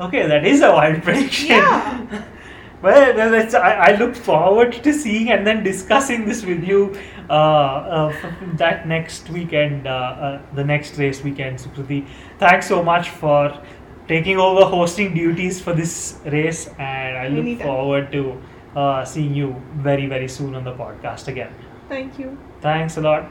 Okay, 0.00 0.26
that 0.26 0.46
is 0.46 0.62
a 0.62 0.72
wild 0.72 1.02
prediction. 1.08 1.48
Yeah. 1.48 2.24
well, 2.82 3.20
I, 3.56 3.72
I 3.92 3.96
look 3.96 4.14
forward 4.14 4.72
to 4.84 4.92
seeing 4.92 5.30
and 5.30 5.46
then 5.46 5.62
discussing 5.64 6.24
this 6.24 6.44
with 6.44 6.62
you 6.64 6.96
that 7.28 8.86
next 8.86 9.28
weekend, 9.30 9.86
uh, 9.86 9.90
uh, 9.90 10.42
the 10.54 10.64
next 10.64 10.98
race 10.98 11.22
weekend, 11.22 11.58
Sukriti. 11.58 12.06
Thanks 12.38 12.66
so 12.66 12.82
much 12.82 13.10
for 13.10 13.60
taking 14.08 14.38
over 14.38 14.64
hosting 14.64 15.14
duties 15.14 15.60
for 15.60 15.74
this 15.74 16.18
race, 16.24 16.68
and 16.78 17.18
I 17.18 17.28
look 17.28 17.44
Anytime. 17.44 17.66
forward 17.66 18.12
to 18.12 18.40
uh, 18.74 19.04
seeing 19.04 19.34
you 19.34 19.62
very, 19.76 20.06
very 20.06 20.28
soon 20.28 20.54
on 20.54 20.64
the 20.64 20.72
podcast 20.72 21.28
again. 21.28 21.54
Thank 21.88 22.18
you. 22.18 22.38
Thanks 22.60 22.96
a 22.96 23.00
lot. 23.00 23.30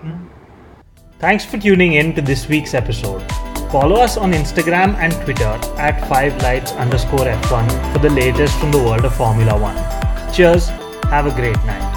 Thanks 1.20 1.44
for 1.44 1.58
tuning 1.58 1.94
in 1.94 2.14
to 2.14 2.22
this 2.22 2.48
week's 2.48 2.74
episode. 2.74 3.24
Follow 3.72 3.96
us 3.96 4.18
on 4.18 4.32
Instagram 4.32 4.96
and 4.96 5.12
Twitter 5.24 5.60
at 5.78 6.00
5lights 6.10 6.78
underscore 6.78 7.26
F1 7.26 7.94
for 7.94 8.00
the 8.00 8.10
latest 8.10 8.58
from 8.60 8.72
the 8.72 8.78
world 8.78 9.04
of 9.04 9.16
Formula 9.16 9.60
One. 9.60 9.76
Cheers, 10.32 10.70
have 11.10 11.26
a 11.26 11.32
great 11.32 11.58
night. 11.66 11.97